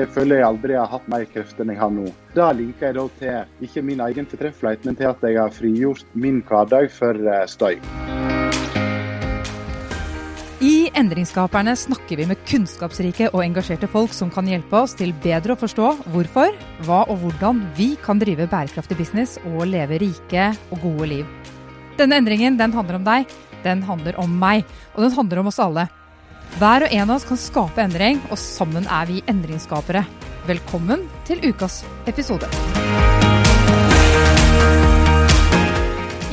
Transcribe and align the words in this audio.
jeg 0.00 0.10
føler 0.14 0.40
jeg 0.40 0.48
aldri 0.48 0.76
har 0.78 0.88
hatt 0.90 1.08
mer 1.10 1.26
krefter 1.30 1.64
enn 1.64 1.74
jeg 1.74 1.80
har 1.80 1.92
nå. 1.94 2.06
Det 2.34 2.48
linker 2.58 2.88
jeg 2.88 2.96
da 2.96 3.06
til 3.20 3.66
ikke 3.68 3.84
min 3.86 4.02
egen 4.06 4.28
fortreffelighet, 4.30 4.86
men 4.88 4.98
til 4.98 5.10
at 5.10 5.26
jeg 5.26 5.40
har 5.40 5.52
frigjort 5.54 6.14
min 6.14 6.40
hverdag 6.46 6.90
for 6.94 7.30
eh, 7.34 7.46
støy. 7.50 7.76
I 10.60 10.90
Endringsskaperne 10.92 11.72
snakker 11.78 12.20
vi 12.20 12.26
med 12.28 12.40
kunnskapsrike 12.44 13.30
og 13.30 13.40
engasjerte 13.40 13.88
folk 13.88 14.12
som 14.12 14.28
kan 14.32 14.48
hjelpe 14.50 14.82
oss 14.82 14.92
til 14.98 15.14
bedre 15.24 15.54
å 15.54 15.60
forstå 15.60 15.92
hvorfor, 16.12 16.52
hva 16.84 16.98
og 17.06 17.22
hvordan 17.22 17.62
vi 17.78 17.94
kan 18.04 18.20
drive 18.20 18.44
bærekraftig 18.50 18.98
business 18.98 19.38
og 19.54 19.64
leve 19.70 20.02
rike 20.02 20.50
og 20.68 20.84
gode 20.84 21.08
liv. 21.14 21.30
Denne 21.96 22.20
endringen 22.20 22.60
den 22.60 22.76
handler 22.76 23.00
om 23.00 23.08
deg, 23.08 23.32
den 23.64 23.80
handler 23.88 24.20
om 24.20 24.36
meg, 24.42 24.68
og 24.92 25.06
den 25.06 25.16
handler 25.16 25.40
om 25.40 25.48
oss 25.48 25.62
alle. 25.64 25.88
Hver 26.58 26.84
og 26.84 26.92
en 26.92 27.06
av 27.06 27.14
oss 27.14 27.26
kan 27.28 27.38
skape 27.38 27.82
endring, 27.84 28.18
og 28.32 28.38
sammen 28.40 28.86
er 28.90 29.06
vi 29.08 29.20
endringsskapere. 29.30 30.02
Velkommen 30.48 31.04
til 31.28 31.42
ukas 31.46 31.82
episode. 32.10 32.48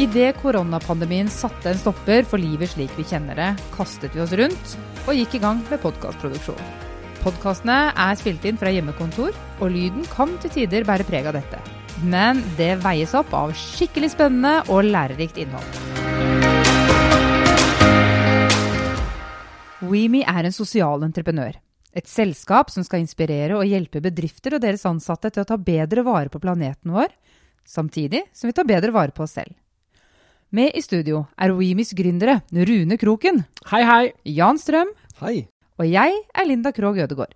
Idet 0.02 0.36
koronapandemien 0.42 1.30
satte 1.34 1.72
en 1.72 1.80
stopper 1.82 2.26
for 2.30 2.42
livet 2.42 2.74
slik 2.74 2.94
vi 2.98 3.06
kjenner 3.08 3.38
det, 3.38 3.52
kastet 3.74 4.14
vi 4.14 4.22
oss 4.22 4.36
rundt 4.38 4.76
og 5.08 5.16
gikk 5.18 5.38
i 5.38 5.42
gang 5.42 5.64
med 5.70 5.82
podkastproduksjon. 5.82 6.62
Podkastene 7.24 7.78
er 7.94 8.20
spilt 8.20 8.46
inn 8.46 8.60
fra 8.60 8.72
hjemmekontor, 8.74 9.34
og 9.60 9.74
lyden 9.74 10.06
kan 10.14 10.36
til 10.44 10.54
tider 10.54 10.86
bære 10.88 11.08
preg 11.08 11.30
av 11.30 11.38
dette. 11.40 11.62
Men 12.06 12.44
det 12.60 12.76
veies 12.84 13.16
opp 13.18 13.34
av 13.38 13.56
skikkelig 13.58 14.14
spennende 14.14 14.60
og 14.70 14.86
lærerikt 14.86 15.42
innhold. 15.42 16.47
WeMe 19.78 20.24
er 20.26 20.48
en 20.48 20.56
sosial 20.56 21.04
entreprenør. 21.06 21.58
Et 21.94 22.08
selskap 22.10 22.72
som 22.74 22.86
skal 22.86 23.04
inspirere 23.04 23.60
og 23.60 23.70
hjelpe 23.70 24.02
bedrifter 24.02 24.56
og 24.58 24.64
deres 24.64 24.86
ansatte 24.90 25.30
til 25.30 25.44
å 25.44 25.50
ta 25.50 25.58
bedre 25.62 26.02
vare 26.06 26.32
på 26.34 26.42
planeten 26.42 26.94
vår, 26.96 27.12
samtidig 27.68 28.24
som 28.34 28.50
vi 28.50 28.56
tar 28.58 28.66
bedre 28.70 28.94
vare 28.96 29.14
på 29.14 29.26
oss 29.26 29.36
selv. 29.38 29.54
Med 30.50 30.74
i 30.74 30.82
studio 30.82 31.26
er 31.38 31.54
WeMes 31.54 31.92
gründere 31.94 32.40
Rune 32.50 32.98
Kroken, 32.98 33.44
Hei, 33.70 33.84
hei. 33.84 34.14
Jan 34.24 34.58
Strøm 34.58 34.94
Hei. 35.20 35.46
og 35.78 35.86
jeg 35.86 36.16
er 36.34 36.48
Linda 36.48 36.72
Krogh 36.72 37.04
Ødegård. 37.04 37.36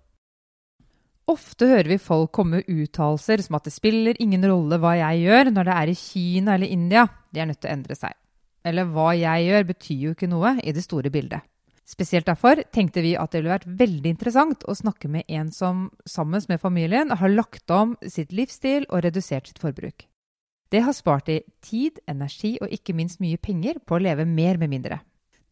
Ofte 1.30 1.68
hører 1.70 1.92
vi 1.92 2.00
folk 2.02 2.32
komme 2.34 2.58
med 2.58 2.72
uttalelser 2.72 3.44
som 3.44 3.60
at 3.60 3.68
det 3.68 3.74
spiller 3.76 4.18
ingen 4.18 4.42
rolle 4.48 4.80
hva 4.82 4.96
jeg 4.98 5.28
gjør 5.28 5.52
når 5.52 5.68
det 5.68 5.78
er 5.78 5.92
i 5.92 5.98
Kina 6.00 6.56
eller 6.56 6.74
India, 6.74 7.06
de 7.30 7.44
er 7.44 7.52
nødt 7.52 7.62
til 7.62 7.70
å 7.70 7.76
endre 7.76 7.98
seg. 8.00 8.18
Eller 8.66 8.90
hva 8.90 9.12
jeg 9.14 9.46
gjør 9.46 9.70
betyr 9.70 10.04
jo 10.08 10.16
ikke 10.16 10.30
noe 10.32 10.56
i 10.58 10.74
det 10.74 10.82
store 10.82 11.12
bildet. 11.12 11.46
Spesielt 11.88 12.26
derfor 12.26 12.62
tenkte 12.72 13.02
vi 13.02 13.16
at 13.18 13.32
det 13.32 13.42
ville 13.42 13.52
vært 13.52 13.66
veldig 13.66 14.10
interessant 14.14 14.64
å 14.70 14.74
snakke 14.78 15.10
med 15.10 15.26
en 15.28 15.50
som 15.52 15.88
sammen 16.06 16.42
med 16.48 16.62
familien 16.62 17.10
har 17.10 17.34
lagt 17.34 17.70
om 17.70 17.96
sitt 18.06 18.32
livsstil 18.32 18.86
og 18.88 19.02
redusert 19.04 19.50
sitt 19.50 19.58
forbruk. 19.58 20.06
Det 20.72 20.80
har 20.80 20.94
spart 20.96 21.26
de 21.26 21.42
tid, 21.60 21.98
energi 22.08 22.54
og 22.62 22.70
ikke 22.72 22.94
minst 22.96 23.20
mye 23.20 23.36
penger 23.36 23.82
på 23.84 23.98
å 23.98 24.02
leve 24.02 24.24
mer 24.24 24.56
med 24.56 24.72
mindre. 24.72 25.02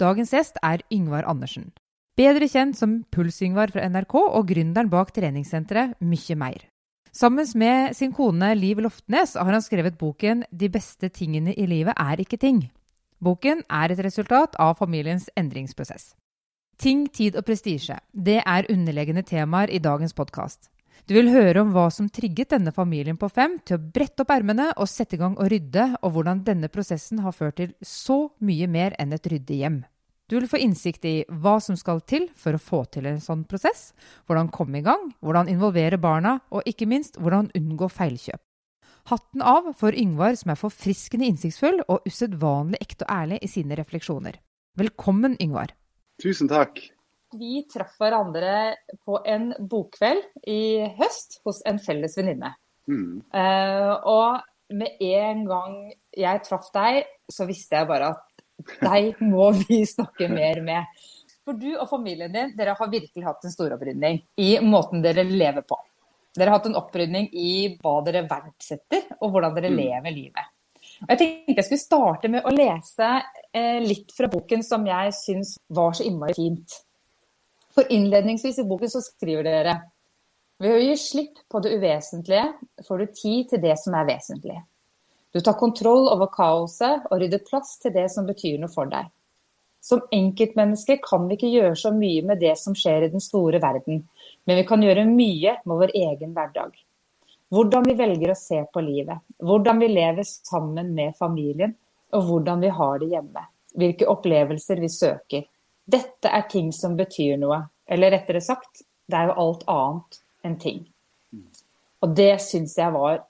Dagens 0.00 0.32
gjest 0.32 0.56
er 0.64 0.80
Yngvar 0.88 1.26
Andersen. 1.28 1.72
Bedre 2.16 2.48
kjent 2.48 2.78
som 2.78 3.02
Puls-Yngvar 3.12 3.72
fra 3.74 3.84
NRK 3.88 4.14
og 4.22 4.46
gründeren 4.48 4.88
bak 4.92 5.12
treningssenteret 5.16 5.98
Mykje 6.00 6.36
Meir. 6.40 6.64
Sammen 7.12 7.46
med 7.58 7.96
sin 7.96 8.12
kone 8.14 8.54
Liv 8.54 8.78
Loftnes 8.80 9.34
har 9.34 9.52
han 9.52 9.62
skrevet 9.62 9.98
boken 9.98 10.44
'De 10.50 10.68
beste 10.68 11.08
tingene 11.08 11.52
i 11.52 11.66
livet 11.66 11.94
er 11.98 12.20
ikke 12.20 12.38
ting'. 12.38 12.70
Boken 13.20 13.62
er 13.68 13.92
et 13.92 14.04
resultat 14.04 14.54
av 14.58 14.78
familiens 14.78 15.28
endringsprosess. 15.36 16.14
Ting, 16.80 17.02
tid 17.12 17.34
og 17.36 17.44
prestisje. 17.44 17.92
Det 18.08 18.38
er 18.40 18.66
underliggende 18.72 19.20
temaer 19.28 19.68
i 19.68 19.82
dagens 19.84 20.14
podkast. 20.16 20.70
Du 21.04 21.12
vil 21.12 21.28
høre 21.28 21.60
om 21.60 21.74
hva 21.74 21.90
som 21.92 22.06
trigget 22.08 22.54
denne 22.54 22.72
familien 22.72 23.18
på 23.20 23.28
fem 23.28 23.58
til 23.68 23.76
å 23.76 23.82
brette 23.96 24.24
opp 24.24 24.30
ermene 24.32 24.70
og 24.72 24.88
sette 24.88 25.18
i 25.18 25.20
gang 25.20 25.34
å 25.36 25.48
rydde, 25.52 25.84
og 26.00 26.14
hvordan 26.14 26.40
denne 26.46 26.70
prosessen 26.72 27.20
har 27.20 27.34
ført 27.36 27.58
til 27.60 27.74
så 27.84 28.30
mye 28.40 28.64
mer 28.64 28.96
enn 29.02 29.12
et 29.12 29.28
ryddig 29.28 29.58
hjem. 29.60 29.76
Du 30.32 30.38
vil 30.38 30.48
få 30.48 30.60
innsikt 30.64 31.04
i 31.04 31.14
hva 31.28 31.58
som 31.60 31.76
skal 31.76 32.00
til 32.08 32.30
for 32.38 32.56
å 32.56 32.62
få 32.62 32.80
til 32.96 33.10
en 33.10 33.20
sånn 33.20 33.42
prosess, 33.50 33.90
hvordan 34.24 34.48
komme 34.48 34.80
i 34.80 34.86
gang, 34.86 35.10
hvordan 35.20 35.52
involvere 35.52 36.00
barna, 36.00 36.38
og 36.48 36.64
ikke 36.64 36.88
minst 36.88 37.20
hvordan 37.20 37.50
unngå 37.60 37.90
feilkjøp. 37.92 38.40
Hatten 39.12 39.44
av 39.44 39.74
for 39.76 39.92
Yngvar 39.92 40.40
som 40.40 40.54
er 40.54 40.62
forfriskende 40.62 41.28
innsiktsfull 41.28 41.82
og 41.90 42.08
usedvanlig 42.08 42.80
ekte 42.80 43.04
og 43.04 43.12
ærlig 43.18 43.42
i 43.44 43.52
sine 43.52 43.76
refleksjoner. 43.76 44.40
Velkommen, 44.80 45.36
Yngvar. 45.42 45.74
Tusen 46.20 46.50
takk. 46.50 46.80
Vi 47.38 47.62
traff 47.70 47.94
hverandre 48.00 48.74
på 49.06 49.20
en 49.28 49.52
bokkveld 49.70 50.24
i 50.50 50.82
høst 50.98 51.38
hos 51.46 51.60
en 51.68 51.78
felles 51.82 52.16
venninne. 52.18 52.52
Mm. 52.90 53.20
Uh, 53.30 53.92
og 54.10 54.74
med 54.74 54.98
en 55.02 55.44
gang 55.46 55.76
jeg 56.18 56.42
traff 56.46 56.70
deg, 56.74 57.04
så 57.30 57.46
visste 57.46 57.78
jeg 57.78 57.88
bare 57.90 58.12
at 58.16 58.44
deg 58.82 59.22
må 59.22 59.50
vi 59.62 59.84
snakke 59.88 60.28
mer 60.32 60.60
med. 60.66 61.00
For 61.46 61.56
du 61.56 61.70
og 61.76 61.86
familien 61.90 62.32
din 62.34 62.52
dere 62.58 62.74
har 62.76 62.90
virkelig 62.92 63.24
hatt 63.24 63.46
en 63.46 63.54
storopprydning 63.54 64.20
i 64.42 64.50
måten 64.66 65.00
dere 65.02 65.24
lever 65.24 65.64
på. 65.66 65.78
Dere 66.36 66.50
har 66.52 66.60
hatt 66.60 66.68
en 66.70 66.78
opprydning 66.78 67.30
i 67.34 67.76
hva 67.80 67.96
dere 68.06 68.26
verdsetter, 68.30 69.06
og 69.18 69.32
hvordan 69.32 69.54
dere 69.56 69.70
Mm. 69.70 69.78
lever 69.80 70.14
livet. 70.14 70.50
Jeg 71.08 71.18
tenkte 71.18 71.56
jeg 71.56 71.66
skulle 71.66 71.82
starte 71.82 72.28
med 72.32 72.44
å 72.44 72.52
lese 72.52 73.08
eh, 73.56 73.78
litt 73.80 74.12
fra 74.12 74.28
boken 74.30 74.64
som 74.66 74.84
jeg 74.86 75.14
syns 75.16 75.54
var 75.72 75.94
så 75.96 76.04
innmari 76.04 76.36
fint. 76.36 76.76
For 77.74 77.88
innledningsvis 77.88 78.60
i 78.60 78.66
boken 78.68 78.92
så 78.92 79.00
skriver 79.04 79.46
dere 79.46 79.76
ved 80.60 80.74
å 80.74 80.80
gi 80.82 80.96
slipp 81.00 81.38
på 81.48 81.62
det 81.64 81.72
uvesentlige 81.78 82.50
får 82.84 83.00
du 83.00 83.14
tid 83.16 83.48
til 83.52 83.62
det 83.62 83.78
som 83.80 83.96
er 83.96 84.10
vesentlig. 84.10 84.58
Du 85.32 85.40
tar 85.40 85.56
kontroll 85.56 86.10
over 86.10 86.28
kaoset 86.34 87.06
og 87.08 87.22
rydder 87.22 87.40
plass 87.46 87.78
til 87.80 87.94
det 87.94 88.08
som 88.12 88.26
betyr 88.28 88.58
noe 88.60 88.72
for 88.72 88.90
deg. 88.90 89.08
Som 89.80 90.02
enkeltmennesker 90.12 90.98
kan 91.00 91.24
vi 91.30 91.38
ikke 91.38 91.52
gjøre 91.54 91.78
så 91.80 91.94
mye 91.96 92.26
med 92.28 92.42
det 92.42 92.52
som 92.60 92.76
skjer 92.76 93.06
i 93.06 93.12
den 93.14 93.22
store 93.24 93.62
verden, 93.62 94.02
men 94.44 94.60
vi 94.60 94.66
kan 94.68 94.82
gjøre 94.84 95.06
mye 95.08 95.56
med 95.64 95.80
vår 95.80 95.94
egen 95.96 96.34
hverdag. 96.36 96.74
Hvordan 97.50 97.86
vi 97.88 97.96
velger 97.98 98.32
å 98.32 98.38
se 98.38 98.60
på 98.72 98.82
livet, 98.84 99.18
hvordan 99.42 99.80
vi 99.82 99.88
lever 99.90 100.26
sammen 100.26 100.92
med 100.94 101.16
familien, 101.18 101.74
og 102.14 102.26
hvordan 102.26 102.62
vi 102.62 102.70
har 102.74 103.00
det 103.00 103.08
hjemme. 103.10 103.42
Hvilke 103.78 104.06
opplevelser 104.10 104.80
vi 104.82 104.90
søker. 104.90 105.46
Dette 105.90 106.30
er 106.30 106.46
ting 106.50 106.70
som 106.74 106.96
betyr 106.98 107.38
noe. 107.38 107.60
Eller 107.90 108.14
rettere 108.14 108.42
sagt, 108.42 108.84
det 109.10 109.18
er 109.18 109.30
jo 109.30 109.38
alt 109.42 109.64
annet 109.70 110.20
enn 110.46 110.56
ting. 110.62 110.84
Og 112.00 112.14
det 112.16 112.32
syns 112.42 112.76
jeg 112.78 112.94
var 112.94 113.20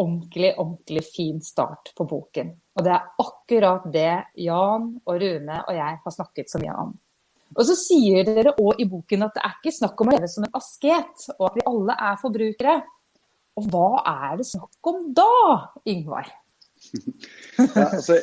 ordentlig, 0.00 0.52
ordentlig 0.56 1.04
fin 1.08 1.40
start 1.44 1.92
på 1.96 2.06
boken. 2.08 2.52
Og 2.76 2.84
det 2.84 2.92
er 2.92 3.08
akkurat 3.24 3.88
det 3.92 4.12
Jan 4.44 4.92
og 5.04 5.16
Rune 5.20 5.58
og 5.66 5.74
jeg 5.76 5.98
har 6.04 6.14
snakket 6.14 6.52
så 6.52 6.60
mye 6.62 6.76
om. 6.84 6.92
Og 7.52 7.66
så 7.68 7.76
sier 7.76 8.24
dere 8.24 8.54
òg 8.56 8.80
i 8.80 8.88
boken 8.88 9.26
at 9.26 9.34
det 9.36 9.42
er 9.44 9.56
ikke 9.58 9.74
snakk 9.76 10.00
om 10.00 10.08
å 10.08 10.14
leve 10.14 10.28
som 10.32 10.46
en 10.46 10.54
asket, 10.56 11.26
og 11.36 11.50
at 11.50 11.58
vi 11.58 11.66
alle 11.68 11.96
er 12.08 12.20
forbrukere. 12.22 12.76
Og 13.60 13.68
hva 13.72 13.88
er 14.08 14.38
det 14.40 14.46
snakk 14.48 14.92
om 14.92 15.08
da, 15.16 15.32
Yngvar? 15.88 16.30
Ja, 17.62 17.84
altså, 17.92 18.16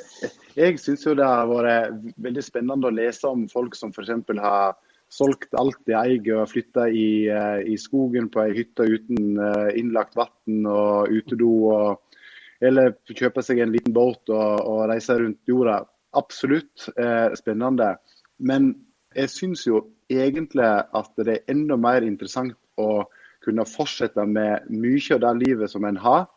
jeg 0.58 0.80
syns 0.82 1.06
jo 1.06 1.14
det 1.16 1.26
har 1.26 1.48
vært 1.48 1.94
veldig 2.20 2.42
spennende 2.44 2.90
å 2.90 2.94
lese 2.94 3.30
om 3.30 3.46
folk 3.52 3.78
som 3.78 3.94
f.eks. 3.94 4.12
har 4.42 4.74
solgt 5.10 5.56
alt 5.58 5.80
de 5.90 5.96
eier 5.98 6.42
og 6.42 6.50
flytta 6.52 6.88
i, 6.90 7.30
eh, 7.32 7.62
i 7.72 7.78
skogen 7.80 8.30
på 8.34 8.44
ei 8.44 8.56
hytte 8.58 8.86
uten 8.90 9.40
eh, 9.42 9.70
innlagt 9.80 10.18
vann 10.20 10.68
og 10.70 11.14
utedo. 11.14 11.54
Og, 11.74 12.20
eller 12.62 12.94
kjøpe 13.10 13.44
seg 13.46 13.64
en 13.64 13.74
liten 13.74 13.96
båt 13.96 14.30
og, 14.34 14.60
og 14.66 14.84
reise 14.92 15.18
rundt 15.22 15.50
jorda. 15.50 15.80
Absolutt 16.20 16.90
eh, 16.98 17.30
spennende. 17.40 17.94
Men 18.38 18.74
jeg 19.18 19.34
syns 19.34 19.66
jo 19.68 19.86
egentlig 20.10 20.68
at 20.68 21.12
det 21.18 21.38
er 21.38 21.54
enda 21.54 21.78
mer 21.80 22.06
interessant 22.06 22.58
å 22.82 23.06
kunne 23.46 23.66
fortsette 23.68 24.26
med 24.28 24.68
mye 24.72 25.16
av 25.16 25.24
det 25.24 25.34
livet 25.46 25.72
som 25.72 25.86
en 25.88 26.00
har. 26.00 26.28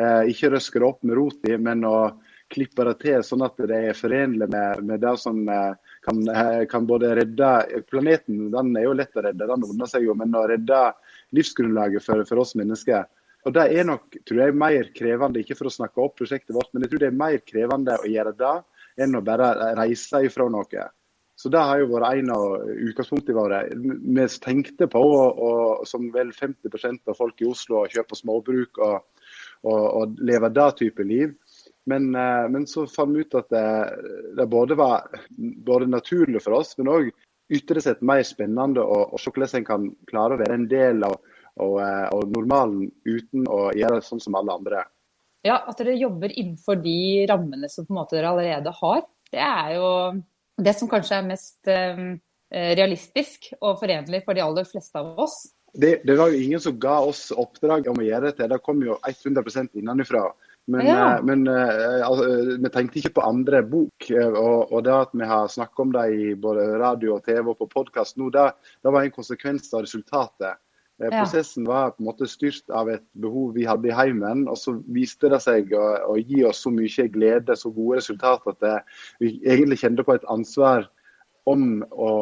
Eh, 0.00 0.30
ikke 0.32 0.52
røske 0.54 0.78
det 0.78 0.86
opp 0.86 1.02
med 1.02 1.18
rot 1.18 1.48
men 1.58 1.84
å 1.84 2.12
klippe 2.50 2.84
det 2.86 2.96
til 3.02 3.22
sånn 3.26 3.44
at 3.46 3.58
det 3.70 3.78
er 3.90 3.96
forenlig 3.96 4.48
med, 4.50 4.82
med 4.86 5.02
det 5.02 5.14
som 5.22 5.38
eh, 5.48 5.72
kan, 6.06 6.20
eh, 6.28 6.64
kan 6.70 6.86
både 6.86 7.12
redde 7.18 7.50
Planeten 7.90 8.50
den 8.54 8.74
er 8.78 8.86
jo 8.88 8.96
lett 8.98 9.16
å 9.16 9.24
redde, 9.26 9.46
den 9.46 9.66
ordner 9.66 9.90
seg 9.90 10.06
jo, 10.06 10.16
men 10.18 10.34
å 10.34 10.46
redde 10.50 10.82
livsgrunnlaget 11.36 12.04
for, 12.06 12.22
for 12.28 12.42
oss 12.42 12.56
mennesker. 12.58 13.06
Og 13.48 13.54
Det 13.56 13.66
er 13.72 13.86
nok 13.88 14.18
tror 14.28 14.42
jeg, 14.42 14.56
mer 14.62 14.90
krevende, 14.96 15.40
ikke 15.40 15.56
for 15.58 15.70
å 15.70 15.74
snakke 15.74 16.02
opp 16.02 16.18
prosjektet 16.18 16.54
vårt, 16.56 16.72
men 16.72 16.84
jeg 16.84 16.92
tror 16.92 17.04
det 17.04 17.10
er 17.10 17.20
mer 17.22 17.38
krevende 17.46 17.96
å 17.96 18.10
gjøre 18.10 18.34
det 18.36 18.56
enn 19.00 19.16
å 19.16 19.24
bare 19.24 19.52
reise 19.78 20.20
ifra 20.26 20.48
noe. 20.52 20.88
Så 21.40 21.48
Det 21.48 21.60
har 21.64 21.78
jo 21.80 21.86
vært 21.94 22.18
en 22.20 22.32
av 22.34 22.66
utgangspunktene 22.68 23.36
våre. 23.38 23.60
Vi 23.72 24.24
tenkte 24.44 24.88
på, 24.92 25.00
og, 25.00 25.38
og, 25.40 25.86
som 25.88 26.10
vel 26.12 26.34
50% 26.36 27.08
av 27.08 27.16
folk 27.16 27.40
i 27.40 27.48
Oslo, 27.48 27.78
å 27.80 27.88
kjøpe 27.88 28.18
småbruk 28.18 28.80
og, 28.84 29.24
og, 29.64 29.80
og 30.02 30.20
leve 30.20 30.50
det 30.52 30.66
type 30.82 31.06
liv. 31.08 31.32
Men, 31.88 32.10
eh, 32.12 32.44
men, 32.52 32.66
så 32.68 32.84
fant 32.92 33.16
vi 33.16 33.24
ut 33.24 33.38
at 33.40 33.48
det, 33.54 33.64
det 34.36 34.46
både 34.52 34.76
var 34.76 35.08
både 35.64 35.88
naturlig 35.88 36.42
for 36.44 36.60
oss, 36.60 36.76
men 36.76 36.92
òg 36.92 37.08
ytre 37.50 37.80
sett 37.82 38.04
mer 38.04 38.20
spennende 38.26 38.84
å 38.84 39.18
se 39.18 39.32
hvordan 39.32 39.62
en 39.62 39.66
kan 39.66 39.90
klare 40.10 40.36
å 40.36 40.42
være 40.42 40.58
en 40.60 40.68
del 40.70 41.06
av, 41.08 41.16
og, 41.56 41.76
eh, 41.82 42.06
og 42.14 42.34
normalen 42.36 42.90
uten 43.08 43.48
å 43.48 43.70
gjøre 43.76 44.02
det 44.02 44.06
sånn 44.06 44.20
som 44.22 44.36
alle 44.38 44.60
andre. 44.60 44.84
Ja, 45.48 45.62
at 45.64 45.80
dere 45.80 45.96
jobber 45.96 46.36
innenfor 46.36 46.76
de 46.84 47.24
rammene 47.30 47.72
som 47.72 47.88
dere 48.12 48.28
allerede 48.28 48.76
har. 48.76 49.06
Det 49.32 49.40
er 49.40 49.72
jo 49.78 49.88
det 50.64 50.74
som 50.78 50.90
kanskje 50.90 51.16
er 51.18 51.26
mest 51.28 51.70
eh, 51.70 52.04
realistisk 52.50 53.50
og 53.60 53.80
forenlig 53.80 54.22
for 54.26 54.36
de 54.36 54.44
aller 54.44 54.68
fleste 54.68 55.00
av 55.00 55.18
oss. 55.20 55.42
Det, 55.72 56.00
det, 56.02 56.16
var 56.18 56.32
jo 56.32 56.38
ingen 56.42 56.62
som 56.62 56.78
ga 56.82 56.96
oss 57.06 57.28
oppdrag 57.30 57.86
om 57.90 58.00
å 58.00 58.06
gjøre 58.06 58.32
dette. 58.32 58.48
Det 58.50 58.62
kom 58.66 58.80
jo 58.82 58.98
100 59.06 59.68
innenfra. 59.78 60.24
Men, 60.70 60.86
Ja. 60.86 61.16
eh, 61.16 61.22
men 61.26 61.46
altså, 61.48 62.26
vi 62.62 62.72
tenkte 62.74 62.98
ikke 63.00 63.14
på 63.20 63.26
andre 63.26 63.62
bok. 63.62 64.10
Og, 64.10 64.72
og 64.72 64.82
det 64.86 64.96
at 64.96 65.14
vi 65.14 65.28
har 65.30 65.52
snakket 65.52 65.84
om 65.86 65.94
det 65.94 66.08
i 66.16 66.34
både 66.34 66.66
radio 66.82 67.16
og 67.16 67.24
TV 67.24 67.54
og 67.54 67.58
på 67.58 67.70
podkast 67.70 68.18
nå, 68.18 68.32
det, 68.34 68.50
det 68.82 68.92
var 68.92 69.06
en 69.06 69.14
konsekvens 69.14 69.70
av 69.74 69.86
resultatet. 69.86 70.58
Eh. 71.00 71.08
Prosessen 71.08 71.64
var 71.68 71.94
på 71.94 72.02
en 72.02 72.10
måte 72.10 72.28
styrt 72.28 72.68
av 72.76 72.90
et 72.92 73.04
behov 73.20 73.54
vi 73.56 73.64
hadde 73.68 73.88
i 73.88 73.96
heimen, 73.96 74.46
og 74.52 74.58
så 74.60 74.76
viste 74.92 75.30
det 75.32 75.40
seg 75.44 75.72
å, 75.76 75.86
å 76.12 76.16
gi 76.20 76.44
oss 76.44 76.60
så 76.66 76.72
mye 76.74 77.08
glede, 77.12 77.56
så 77.56 77.72
gode 77.72 78.02
resultater, 78.02 78.52
at 78.52 78.64
det, 78.64 78.78
vi 79.22 79.38
egentlig 79.40 79.80
kjente 79.80 80.04
på 80.04 80.18
et 80.18 80.26
ansvar 80.30 80.90
om 81.48 81.80
å 81.90 82.12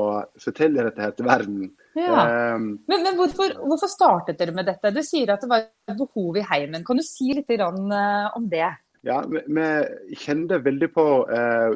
fortelle 0.41 0.85
dette 0.87 1.03
her 1.03 1.15
til 1.17 1.27
verden. 1.27 1.71
Ja. 1.99 2.55
Um, 2.55 2.69
Men, 2.87 3.03
men 3.03 3.17
hvorfor, 3.19 3.57
hvorfor 3.67 3.91
startet 3.91 4.39
dere 4.39 4.55
med 4.55 4.69
dette? 4.71 4.93
Du 4.95 5.03
sier 5.03 5.33
at 5.35 5.43
det 5.43 5.51
var 5.51 5.67
et 5.67 5.99
behov 5.99 6.39
i 6.39 6.45
heimen. 6.47 6.85
Kan 6.87 7.01
du 7.01 7.05
si 7.07 7.33
litt 7.35 7.51
eh, 7.51 8.29
om 8.39 8.47
det? 8.51 8.69
Ja, 9.07 9.21
vi, 9.27 9.43
vi 9.43 10.19
kjente 10.23 10.61
veldig 10.63 10.91
på 10.95 11.07
uh, 11.27 11.75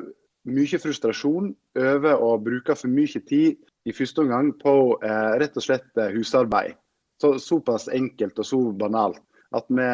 mye 0.54 0.80
frustrasjon 0.82 1.50
over 1.78 2.22
å 2.22 2.36
bruke 2.42 2.78
for 2.78 2.92
mye 2.92 3.22
tid 3.26 3.58
i 3.82 3.94
første 3.94 4.22
omgang 4.22 4.52
på 4.62 4.76
uh, 5.02 5.34
rett 5.42 5.58
og 5.58 5.66
slett 5.66 6.02
husarbeid. 6.14 6.78
Så, 7.22 7.36
såpass 7.38 7.86
enkelt 7.92 8.40
og 8.42 8.48
så 8.48 8.58
banalt. 8.74 9.22
At 9.52 9.68
vi 9.68 9.84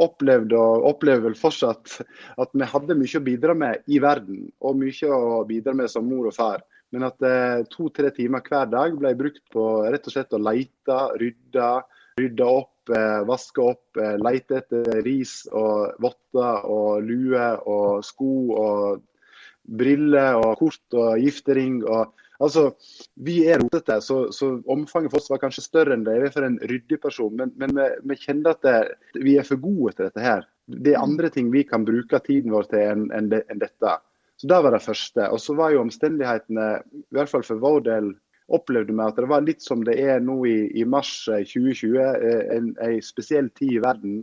opplevde 0.00 0.56
og 0.56 0.86
opplever 0.88 1.26
vel 1.28 1.36
fortsatt 1.36 1.98
at 2.40 2.54
vi 2.56 2.68
hadde 2.68 2.96
mye 2.96 3.20
å 3.20 3.26
bidra 3.26 3.56
med 3.60 3.84
i 3.92 3.98
verden, 4.00 4.46
og 4.64 4.78
mye 4.80 5.10
å 5.12 5.42
bidra 5.48 5.74
med 5.76 5.92
som 5.92 6.08
mor 6.08 6.30
og 6.30 6.36
far. 6.36 6.64
Men 6.94 7.08
at 7.08 7.24
eh, 7.26 7.64
to-tre 7.72 8.12
timer 8.14 8.44
hver 8.46 8.68
dag 8.70 8.94
ble 8.98 9.12
brukt 9.18 9.42
på 9.52 9.64
rett 9.90 10.06
og 10.06 10.14
slett 10.14 10.34
å 10.36 10.40
lete, 10.40 10.98
rydde, 11.20 11.70
rydde 12.20 12.46
opp, 12.46 12.92
eh, 12.94 13.22
vaske 13.26 13.64
opp, 13.64 13.98
eh, 13.98 14.14
lete 14.22 14.60
etter 14.60 15.02
ris 15.04 15.40
og 15.50 15.98
votter 16.04 16.68
og 16.70 17.02
lue 17.08 17.48
og 17.66 18.04
sko 18.06 18.34
og 18.60 19.02
briller 19.64 20.38
og 20.38 20.60
kort 20.60 20.98
og 21.00 21.18
giftering. 21.24 21.82
og 21.84 22.12
Altså, 22.42 22.72
Vi 23.14 23.44
er 23.46 23.60
rotete, 23.62 24.00
så, 24.02 24.32
så 24.34 24.48
omfanget 24.70 25.12
for 25.12 25.20
oss 25.20 25.30
var 25.30 25.38
kanskje 25.44 25.62
større 25.68 25.94
enn 25.94 26.02
det 26.06 26.16
er 26.18 26.32
for 26.34 26.46
en 26.46 26.58
ryddig 26.58 26.98
person. 27.02 27.34
Men, 27.38 27.52
men 27.60 27.76
vi, 27.78 27.86
vi 28.10 28.16
kjenner 28.18 28.56
at 28.56 28.64
det, 28.66 29.22
vi 29.22 29.36
er 29.38 29.46
for 29.46 29.60
gode 29.62 29.94
til 29.94 30.08
dette 30.08 30.24
her. 30.24 30.42
Det 30.66 30.94
er 30.94 31.02
andre 31.04 31.30
ting 31.30 31.52
vi 31.52 31.62
kan 31.68 31.84
bruke 31.86 32.18
tiden 32.26 32.50
vår 32.54 32.66
til 32.72 32.82
enn 32.88 33.06
en, 33.14 33.30
en 33.38 33.62
dette. 33.62 33.94
Så 34.40 34.48
Det 34.50 34.60
var 34.64 34.74
det 34.74 34.82
første. 34.82 35.28
Og 35.30 35.40
så 35.40 35.54
var 35.54 35.70
jo 35.74 35.84
omstendighetene, 35.84 36.68
i 37.04 37.14
hvert 37.14 37.30
fall 37.30 37.44
for 37.46 37.60
vår 37.62 37.84
del, 37.86 38.12
opplevde 38.52 38.92
vi 38.92 39.00
at 39.06 39.16
det 39.16 39.28
var 39.30 39.44
litt 39.46 39.62
som 39.64 39.84
det 39.86 39.94
er 40.02 40.18
nå 40.20 40.34
i, 40.50 40.56
i 40.76 40.84
mars 40.84 41.12
2020. 41.30 41.94
eh, 41.96 42.56
En, 42.56 42.72
en 42.82 42.98
spesiell 43.02 43.48
tid 43.56 43.78
i 43.78 43.82
verden. 43.84 44.18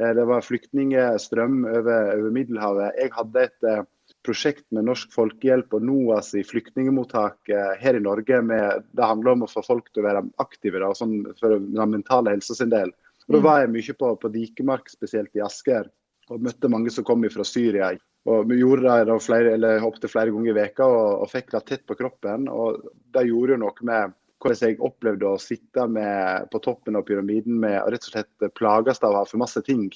Eh, 0.00 0.12
Det 0.18 0.26
var 0.28 0.44
flyktningstrøm 0.44 1.62
over, 1.70 2.10
over 2.18 2.34
Middelhavet. 2.34 2.98
Jeg 3.00 3.14
hadde 3.16 3.46
et 3.46 3.68
eh, 3.70 3.84
prosjekt 4.26 4.64
med 4.74 4.86
Norsk 4.86 5.12
Folkehjelp 5.14 5.74
og 5.76 5.84
NOAS 5.86 6.32
i 6.38 6.44
flyktningmottak 6.46 7.50
her 7.80 7.98
i 7.98 8.02
Norge. 8.02 8.38
Med, 8.46 8.86
det 8.94 9.08
handler 9.08 9.34
om 9.34 9.46
å 9.46 9.50
få 9.50 9.64
folk 9.66 9.90
til 9.90 10.04
å 10.04 10.08
være 10.08 10.22
aktive 10.42 10.82
da, 10.82 10.92
sånn 10.96 11.20
for 11.40 11.56
den 11.58 11.96
mentale 11.96 12.34
helsa 12.34 12.56
sin 12.58 12.72
del. 12.72 12.94
Og 13.28 13.36
Da 13.36 13.42
var 13.42 13.60
jeg 13.62 13.72
mye 13.74 13.98
på, 13.98 14.14
på 14.22 14.30
Dikemark, 14.34 14.90
spesielt 14.90 15.36
i 15.38 15.44
Asker, 15.44 15.90
og 16.30 16.42
møtte 16.42 16.70
mange 16.70 16.90
som 16.94 17.06
kom 17.06 17.24
fra 17.32 17.46
Syria. 17.46 17.92
Og 18.30 18.48
Vi 18.50 18.60
gjorde 18.60 18.98
det 19.06 19.18
flere, 19.24 19.54
eller 19.56 19.86
opptil 19.86 20.10
flere 20.10 20.34
ganger 20.34 20.52
i 20.52 20.58
veka 20.60 20.86
og, 20.86 21.22
og 21.24 21.30
fikk 21.30 21.52
det 21.54 21.64
tett 21.68 21.86
på 21.86 21.98
kroppen. 21.98 22.48
og 22.48 22.82
Det 23.14 23.26
gjorde 23.28 23.56
jo 23.56 23.62
noe 23.64 23.88
med 23.88 24.18
hvordan 24.42 24.72
jeg 24.72 24.80
opplevde 24.82 25.28
å 25.28 25.38
sitte 25.38 25.86
med, 25.86 26.48
på 26.50 26.60
toppen 26.62 26.98
av 26.98 27.06
pyramiden 27.06 27.60
med 27.62 27.78
rett 27.94 28.08
og 28.08 28.16
slett 28.16 28.54
plages 28.58 29.02
av 29.02 29.14
å 29.14 29.20
ha 29.20 29.28
for 29.28 29.42
masse 29.42 29.62
ting. 29.66 29.86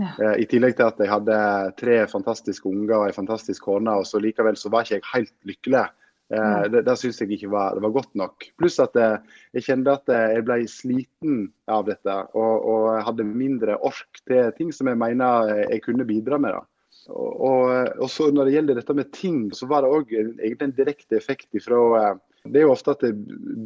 Ja. 0.00 0.12
Eh, 0.16 0.36
I 0.44 0.48
tillegg 0.48 0.76
til 0.78 0.88
at 0.88 1.00
jeg 1.02 1.12
hadde 1.12 1.38
tre 1.80 2.02
fantastiske 2.10 2.68
unger 2.70 2.96
og 2.98 3.08
ei 3.10 3.16
fantastisk 3.16 3.66
kone, 3.68 4.00
og 4.00 4.08
så 4.08 4.20
likevel 4.22 4.56
så 4.58 4.72
var 4.72 4.86
ikke 4.86 4.98
jeg 5.00 5.10
helt 5.12 5.34
lykkelig. 5.50 5.86
Eh, 6.30 6.64
det 6.70 6.84
det 6.86 6.96
syns 6.98 7.18
jeg 7.20 7.32
ikke 7.34 7.50
var, 7.50 7.74
det 7.74 7.82
var 7.82 7.94
godt 7.94 8.12
nok. 8.18 8.46
Pluss 8.60 8.78
at 8.82 8.94
jeg, 8.98 9.18
jeg 9.56 9.66
kjente 9.66 9.94
at 9.98 10.12
eh, 10.14 10.26
jeg 10.36 10.46
ble 10.46 10.58
sliten 10.70 11.40
av 11.70 11.88
dette, 11.88 12.16
og, 12.38 12.66
og 12.72 12.84
jeg 12.94 13.06
hadde 13.08 13.30
mindre 13.30 13.78
ork 13.86 14.22
til 14.24 14.52
ting 14.58 14.70
som 14.74 14.90
jeg 14.90 15.00
mener 15.00 15.50
eh, 15.50 15.64
jeg 15.74 15.84
kunne 15.88 16.06
bidra 16.08 16.38
med. 16.38 16.54
da. 16.54 16.64
Og, 17.10 17.30
og, 17.48 17.70
og 18.04 18.10
så 18.12 18.28
Når 18.30 18.46
det 18.46 18.54
gjelder 18.54 18.78
dette 18.78 18.94
med 18.94 19.12
ting, 19.16 19.38
så 19.56 19.66
var 19.66 19.82
det 19.82 19.90
òg 19.90 20.12
egentlig 20.14 20.66
en 20.68 20.76
direkte 20.76 21.18
effekt 21.18 21.48
ifra 21.58 21.80
eh, 21.98 22.14
Det 22.48 22.56
er 22.56 22.64
jo 22.64 22.72
ofte 22.72 22.94
at 22.94 23.02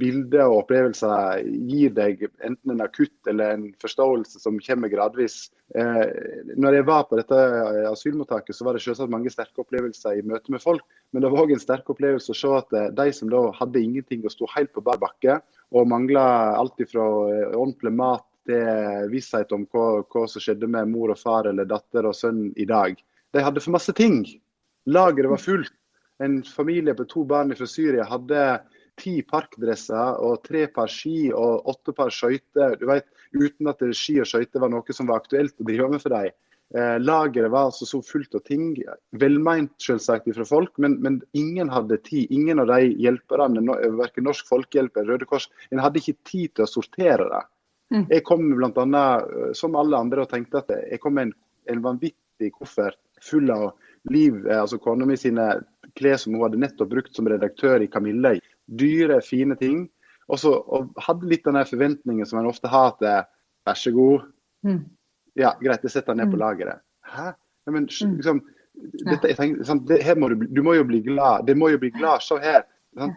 bilder 0.00 0.48
og 0.48 0.64
opplevelser 0.64 1.44
gir 1.68 1.92
deg 1.94 2.24
enten 2.42 2.72
en 2.74 2.82
akutt 2.82 3.30
eller 3.30 3.54
en 3.54 3.68
forståelse 3.82 4.40
som 4.42 4.58
kommer 4.58 4.90
gradvis. 4.90 5.52
Eh, 5.78 6.02
når 6.58 6.80
jeg 6.80 6.86
var 6.88 7.04
på 7.06 7.20
dette 7.20 7.38
asylmottaket, 7.92 8.56
så 8.56 8.66
var 8.66 8.74
det 8.74 8.82
selvsagt 8.82 9.12
mange 9.12 9.30
sterke 9.30 9.62
opplevelser 9.62 10.18
i 10.18 10.26
møte 10.26 10.50
med 10.50 10.62
folk. 10.64 10.82
Men 11.14 11.22
det 11.22 11.30
var 11.30 11.44
òg 11.44 11.54
en 11.54 11.62
sterk 11.62 11.92
opplevelse 11.94 12.34
å 12.34 12.38
se 12.40 12.50
at 12.58 12.74
eh, 12.74 12.90
de 12.98 13.14
som 13.14 13.30
da 13.30 13.44
hadde 13.60 13.84
ingenting 13.84 14.26
og 14.26 14.34
sto 14.34 14.50
helt 14.56 14.74
på 14.74 14.82
bar 14.82 14.98
bakke, 15.02 15.38
og 15.70 15.90
mangla 15.90 16.26
alt 16.58 16.82
fra 16.90 17.06
eh, 17.30 17.54
ordentlig 17.54 17.94
mat 17.94 18.26
til 18.50 19.08
visshet 19.14 19.54
om 19.54 19.68
hva, 19.70 20.02
hva 20.02 20.26
som 20.28 20.42
skjedde 20.42 20.66
med 20.68 20.90
mor 20.90 21.14
og 21.14 21.20
far 21.22 21.46
eller 21.48 21.68
datter 21.68 22.10
og 22.10 22.18
sønn 22.18 22.48
i 22.60 22.66
dag. 22.68 22.98
De 23.32 23.42
hadde 23.42 23.62
for 23.62 23.74
masse 23.78 23.94
ting. 23.96 24.24
Lageret 24.90 25.30
var 25.30 25.40
fullt. 25.40 25.72
En 26.22 26.42
familie 26.46 26.94
på 26.94 27.06
to 27.10 27.24
barn 27.26 27.54
fra 27.58 27.66
Syria 27.66 28.06
hadde 28.06 28.44
ti 29.00 29.16
parkdresser 29.26 30.20
og 30.22 30.44
tre 30.46 30.66
par 30.70 30.90
ski 30.92 31.32
og 31.34 31.66
åtte 31.70 31.94
par 31.96 32.12
skøyter. 32.14 32.76
Du 32.78 32.86
vet, 32.90 33.06
uten 33.34 33.70
at 33.70 33.82
ski 33.98 34.20
og 34.22 34.28
skøyter 34.30 34.62
var 34.62 34.70
noe 34.70 34.94
som 34.94 35.10
var 35.10 35.22
aktuelt 35.22 35.58
å 35.58 35.66
drive 35.66 35.90
med 35.90 36.02
for 36.04 36.14
dem. 36.14 36.30
Eh, 36.74 36.96
lageret 36.98 37.50
var 37.52 37.68
altså 37.68 37.86
så 37.86 38.00
fullt 38.02 38.34
av 38.34 38.44
ting. 38.48 38.72
Velmeint 39.20 39.74
selvsagt 39.82 40.30
fra 40.34 40.46
folk, 40.48 40.72
men, 40.82 40.96
men 41.04 41.20
ingen 41.38 41.70
hadde 41.70 42.00
tid. 42.06 42.30
Ingen 42.34 42.62
av 42.62 42.70
de 42.72 42.94
hjelperne, 43.02 43.62
verken 43.98 44.26
Norsk 44.26 44.48
Folkehjelp 44.50 44.96
eller 44.96 45.14
Røde 45.14 45.28
Kors, 45.30 45.50
en 45.70 45.82
hadde 45.82 46.00
ikke 46.00 46.18
tid 46.26 46.54
til 46.54 46.66
å 46.66 46.70
sortere 46.70 47.28
det. 47.30 47.42
Mm. 47.94 48.06
Jeg 48.10 48.24
kom 48.26 48.46
bl.a. 48.56 48.74
eh, 48.74 49.50
som 49.54 49.78
alle 49.78 50.00
andre, 50.06 50.24
og 50.24 50.30
tenkte 50.32 50.62
at 50.62 50.72
jeg 50.78 51.02
kom 51.02 51.18
med 51.18 51.28
en, 51.28 51.36
en 51.74 51.84
vanvittig 51.90 52.54
koffert 52.56 52.98
full 53.22 53.50
av 53.54 53.72
Liv, 54.12 54.42
eh, 54.46 54.60
altså 54.60 54.76
kona 54.82 55.06
mi 55.08 55.16
sine 55.16 55.46
klær 55.98 56.18
som 56.18 56.34
hun 56.34 56.42
hadde 56.42 56.58
nettopp 56.60 56.90
brukt 56.90 57.14
som 57.16 57.28
redaktør 57.30 57.82
i 57.84 57.88
Kamille. 57.90 58.40
Dyre, 58.66 59.20
fine 59.22 59.56
ting. 59.60 59.88
Og 60.28 60.38
så 60.40 60.54
og 60.72 60.92
hadde 61.04 61.28
litt 61.28 61.44
den 61.44 61.58
forventningen 61.68 62.26
som 62.26 62.38
en 62.40 62.48
ofte 62.50 62.68
har 62.72 62.94
til 62.98 63.22
vær 63.66 63.74
så 63.80 63.92
god, 63.94 64.30
Mm. 64.64 64.78
ja, 65.36 65.50
greit, 65.60 65.82
jeg 65.84 65.90
setter 65.92 66.14
den 66.14 66.24
ned 66.24 66.30
på 66.32 66.38
Mm. 66.38 66.40
lageret. 66.40 66.80
Hæ? 67.04 67.34
Ja, 67.66 67.70
men 67.72 67.84
Mm. 67.86 68.16
liksom, 68.16 68.40
dette, 69.04 69.34
tenker, 69.36 69.64
sant, 69.64 69.86
det, 69.86 70.02
her 70.02 70.14
må 70.16 70.28
du, 70.28 70.46
du 70.46 70.62
må 70.62 70.74
jo 70.74 70.84
bli 70.84 71.00
glad. 71.00 71.46
Det 71.46 71.54
må 71.56 71.70
jo 71.70 71.78
bli 71.78 71.90
glad. 71.90 72.22
Se 72.22 72.38
her. 72.38 72.64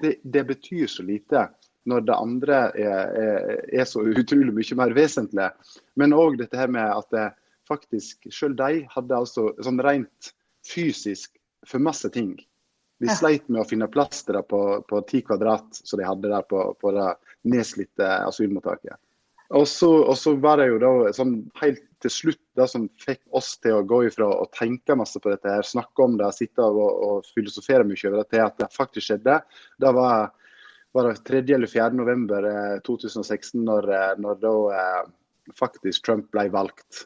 Det, 0.01 0.17
det 0.29 0.47
betyr 0.47 0.87
så 0.87 1.03
lite 1.05 1.49
når 1.85 2.05
det 2.05 2.15
andre 2.15 2.53
er, 2.75 3.07
er, 3.15 3.61
er 3.71 3.85
så 3.85 4.01
utrolig 4.03 4.51
mye 4.53 4.75
mer 4.75 4.93
vesentlig. 4.93 5.51
Men 5.95 6.11
òg 6.11 6.37
dette 6.37 6.57
her 6.57 6.67
med 6.67 6.81
at 6.83 7.09
det 7.11 7.33
faktisk, 7.69 8.27
selv 8.31 8.55
de 8.57 8.85
hadde 8.89 9.15
altså 9.15 9.53
sånn 9.63 9.79
rent 9.83 10.33
fysisk 10.67 11.37
for 11.65 11.79
masse 11.79 12.09
ting. 12.09 12.37
De 13.03 13.13
sleit 13.13 13.45
med 13.49 13.61
å 13.61 13.67
finne 13.69 13.89
plass 13.93 14.23
til 14.25 14.39
på, 14.49 14.61
på 14.89 15.01
10 15.03 15.25
kvadrat 15.27 15.81
som 15.83 15.99
de 15.99 16.07
hadde 16.07 16.31
der 16.31 16.45
på, 16.49 16.63
på 16.81 16.93
det 16.95 17.11
nedslitte 17.45 18.07
asylmottaket. 18.25 18.97
Og 19.55 19.67
så, 19.69 19.87
og 20.03 20.17
så 20.19 20.33
var 20.43 20.59
det 20.59 20.71
jo 20.71 20.79
da 20.81 21.11
sånn 21.15 21.37
helt 21.61 21.83
til 22.03 22.11
slutt 22.11 22.41
det 22.59 22.67
som 22.69 22.87
fikk 23.01 23.21
oss 23.37 23.53
til 23.63 23.77
å 23.77 23.85
gå 23.87 24.01
ifra 24.09 24.27
å 24.27 24.47
tenke 24.53 24.97
masse 24.99 25.21
på 25.23 25.31
dette, 25.31 25.49
her, 25.49 25.65
snakke 25.65 26.03
om 26.03 26.17
det, 26.19 26.29
sitte 26.35 26.65
og, 26.65 26.89
og 27.07 27.29
filosofere 27.35 27.85
mye 27.87 28.09
over 28.09 28.19
det, 28.21 28.27
til 28.33 28.43
at 28.43 28.57
det 28.59 28.69
faktisk 28.73 29.07
skjedde. 29.07 29.37
Det 29.81 29.93
var, 29.97 30.33
var 30.97 31.09
det 31.09 31.23
3. 31.29 31.43
eller 31.55 31.71
4. 31.71 31.89
november 31.97 32.49
eh, 32.51 32.75
2016, 32.85 33.63
når, 33.69 33.89
eh, 33.95 34.11
når 34.25 34.41
da 34.43 34.55
eh, 34.81 35.03
faktisk 35.57 36.05
Trump 36.05 36.27
ble 36.35 36.49
valgt. 36.53 37.05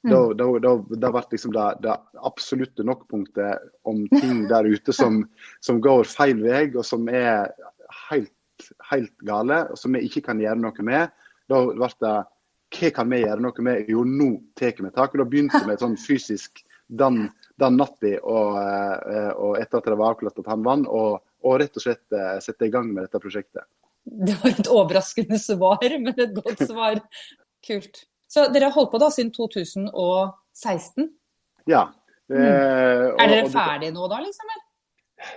Da, 0.00 0.20
da, 0.32 0.46
da, 0.64 0.70
da 0.96 1.10
ble 1.12 1.22
liksom 1.34 1.52
det, 1.52 1.64
det 1.84 1.94
absolutte 2.24 2.84
nok-punktet 2.88 3.66
om 3.88 4.06
ting 4.14 4.46
der 4.52 4.64
ute 4.64 4.94
som, 4.96 5.22
som 5.60 5.80
går 5.84 6.08
feil 6.08 6.40
vei, 6.44 6.68
og 6.72 6.86
som 6.88 7.08
er 7.12 7.50
helt, 8.08 8.32
helt 8.88 9.12
gale, 9.28 9.66
og 9.68 9.80
som 9.80 9.96
vi 9.96 10.06
ikke 10.08 10.24
kan 10.30 10.40
gjøre 10.40 10.60
noe 10.62 10.86
med. 10.86 11.12
Da 11.50 11.64
ble 11.68 11.90
det 12.00 12.16
hva 12.70 12.90
kan 12.94 13.10
vi 13.10 13.24
gjøre 13.24 13.42
noe 13.42 13.66
med? 13.66 13.88
Jo, 13.90 14.04
nå 14.06 14.30
tar 14.58 14.76
vi 14.78 14.92
tak. 14.94 15.14
Og 15.14 15.22
Da 15.22 15.26
begynte 15.26 15.60
vi 15.66 15.78
sånn 15.80 15.98
fysisk 15.98 16.62
den, 16.86 17.24
den 17.60 17.76
natta 17.78 18.16
og, 18.22 18.56
eh, 18.58 19.32
og 19.34 19.58
etter 19.58 19.80
at 19.80 19.90
det 19.90 19.98
var 19.98 20.14
avklart 20.14 20.38
at 20.42 20.50
han 20.50 20.64
vant, 20.66 20.88
og, 20.88 21.20
og 21.46 21.58
rett 21.62 21.76
og 21.78 21.84
slett 21.84 22.16
eh, 22.16 22.38
sette 22.42 22.66
i 22.66 22.72
gang 22.72 22.90
med 22.90 23.06
dette 23.06 23.22
prosjektet. 23.22 23.66
Det 24.04 24.36
var 24.40 24.54
et 24.54 24.70
overraskende 24.70 25.38
svar, 25.38 25.82
men 26.00 26.14
et 26.14 26.34
godt 26.34 26.62
svar. 26.66 27.02
Kult. 27.66 28.04
Så 28.30 28.46
dere 28.54 28.68
har 28.68 28.76
holdt 28.76 28.92
på 28.92 29.00
da 29.02 29.10
siden 29.10 29.32
2016? 29.34 31.08
Ja. 31.70 31.88
Mm. 32.30 32.38
Eh, 32.38 33.06
er 33.18 33.32
dere 33.32 33.48
ferdige 33.50 33.94
nå 33.96 34.06
da, 34.10 34.20
liksom? 34.22 34.52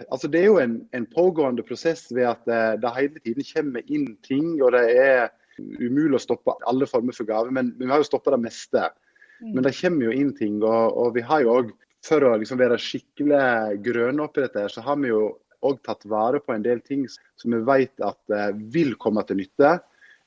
Altså, 0.07 0.29
det 0.31 0.43
er 0.43 0.51
jo 0.51 0.59
en, 0.61 0.75
en 0.95 1.07
pågående 1.09 1.65
prosess 1.65 2.05
ved 2.13 2.27
at 2.29 2.43
det, 2.47 2.59
det, 2.83 2.91
hele 2.95 3.23
tiden 3.23 3.47
kommer 3.49 3.95
inn 3.97 4.11
ting. 4.25 4.51
Og 4.61 4.75
det 4.75 4.83
er 4.93 5.31
umulig 5.59 6.19
å 6.19 6.23
stoppe 6.23 6.55
alle 6.69 6.87
former 6.89 7.17
for 7.17 7.27
gaver, 7.29 7.53
men, 7.53 7.73
men 7.77 7.87
vi 7.87 7.95
har 7.95 8.03
jo 8.03 8.11
stoppa 8.11 8.35
det 8.35 8.43
meste. 8.45 8.85
Mm. 9.41 9.55
Men 9.55 9.65
det 9.65 9.75
kommer 9.79 10.07
jo 10.07 10.19
inn 10.21 10.31
ting. 10.37 10.61
Og, 10.61 10.99
og 11.01 11.17
vi 11.17 11.25
har 11.25 11.43
jo 11.43 11.57
òg, 11.57 11.73
for 12.05 12.27
å 12.27 12.35
liksom 12.37 12.59
være 12.59 12.79
skikkelig 12.81 13.81
grønne 13.83 14.27
oppi 14.27 14.45
dette, 14.45 14.67
så 14.69 14.83
har 14.85 15.01
vi 15.01 15.11
jo 15.11 15.25
òg 15.63 15.79
tatt 15.87 16.05
vare 16.11 16.41
på 16.43 16.53
en 16.53 16.63
del 16.63 16.81
ting 16.83 17.05
som 17.09 17.53
vi 17.55 17.61
vet 17.63 18.03
at 18.03 18.19
uh, 18.35 18.49
vil 18.73 18.97
komme 18.99 19.23
til 19.27 19.39
nytte. 19.39 19.77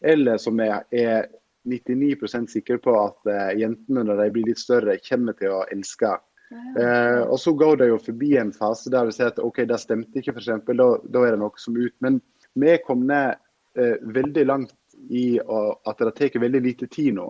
Eller 0.05 0.41
som 0.41 0.59
er, 0.65 0.83
er 0.93 1.29
99% 1.67 2.53
sikre 2.53 2.79
på 2.83 2.95
at 3.01 3.31
uh, 3.31 3.51
jentene 3.59 4.05
når 4.07 4.23
de 4.23 4.31
blir 4.35 4.49
litt 4.51 4.63
større, 4.63 4.99
kommer 5.07 5.37
til 5.39 5.55
å 5.57 5.65
elske. 5.75 6.17
Uh, 6.47 7.27
og 7.27 7.39
så 7.43 7.53
går 7.59 7.81
det 7.81 7.91
jo 7.91 8.03
forbi 8.03 8.37
en 8.39 8.53
fase 8.55 8.93
der 8.93 9.09
vi 9.09 9.17
ser 9.17 9.33
at 9.33 9.43
OK, 9.43 9.65
det 9.67 9.81
stemte 9.83 10.23
ikke, 10.23 10.37
f.eks. 10.37 10.53
Da, 10.69 10.91
da 11.03 11.25
er 11.27 11.35
det 11.35 11.43
noe 11.43 11.63
som 11.63 11.79
ut. 11.79 11.95
Men 12.05 12.21
vi 12.57 12.73
er 12.73 12.85
kommet 12.87 13.43
veldig 13.77 14.47
langt 14.49 14.73
i 15.13 15.37
at 15.37 15.99
det 16.01 16.15
tar 16.17 16.39
veldig 16.41 16.63
lite 16.65 16.87
tid 16.89 17.19
nå. 17.19 17.27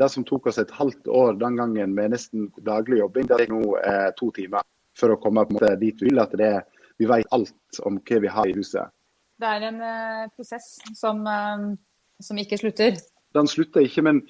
Det 0.00 0.08
som 0.08 0.24
tok 0.24 0.46
oss 0.46 0.58
et 0.58 0.70
halvt 0.70 1.08
år 1.12 1.34
den 1.36 1.56
gangen 1.56 1.94
med 1.94 2.14
nesten 2.14 2.46
daglig 2.64 3.02
jobbing, 3.02 3.26
det 3.28 3.36
tar 3.42 3.50
nå 3.52 3.74
eh, 3.84 4.06
to 4.16 4.30
timer 4.32 4.64
for 4.96 5.12
å 5.12 5.18
komme 5.20 5.44
på 5.44 5.52
en 5.52 5.58
måte 5.58 5.74
dit 5.82 6.00
vi 6.00 6.08
vil. 6.08 6.22
At 6.22 6.32
det, 6.40 6.52
vi 6.96 7.08
vet 7.10 7.28
alt 7.36 7.80
om 7.84 7.98
hva 8.00 8.20
vi 8.24 8.30
har 8.32 8.48
i 8.48 8.54
huset. 8.56 8.88
Det 9.40 9.50
er 9.50 9.66
en 9.68 9.82
eh, 9.84 10.22
prosess 10.36 10.70
som, 10.96 11.20
eh, 11.28 11.66
som, 12.16 12.40
ikke 12.40 12.60
slutter? 12.62 12.96
Den 13.36 13.46
slutter 13.46 13.84
ikke, 13.86 14.02
men 14.02 14.24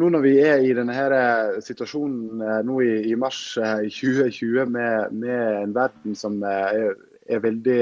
nå 0.00 0.08
når 0.12 0.24
vi 0.26 0.32
er 0.44 0.60
i 0.60 0.74
denne 0.76 0.92
her 0.96 1.14
eh, 1.16 1.60
situasjonen 1.64 2.42
eh, 2.44 2.58
nå 2.68 2.80
i, 2.84 2.90
i 3.08 3.14
mars 3.16 3.40
2020 3.56 4.60
eh, 4.60 4.68
med, 4.68 5.14
med, 5.16 5.44
en 5.62 5.74
verden 5.76 6.16
som 6.18 6.36
er, 6.44 6.92
er 7.24 7.40
veldig 7.44 7.80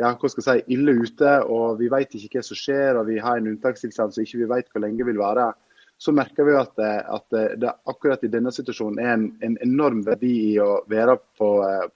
ja, 0.00 0.10
hva 0.10 0.30
skal 0.32 0.42
jeg 0.42 0.64
si, 0.64 0.74
ille 0.74 0.96
ute, 0.98 1.34
og 1.46 1.78
vi 1.78 1.90
vet 1.92 2.14
ikke 2.18 2.40
hva 2.40 2.44
som 2.46 2.58
skjer, 2.58 2.98
og 2.98 3.10
vi 3.10 3.20
har 3.22 3.38
en 3.38 3.50
unntakstilstand 3.52 4.14
som 4.14 4.26
ikke 4.26 4.42
vi 4.42 4.50
vet 4.50 4.70
hvor 4.72 4.82
lenge 4.86 5.06
vil 5.06 5.20
vare 5.20 5.52
så 6.00 6.14
merker 6.16 6.46
vi 6.48 6.54
at, 6.56 6.78
at 6.80 7.34
det 7.60 7.70
akkurat 7.92 8.22
i 8.24 8.30
denne 8.32 8.48
situasjonen 8.56 9.02
er 9.02 9.10
en, 9.12 9.26
en 9.44 9.58
enorm 9.60 9.98
verdi 10.06 10.30
i 10.46 10.54
å 10.64 10.78
være 10.88 11.18
på, 11.36 11.50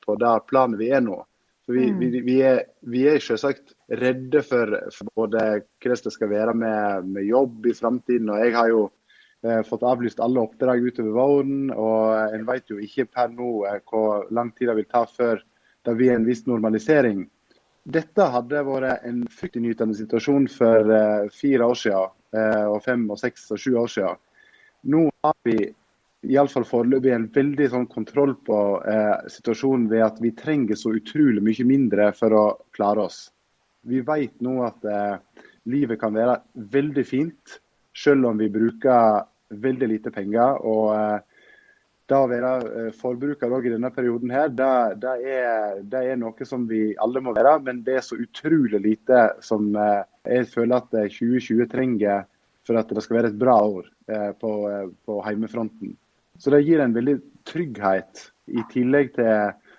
på 0.04 0.16
det 0.20 0.32
planet 0.50 0.76
vi 0.76 0.90
er 0.92 1.00
nå. 1.00 1.22
For 1.64 1.72
vi, 1.72 1.86
mm. 1.88 2.02
vi, 2.02 2.20
vi, 2.26 2.34
er, 2.44 2.60
vi 2.92 3.06
er 3.08 3.22
selvsagt 3.24 3.72
redde 4.00 4.42
for, 4.46 4.74
for 4.94 5.10
både 5.22 5.44
hvordan 5.82 6.04
det 6.04 6.12
skal 6.14 6.30
være 6.32 6.54
med, 6.58 7.08
med 7.16 7.28
jobb 7.28 7.66
i 7.70 7.74
framtiden. 7.76 8.30
Og 8.32 8.42
jeg 8.44 8.54
har 8.56 8.70
jo 8.72 8.82
eh, 9.44 9.62
fått 9.68 9.86
avlyst 9.86 10.22
alle 10.24 10.42
oppdrag 10.42 10.84
utover 10.84 11.16
våren, 11.18 11.70
og 11.70 12.34
en 12.34 12.48
vet 12.48 12.70
jo 12.72 12.80
ikke 12.82 13.08
per 13.10 13.30
nå 13.34 13.52
eh, 13.70 13.80
hvor 13.90 14.26
lang 14.34 14.52
tid 14.56 14.72
det 14.72 14.80
vil 14.80 14.90
ta 14.90 15.04
før 15.10 15.42
det 15.84 15.96
blir 15.98 16.14
en 16.14 16.26
viss 16.26 16.46
normalisering. 16.48 17.26
Dette 17.84 18.26
hadde 18.32 18.62
vært 18.64 19.04
en 19.04 19.24
fryktinngytende 19.28 19.96
situasjon 19.98 20.48
for 20.48 20.92
eh, 20.92 21.32
fire 21.32 21.72
år 21.72 21.80
siden. 21.80 22.12
Eh, 22.34 22.66
og 22.66 22.80
fem 22.82 23.04
og 23.12 23.20
seks 23.20 23.46
og 23.54 23.60
sju 23.60 23.74
år 23.78 23.90
siden. 23.92 24.20
Nå 24.90 25.06
har 25.24 25.34
vi 25.46 25.58
iallfall 26.24 26.64
foreløpig 26.66 27.12
en 27.14 27.28
veldig 27.32 27.68
sånn 27.70 27.86
kontroll 27.92 28.32
på 28.46 28.58
eh, 28.88 29.28
situasjonen 29.30 29.86
ved 29.92 30.06
at 30.06 30.20
vi 30.24 30.32
trenger 30.36 30.78
så 30.80 30.94
utrolig 30.96 31.42
mye 31.44 31.66
mindre 31.68 32.10
for 32.16 32.34
å 32.34 32.44
klare 32.76 33.06
oss. 33.06 33.26
Vi 33.84 34.00
vet 34.06 34.40
nå 34.44 34.56
at 34.66 34.84
eh, 34.88 35.44
livet 35.70 36.00
kan 36.00 36.14
være 36.16 36.40
veldig 36.72 37.04
fint, 37.06 37.60
selv 37.94 38.30
om 38.30 38.40
vi 38.40 38.50
bruker 38.52 39.24
veldig 39.64 39.88
lite 39.90 40.12
penger. 40.14 40.60
og 40.64 40.92
eh, 40.96 41.20
det 42.04 42.16
å 42.16 42.28
være 42.28 42.50
eh, 42.68 42.90
forbruker 43.00 43.52
i 43.64 43.72
denne 43.72 43.90
perioden, 43.94 44.32
her, 44.34 44.50
det, 44.52 44.70
det, 45.00 45.14
er, 45.24 45.80
det, 45.80 46.02
er, 46.10 46.18
noe 46.20 46.48
som 46.48 46.66
vi 46.68 46.92
alle 47.00 47.22
må 47.24 47.32
være. 47.36 47.56
Men 47.64 47.82
det 47.86 47.98
er 47.98 48.04
så 48.04 48.18
utrolig 48.20 48.80
lite 48.84 49.26
som 49.44 49.70
eh, 49.72 50.02
jeg 50.36 50.50
føler 50.52 50.82
at 50.82 50.92
2020 50.92 51.64
eh, 51.64 51.70
trenger 51.72 52.26
for 52.64 52.80
at 52.80 52.92
det 52.92 53.04
skal 53.04 53.20
være 53.20 53.32
et 53.32 53.40
bra 53.40 53.58
år 53.60 53.90
på, 54.40 54.50
på 55.04 55.14
heimefronten. 55.26 55.90
Så 56.40 56.48
det 56.48 56.62
gir 56.64 56.80
en 56.80 56.94
veldig 56.96 57.18
trygghet, 57.44 58.22
i 58.48 58.62
tillegg 58.72 59.10
til 59.18 59.28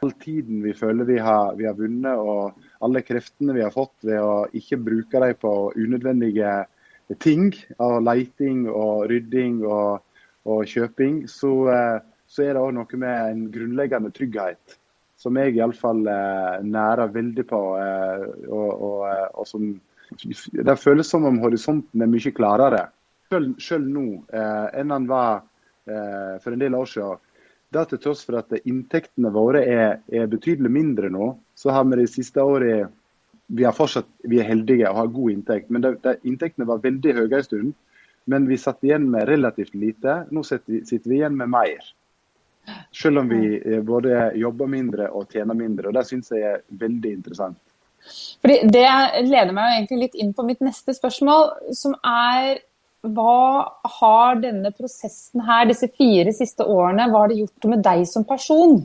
all 0.05 0.13
tiden 0.21 0.62
vi 0.62 0.74
føler 0.77 1.09
vi 1.09 1.17
har, 1.17 1.55
vi 1.57 1.65
har 1.65 1.74
vunnet, 1.79 2.13
og 2.13 2.64
alle 2.84 3.03
kreftene 3.05 3.55
vi 3.55 3.63
har 3.63 3.74
fått 3.74 4.08
ved 4.08 4.20
å 4.20 4.46
ikke 4.58 4.82
bruke 4.82 5.22
dem 5.24 5.38
på 5.39 5.53
unødvendige 5.75 6.58
ting, 7.22 7.53
av 7.79 8.01
leiting 8.03 8.65
og 8.72 9.05
rydding 9.12 9.62
og, 9.63 10.01
og 10.50 10.65
kjøping. 10.67 11.24
så 11.29 11.53
så 12.27 12.44
er 12.46 12.55
det 12.55 12.62
òg 12.62 12.74
noe 12.75 13.00
med 13.00 13.32
en 13.32 13.44
grunnleggende 13.53 14.12
trygghet 14.15 14.77
som 15.20 15.38
jeg 15.39 15.55
iallfall 15.55 16.03
eh, 16.12 16.63
nærer 16.65 17.13
veldig 17.13 17.46
på. 17.48 17.62
Eh, 17.79 18.25
og, 18.50 18.72
og, 18.74 18.98
eh, 19.10 19.27
og 19.39 19.48
som, 19.48 19.67
det 20.20 20.77
føles 20.82 21.10
som 21.10 21.25
om 21.29 21.39
horisonten 21.44 22.03
er 22.03 22.12
mye 22.12 22.34
klarere, 22.36 22.84
selv 23.32 23.88
nå, 23.89 24.05
eh, 24.36 24.65
enn 24.82 24.91
den 24.94 25.08
var 25.10 25.46
eh, 25.88 26.36
for 26.44 26.53
en 26.53 26.62
del 26.62 26.75
år 26.77 26.91
siden. 26.91 27.24
Det 27.75 27.89
til 27.91 28.00
tross 28.05 28.22
for 28.24 28.39
at 28.39 28.53
inntektene 28.63 29.32
våre 29.36 29.63
er, 29.67 29.98
er 30.08 30.29
betydelig 30.32 30.72
mindre 30.72 31.10
nå, 31.12 31.34
så 31.60 31.74
har 31.75 31.84
vi 31.89 32.00
de 32.00 32.08
siste 32.08 32.44
årene 32.44 32.86
vi, 33.48 33.65
er 33.65 33.75
fortsatt, 33.75 34.08
vi 34.25 34.39
er 34.41 34.48
heldige 34.50 34.88
og 34.89 35.01
har 35.01 35.12
god 35.13 35.34
inntekt. 35.34 35.67
Men 35.70 35.84
det, 35.84 35.91
det, 36.05 36.15
inntektene 36.25 36.67
var 36.70 36.82
veldig 36.84 37.13
høye 37.20 37.27
en 37.38 37.46
stund. 37.46 37.75
Men 38.32 38.48
vi 38.50 38.58
satt 38.58 38.82
igjen 38.86 39.05
med 39.12 39.27
relativt 39.29 39.75
lite. 39.77 40.24
Nå 40.34 40.41
sitter 40.48 40.82
sitter 40.88 41.12
vi 41.12 41.20
igjen 41.20 41.36
med 41.38 41.51
mer. 41.53 41.91
Selv 42.96 43.22
om 43.22 43.29
vi 43.29 43.60
eh, 43.60 43.82
både 43.86 44.32
jobber 44.41 44.72
mindre 44.72 45.12
og 45.13 45.29
tjener 45.34 45.58
mindre. 45.58 45.91
og 45.91 46.00
Det 46.00 46.08
syns 46.10 46.34
jeg 46.34 46.48
er 46.55 46.63
veldig 46.79 47.12
interessant. 47.20 47.60
Fordi 48.41 48.58
Det 48.74 48.88
leder 49.27 49.53
meg 49.53 49.75
egentlig 49.75 50.01
litt 50.08 50.17
inn 50.22 50.34
på 50.34 50.46
mitt 50.48 50.63
neste 50.65 50.94
spørsmål, 50.98 51.51
som 51.77 51.94
er 52.01 52.63
hva 53.13 53.77
har 54.00 54.41
denne 54.41 54.71
prosessen 54.75 55.43
her, 55.45 55.67
disse 55.69 55.89
fire 55.93 56.33
siste 56.35 56.65
årene, 56.65 57.09
hva 57.12 57.25
har 57.25 57.31
det 57.31 57.41
gjort 57.43 57.69
med 57.71 57.83
deg 57.85 58.05
som 58.09 58.25
person? 58.27 58.81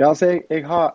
Ja, 0.00 0.10
altså 0.10 0.32
jeg, 0.32 0.44
jeg 0.50 0.66
har 0.66 0.94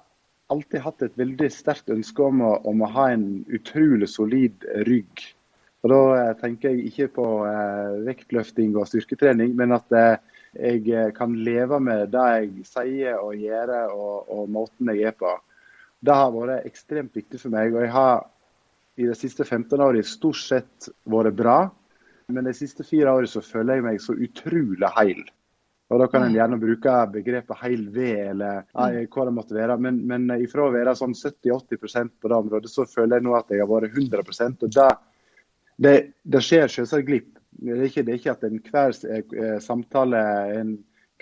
alltid 0.51 0.83
hatt 0.83 1.03
et 1.05 1.17
veldig 1.19 1.49
sterkt 1.53 1.91
ønske 1.93 2.23
om 2.23 2.43
å, 2.45 2.53
om 2.67 2.83
å, 2.83 2.91
ha 2.95 3.09
en 3.13 3.27
utrolig 3.53 4.09
solid 4.11 4.65
rygg. 4.87 5.25
Og 5.83 5.91
Da 5.91 5.99
eh, 6.17 6.31
tenker 6.39 6.73
jeg 6.73 6.91
ikke 6.91 7.11
på 7.19 7.27
eh, 7.47 7.97
vektløfting 8.07 8.75
og 8.75 8.87
styrketrening, 8.89 9.53
men 9.59 9.75
at 9.75 9.93
eh, 9.95 10.15
jeg 10.57 10.87
eh, 10.89 11.11
kan 11.15 11.35
leve 11.35 11.79
med 11.83 12.09
det 12.15 12.25
jeg 12.37 12.65
sier 12.69 13.19
og 13.19 13.35
gjør 13.37 13.73
og, 13.91 14.31
og, 14.31 14.47
måten 14.49 14.89
jeg 14.93 15.11
er 15.11 15.17
på. 15.17 15.35
Det 15.99 16.15
har 16.15 16.33
vært 16.33 16.65
ekstremt 16.69 17.15
viktig 17.15 17.39
for 17.41 17.53
meg. 17.53 17.75
og 17.75 17.83
jeg 17.83 17.93
har 17.93 18.25
i 18.97 19.05
de 19.05 19.15
siste 19.17 19.45
15 19.45 19.77
årene 19.77 20.05
stort 20.05 20.41
sett 20.41 20.89
vært 21.05 21.35
bra. 21.37 21.59
Men 22.33 22.47
de 22.49 22.53
siste 22.55 22.83
fire 22.83 23.11
årene 23.13 23.31
så 23.31 23.41
føler 23.43 23.77
jeg 23.77 23.85
meg 23.85 23.99
så 24.03 24.15
utrolig 24.15 24.89
heil. 24.97 25.21
Og 25.87 26.01
Da 26.01 26.07
kan 26.11 26.25
en 26.25 26.33
gjerne 26.35 26.59
bruke 26.59 26.93
begrepet 27.13 27.59
heil 27.61 27.85
ved, 27.95 28.17
eller 28.33 28.65
nei, 28.75 29.05
hva 29.07 29.25
det 29.29 29.33
måtte 29.37 29.55
være. 29.55 29.77
Men, 29.79 30.01
men 30.09 30.27
ifra 30.35 30.65
å 30.65 30.73
være 30.73 30.95
sånn 30.99 31.15
70-80% 31.15 32.17
på 32.19 32.31
det 32.31 32.39
området, 32.41 32.71
så 32.71 32.83
føler 32.91 33.21
jeg 33.21 33.27
nå 33.27 33.37
at 33.37 33.53
jeg 33.53 33.63
har 33.63 33.69
vært 33.71 33.95
100% 33.95 34.67
og 34.67 34.73
det, 34.75 34.89
det, 35.85 35.95
det 36.27 36.43
skjer 36.43 36.73
selvsagt 36.73 37.07
glipp. 37.07 37.31
Det 37.57 37.77
er 37.77 37.85
ikke, 37.87 38.03
det 38.03 38.13
er 38.13 38.19
ikke 38.19 38.35
at 38.35 38.43
enhver 38.45 38.97
eh, 39.15 39.55
samtale, 39.63 40.21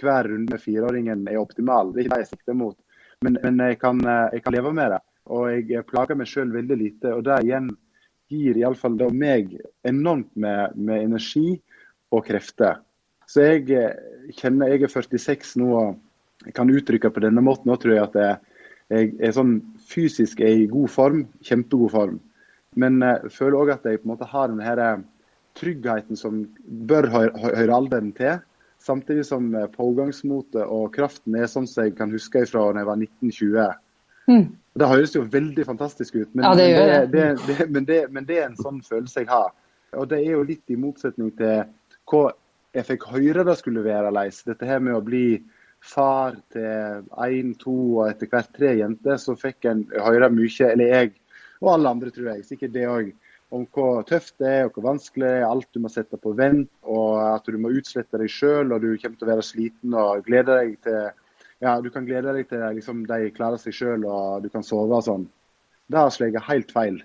hver 0.02 0.32
runde 0.32 0.56
med 0.56 0.64
fireåringen 0.64 1.28
er 1.30 1.40
optimal. 1.40 1.94
Det 1.94 2.02
er 2.02 2.08
ikke 2.08 2.16
det 2.16 2.26
jeg 2.26 2.32
sikter 2.34 2.58
mot. 2.58 2.78
Men, 3.24 3.38
men 3.44 3.62
jeg, 3.70 3.78
kan, 3.86 4.02
eh, 4.02 4.34
jeg, 4.34 4.44
kan, 4.48 4.58
leve 4.58 4.74
med 4.76 4.96
det. 4.96 5.02
Og 5.36 5.46
jeg 5.54 5.86
plager 5.88 6.18
meg 6.18 6.30
sjøl 6.30 6.50
veldig 6.58 6.80
lite. 6.82 7.14
Og 7.14 7.22
det 7.30 7.44
igjen 7.46 7.70
gir 8.32 8.58
iallfall 8.58 8.98
meg 9.14 9.56
enormt 9.86 10.32
med, 10.36 10.76
med, 10.76 11.04
energi 11.04 11.60
og 12.12 12.26
krefter. 12.28 12.82
Så 13.28 13.46
jeg 13.46 13.70
eh, 13.74 13.96
kjenner 14.38 14.74
Jeg 14.74 14.86
er 14.86 14.94
46 14.94 15.56
nå 15.62 15.72
og 15.80 16.52
kan 16.54 16.70
uttrykke 16.70 17.10
på 17.10 17.24
denne 17.24 17.42
måten 17.42 17.72
nå, 17.72 17.78
tror 17.80 17.96
jeg 17.96 18.04
at 18.04 18.16
jeg, 18.20 18.38
jeg 18.94 19.12
er 19.24 19.34
sånn 19.34 19.56
fysisk 19.90 20.42
er 20.46 20.66
i 20.66 20.70
god 20.70 20.92
form. 20.94 21.26
Kjempegod 21.46 21.94
form. 21.94 22.20
Men 22.76 23.00
jeg 23.02 23.32
føler 23.34 23.60
òg 23.62 23.74
at 23.78 23.88
jeg 23.88 24.02
på 24.02 24.10
en 24.10 24.14
måte 24.14 24.30
har 24.30 24.52
denne 24.52 24.66
her 24.66 24.82
tryggheten 25.56 26.20
som 26.20 26.44
bør 26.66 27.08
høre 27.14 27.72
alderen 27.74 28.12
til. 28.18 28.42
Samtidig 28.86 29.26
som 29.26 29.48
eh, 29.56 29.70
pågangsmotet 29.72 30.62
og 30.66 30.92
kraften 30.94 31.38
er 31.40 31.50
sånn 31.50 31.68
som 31.70 31.88
jeg 31.88 31.96
kan 31.98 32.12
huske 32.14 32.44
fra 32.50 32.68
da 32.70 32.84
jeg 32.84 32.90
var 32.90 33.02
1920. 33.02 33.80
Mm. 34.30 34.46
Det 34.76 34.88
høres 34.92 35.14
jo 35.16 35.24
veldig 35.32 35.64
fantastisk 35.68 36.18
ut, 36.18 36.32
men, 36.34 36.44
ja, 36.44 36.56
det 36.60 37.12
det, 37.14 37.28
det, 37.48 37.68
men, 37.72 37.86
men, 38.12 38.26
det, 38.28 38.40
er 38.42 38.50
en 38.50 38.58
sånn 38.60 38.82
følelse 38.84 39.24
jeg 39.24 39.30
har. 39.32 39.54
Og 39.96 40.10
det 40.12 40.20
er 40.20 40.34
jo 40.36 40.48
litt 40.48 40.74
i 40.74 40.80
motsetning 40.80 41.30
til 41.38 41.62
hva 42.12 42.26
jeg 42.76 42.88
fikk 42.90 43.06
høre 43.14 43.46
det 43.48 43.56
skulle 43.62 43.86
være 43.86 44.12
leis. 44.12 44.42
Dette 44.44 44.68
her 44.68 44.82
med 44.84 44.98
å 44.98 45.04
bli 45.06 45.40
far 45.86 46.36
til 46.52 47.06
én, 47.24 47.54
to 47.62 47.76
og 48.02 48.10
etter 48.10 48.28
hvert 48.32 48.52
tre 48.58 48.74
jenter, 48.82 49.20
så 49.22 49.38
fikk 49.40 49.70
en 49.70 49.86
høre 49.96 50.32
mye, 50.34 50.72
eller 50.74 50.92
jeg 50.92 51.14
og 51.62 51.72
alle 51.72 51.94
andre, 51.96 52.12
tror 52.12 52.34
jeg, 52.34 52.44
sikkert 52.50 52.74
det 52.76 52.88
òg, 52.92 53.14
om 53.56 53.64
hvor 53.72 54.02
tøft 54.10 54.36
det 54.42 54.50
er 54.52 54.66
og 54.68 54.76
hvor 54.76 54.90
vanskelig 54.90 55.28
det 55.28 55.36
er, 55.38 55.46
alt 55.48 55.70
du 55.72 55.80
må 55.80 55.92
sette 55.94 56.20
på 56.20 56.34
vent, 56.36 56.72
og 56.84 57.22
at 57.24 57.48
du 57.48 57.60
må 57.62 57.72
utslette 57.78 58.20
deg 58.20 58.32
sjøl 58.32 58.74
og 58.76 58.84
du 58.84 58.90
kommer 59.00 59.20
til 59.20 59.28
å 59.28 59.32
være 59.32 59.46
sliten 59.46 59.96
og 59.96 60.26
glede 60.28 60.58
deg 60.60 60.76
til 60.84 61.00
ja, 61.66 61.82
du 61.82 61.90
kan 61.90 62.06
glede 62.06 62.34
deg 62.36 62.48
til 62.50 62.62
liksom, 62.78 63.04
de 63.10 63.32
klarer 63.34 63.58
seg 63.62 63.74
sjøl 63.74 64.06
og 64.06 64.46
du 64.46 64.52
kan 64.54 64.66
sove 64.66 65.00
og 65.00 65.06
sånn. 65.08 65.26
Det 65.90 65.98
har 65.98 66.14
slått 66.14 66.38
helt 66.48 66.74
feil. 66.74 67.00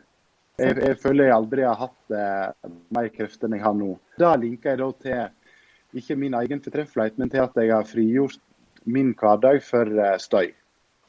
Jeg, 0.61 0.77
jeg, 0.77 0.97
føler 1.01 1.31
jeg 1.31 1.37
aldri 1.39 1.65
har 1.65 1.79
hatt 1.81 2.15
eh, 2.17 2.71
mer 2.93 3.09
krefter 3.15 3.49
enn 3.49 3.57
jeg 3.57 3.65
har 3.65 3.77
nå. 3.77 3.95
Da 4.21 4.35
linker 4.37 4.75
jeg 4.75 4.81
da 4.83 4.89
til 5.07 6.01
ikke 6.01 6.17
min 6.21 6.37
egen 6.43 6.61
fortreffelighet, 6.61 7.17
men 7.19 7.33
til 7.33 7.45
at 7.47 7.57
jeg 7.57 7.73
har 7.73 7.89
frigjort 7.89 8.43
min 8.85 9.15
hverdag 9.17 9.63
for 9.65 9.89
eh, 9.89 10.19
støy. 10.21 10.53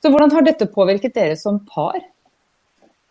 Så 0.01 0.13
Hvordan 0.13 0.31
har 0.34 0.48
dette 0.48 0.70
påvirket 0.72 1.17
dere 1.17 1.36
som 1.38 1.60
par? 1.67 2.00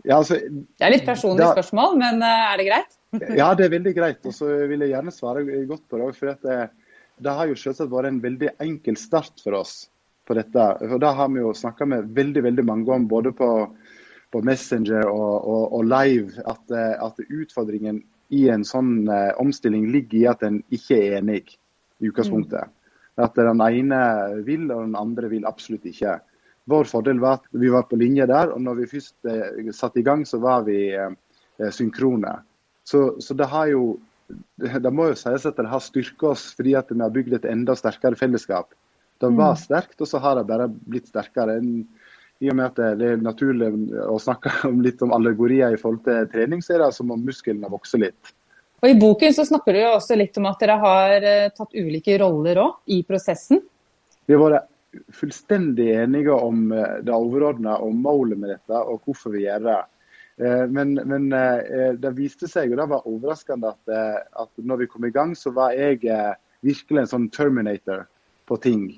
Ja, 0.00 0.16
altså, 0.16 0.40
det 0.40 0.86
er 0.86 0.94
litt 0.94 1.04
personlig 1.04 1.44
da, 1.44 1.52
spørsmål, 1.52 1.98
men 2.00 2.24
uh, 2.24 2.48
er 2.54 2.56
det 2.56 2.68
greit? 2.70 2.96
ja, 3.42 3.52
det 3.52 3.66
er 3.66 3.76
veldig 3.76 3.92
greit. 3.94 4.24
Og 4.24 4.32
så 4.32 4.48
vil 4.70 4.86
jeg 4.86 4.94
gjerne 4.94 5.12
svare 5.12 5.44
godt 5.68 5.84
på 5.92 6.00
det. 6.00 6.08
For 6.16 6.32
det, 6.32 6.58
det 7.20 7.34
har 7.36 7.52
jo 7.52 7.58
selvsagt 7.60 7.92
vært 7.92 8.08
en 8.08 8.22
veldig 8.24 8.54
enkel 8.64 8.96
start 8.98 9.44
for 9.44 9.60
oss 9.60 9.89
på 10.30 10.38
dette. 10.38 10.66
Og 10.86 11.00
Da 11.02 11.12
har 11.18 11.30
vi 11.32 11.42
jo 11.42 11.52
snakka 11.56 11.88
med 11.90 12.14
veldig 12.14 12.44
veldig 12.46 12.64
mange 12.66 12.94
om, 12.94 13.08
både 13.10 13.34
på, 13.36 13.50
på 14.30 14.42
Messenger 14.46 15.08
og, 15.10 15.34
og, 15.42 15.62
og 15.78 15.86
live, 15.90 16.38
at, 16.46 16.64
at, 17.02 17.22
utfordringen 17.28 18.02
i 18.30 18.46
en 18.52 18.62
sånn 18.66 19.08
uh, 19.10 19.34
omstilling 19.42 19.88
ligger 19.90 20.18
i 20.20 20.26
at 20.30 20.44
en 20.46 20.60
ikke 20.70 21.00
er 21.00 21.16
enig 21.18 21.56
i 21.98 22.10
utgangspunktet. 22.10 22.70
Mm. 22.70 22.76
At 23.26 23.34
den 23.36 23.62
ene 23.64 24.02
vil, 24.46 24.68
og 24.70 24.84
den 24.86 24.94
andre 24.96 25.32
vil 25.32 25.48
absolutt 25.50 25.88
ikke. 25.90 26.20
Vår 26.70 26.86
fordel 26.86 27.18
var 27.18 27.40
at 27.40 27.48
vi 27.58 27.72
var 27.72 27.88
på 27.90 27.98
linje 27.98 28.28
der, 28.30 28.52
og 28.54 28.62
når 28.62 28.78
vi 28.78 28.90
først 28.92 29.26
eh, 29.28 29.72
satte 29.74 29.98
i 30.00 30.06
gang, 30.06 30.22
så 30.28 30.38
var 30.38 30.62
vi 30.68 30.92
eh, 30.94 31.10
synkrone. 31.74 32.36
Så, 32.86 33.18
så, 33.20 33.34
det 33.34 33.50
har 33.50 33.72
jo 33.72 33.98
det 34.62 34.92
må 34.94 35.08
jo 35.08 35.16
sies 35.18 35.42
at 35.48 35.58
det 35.58 35.66
har 35.66 35.82
styrket 35.82 36.28
oss 36.28 36.44
fordi 36.54 36.76
at 36.78 36.92
vi 36.92 37.00
har 37.02 37.10
bygd 37.10 37.34
et 37.34 37.48
enda 37.50 37.74
sterkere 37.74 38.14
fellesskap. 38.14 38.70
Det 39.20 39.28
var 39.28 39.52
mm. 39.52 39.60
sterkt, 39.60 39.98
og 40.00 40.08
så 40.08 40.18
har 40.18 40.38
det 40.38 40.48
bare 40.48 40.66
blitt 40.68 41.10
sterkere. 41.10 41.58
enn 41.60 41.84
I 42.40 42.48
og 42.48 42.56
med 42.56 42.70
at 42.70 42.98
det 42.98 43.08
er 43.12 43.20
naturlig 43.20 43.68
å 44.08 44.16
snakke 44.18 44.52
om 44.70 44.80
litt 44.80 45.02
om 45.04 45.12
allegorier 45.12 45.76
i 45.76 45.80
forhold 45.80 46.04
til 46.06 46.28
trening, 46.32 46.62
så 46.64 46.76
er 46.76 46.86
det 46.86 46.94
som 46.96 47.12
om 47.12 47.20
musklene 47.26 47.68
vokser 47.68 48.00
litt. 48.06 48.32
Og 48.80 48.88
I 48.88 48.96
boken 48.96 49.34
så 49.36 49.44
snakker 49.44 49.76
du 49.76 49.82
jo 49.82 49.92
også 49.92 50.16
litt 50.16 50.38
om 50.40 50.48
at 50.48 50.62
dere 50.62 50.78
har 50.80 51.14
eh, 51.20 51.50
tatt 51.52 51.76
ulike 51.76 52.16
roller 52.22 52.62
òg 52.62 52.94
i 52.96 53.02
prosessen. 53.04 53.60
Vi 54.24 54.36
har 54.36 54.40
vært 54.40 54.70
fullstendig 55.14 55.90
enige 56.00 56.32
om 56.32 56.70
eh, 56.72 57.00
det 57.04 57.12
overordna 57.12 57.76
og 57.84 57.92
målet 58.00 58.40
med 58.40 58.54
dette, 58.54 58.80
og 58.80 59.04
hvorfor 59.04 59.34
vi 59.36 59.44
gjør 59.44 59.66
det. 59.66 59.76
Eh, 60.40 60.64
men, 60.72 60.96
men 61.12 61.28
det 62.00 62.14
viste 62.16 62.48
seg, 62.48 62.72
og 62.72 62.80
det 62.80 62.88
var 62.94 63.10
overraskende, 63.10 63.74
at, 63.76 64.24
at 64.46 64.64
når 64.64 64.86
vi 64.86 64.88
kom 64.94 65.04
i 65.04 65.12
gang, 65.12 65.36
så 65.36 65.52
var 65.52 65.76
jeg 65.76 66.00
virkelig 66.64 67.04
en 67.04 67.12
sånn 67.12 67.28
terminator 67.36 68.06
på 68.48 68.56
ting. 68.64 68.88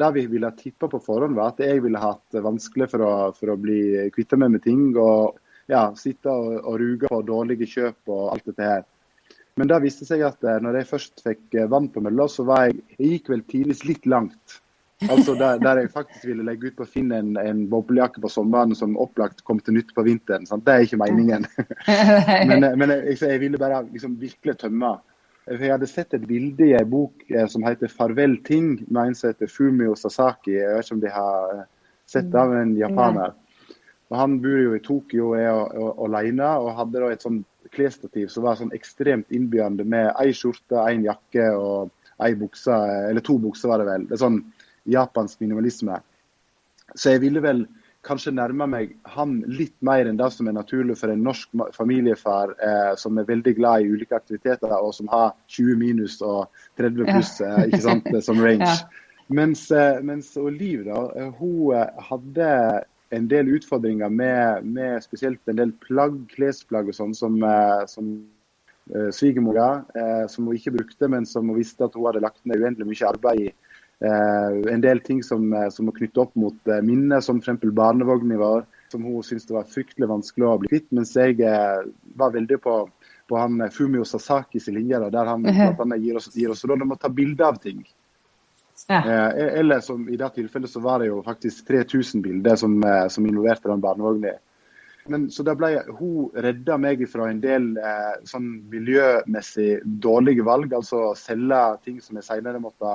Det 0.00 0.10
vi 0.16 0.24
ville 0.30 0.50
tippa 0.56 0.88
på 0.88 1.00
forhånd, 1.04 1.36
var 1.36 1.52
at 1.52 1.60
jeg 1.64 1.82
ville 1.84 2.00
hatt 2.00 2.40
vanskelig 2.40 2.88
for 2.92 3.04
å, 3.04 3.12
for 3.36 3.52
å 3.52 3.58
bli 3.60 4.08
kvitta 4.14 4.38
meg 4.40 4.54
med 4.54 4.64
ting. 4.64 4.86
Og 4.96 5.36
ja, 5.70 5.90
sitte 5.98 6.32
og, 6.32 6.56
og 6.64 6.80
ruge 6.80 7.10
på 7.10 7.20
dårlige 7.28 7.68
kjøp 7.68 8.14
og 8.14 8.32
alt 8.32 8.48
dette 8.48 8.70
her. 8.70 8.88
Men 9.60 9.68
det 9.68 9.82
viste 9.84 10.06
seg 10.08 10.22
at 10.24 10.46
når 10.64 10.80
jeg 10.80 10.88
først 10.88 11.22
fikk 11.26 11.58
vann 11.68 11.90
på 11.92 12.00
mølla, 12.04 12.28
så 12.32 12.46
var 12.48 12.68
jeg 12.68 12.80
Jeg 12.96 13.14
gikk 13.14 13.32
vel 13.34 13.46
tidvis 13.50 13.84
litt 13.84 14.06
langt. 14.08 14.60
Altså 15.08 15.34
der, 15.34 15.58
der, 15.58 15.78
jeg 15.80 15.90
faktisk 15.90 16.26
ville 16.28 16.44
legge 16.44 16.68
ut 16.68 16.76
på 16.76 16.84
å 16.84 16.88
finne 16.88 17.20
en, 17.22 17.30
en 17.40 17.62
boblejakke 17.72 18.20
på 18.20 18.28
sommeren 18.28 18.74
som 18.76 18.98
opplagt 19.00 19.40
kom 19.48 19.60
til 19.64 19.78
nytte 19.78 19.96
på 19.96 20.04
vinteren. 20.04 20.44
Sant? 20.48 20.66
Det 20.66 20.74
er 20.74 20.84
ikke 20.84 21.00
meningen. 21.00 21.46
men, 22.50 22.66
men 22.76 22.92
jeg, 22.92 23.16
jeg, 23.22 23.40
ville 23.40 23.60
bare 23.60 23.80
liksom 23.86 24.18
virkelig 24.20 24.58
tømme. 24.60 24.92
Jeg 25.50 25.72
hadde 25.72 25.88
sett 25.90 26.14
et 26.14 26.26
bilde 26.30 26.62
i 26.68 26.76
en 26.78 26.90
bok 26.90 27.24
eh, 27.26 27.46
som 27.50 27.64
heter 27.66 27.90
'Farvel 27.90 28.36
ting', 28.46 28.84
med 28.86 29.08
en 29.08 29.14
som 29.14 29.32
heter 29.32 29.50
Fumio 29.50 29.96
Sasaki. 29.98 30.52
Jeg 30.54 30.76
vet 30.76 30.84
ikke 30.84 30.94
om 30.94 31.00
de 31.00 31.10
har 31.10 31.54
eh, 31.54 31.64
sett 32.06 32.28
det 32.30 32.38
av 32.38 32.54
en 32.54 32.76
japaner. 32.78 33.32
Og 34.10 34.16
Han 34.16 34.38
bor 34.42 34.60
jo 34.62 34.74
i 34.74 34.82
Tokyo 34.82 35.32
og 35.32 35.38
er 35.38 35.50
alene, 36.06 36.50
og 36.58 36.76
hadde 36.76 37.02
da 37.02 37.10
et 37.10 37.22
sånn 37.26 37.44
klesstativ 37.74 38.28
som 38.30 38.46
var 38.46 38.58
sånn 38.58 38.72
ekstremt 38.74 39.30
innbydende 39.30 39.84
med 39.84 40.12
ei 40.22 40.30
skjorte, 40.34 40.78
en 40.86 41.04
jakke 41.06 41.50
og 41.54 41.90
ei 42.22 42.34
bukse, 42.34 42.74
eller 43.10 43.20
to 43.20 43.38
bukser 43.38 43.70
var 43.70 43.82
det 43.82 43.86
vel. 43.90 44.06
Det 44.06 44.14
er 44.16 44.22
sånn 44.22 44.40
japansk 44.86 45.42
minimalisme. 45.42 45.98
Så 46.94 47.14
jeg 47.14 47.22
ville 47.26 47.42
vel 47.42 47.66
kanskje 48.06 48.32
nærmer 48.32 48.68
meg 48.70 48.94
han 49.12 49.40
litt 49.48 49.74
mer 49.84 50.08
enn 50.08 50.18
det 50.20 50.30
som 50.32 50.48
er 50.48 50.56
naturlig 50.56 50.96
for 51.00 51.12
en 51.12 51.22
norsk 51.24 51.52
familiefar 51.76 52.54
eh, 52.56 52.94
som 53.00 53.18
er 53.20 53.28
veldig 53.28 53.54
glad 53.58 53.84
i 53.84 53.92
ulike 53.92 54.16
aktiviteter, 54.16 54.72
og 54.72 54.94
som 54.96 55.10
har 55.12 55.34
20 55.52 55.76
minus 55.80 56.18
og 56.24 56.48
30 56.80 57.10
pluss 57.10 57.36
eh, 57.44 57.66
ikke 57.68 57.84
sant, 57.84 58.10
som 58.28 58.40
range. 58.40 58.68
Ja. 58.68 59.06
Mens, 59.30 59.68
eh, 59.70 60.00
mens 60.02 60.32
Oliv 60.40 60.86
da, 60.88 61.04
eh, 61.14 61.30
hun 61.38 61.76
eh, 61.76 62.02
hadde 62.08 62.50
en 63.14 63.30
del 63.30 63.52
utfordringer 63.58 64.10
med, 64.10 64.66
med, 64.66 65.00
spesielt 65.04 65.50
en 65.50 65.60
del 65.60 65.74
plagg, 65.84 66.16
klesplagg 66.32 66.88
og 66.90 66.96
sånn, 66.96 67.16
som, 67.16 67.40
eh, 67.44 67.86
som 67.90 68.12
svigermora, 69.14 69.84
som 70.32 70.48
hun 70.48 70.56
ikke 70.56 70.72
brukte, 70.74 71.06
men 71.12 71.22
som 71.28 71.46
hun 71.46 71.60
visste 71.60 71.84
at 71.86 71.94
hun 71.94 72.08
hadde 72.08 72.24
lagt 72.24 72.40
ned 72.48 72.58
uendelig 72.58 72.88
mye 72.88 73.10
arbeid 73.12 73.42
i 73.44 73.50
Eh, 73.50 73.69
en 74.72 74.80
del 74.80 75.00
ting 75.04 75.22
som, 75.22 75.52
eh, 75.52 75.68
som 75.68 75.88
må 75.88 75.92
knytte 75.96 76.22
opp 76.22 76.34
mot 76.38 76.68
eh, 76.68 76.82
minner, 76.84 77.20
som 77.20 77.40
f.eks. 77.40 77.66
barnevogner 77.76 78.40
var, 78.40 78.66
som 78.92 79.04
hun 79.04 79.22
syntes 79.22 79.48
det 79.48 79.56
var 79.58 79.68
fryktelig 79.68 80.08
vanskelig 80.08 80.48
å 80.48 80.58
bli 80.62 80.72
kvitt. 80.72 80.88
Mens 80.96 81.14
jeg 81.16 81.38
var 82.18 82.34
veldig 82.34 82.58
på, 82.64 82.76
på 83.28 83.38
han 83.38 83.60
Fumio 83.70 84.04
Sasaki 84.08 84.60
sin 84.60 84.78
linje, 84.80 85.02
der 85.12 85.30
han, 85.30 85.44
han 85.46 85.96
gir 86.00 86.18
oss, 86.18 86.30
gir 86.34 86.50
oss 86.50 86.64
råd 86.64 86.86
om 86.86 86.96
å 86.96 87.00
ta 87.00 87.12
bilde 87.12 87.46
av 87.46 87.60
ting. 87.62 87.84
Ja. 88.88 89.28
eller 89.28 89.82
som 89.84 90.06
i 90.08 90.16
det 90.16 90.30
tilfellet 90.34 90.70
så 90.72 90.80
var 90.80 91.02
det 91.02 91.10
jo 91.10 91.18
faktisk 91.22 91.66
3000 91.68 92.22
bilder 92.24 92.56
som, 92.56 92.78
som 93.12 93.26
involverte 93.28 93.68
den 93.68 93.82
barnevogna. 93.84 94.32
Men, 95.10 95.30
så 95.30 95.44
da 95.46 95.54
ble 95.58 95.72
Hun 95.98 96.30
redda 96.44 96.76
meg 96.80 97.02
fra 97.10 97.30
en 97.30 97.40
del 97.42 97.72
eh, 97.80 98.20
sånn 98.28 98.48
miljømessig 98.72 99.80
dårlige 100.02 100.44
valg. 100.46 100.74
Altså 100.76 101.10
selge 101.18 101.62
ting 101.84 102.00
som 102.04 102.18
jeg 102.20 102.28
senere 102.28 102.62
måtte 102.62 102.94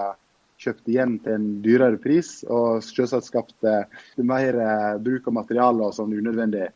kjøpt 0.62 0.89
igjen 0.91 1.18
til 1.24 1.36
en 1.36 1.46
dyrere 1.63 2.00
pris, 2.02 2.39
og 2.48 2.84
selvsagt 2.86 3.28
skapt 3.28 3.68
mer 4.18 4.60
eh, 4.62 4.96
bruk 5.04 5.28
av 5.30 5.38
materialer 5.41 5.89
og 5.89 5.96
sånn 5.98 6.15
unødvendig. 6.15 6.70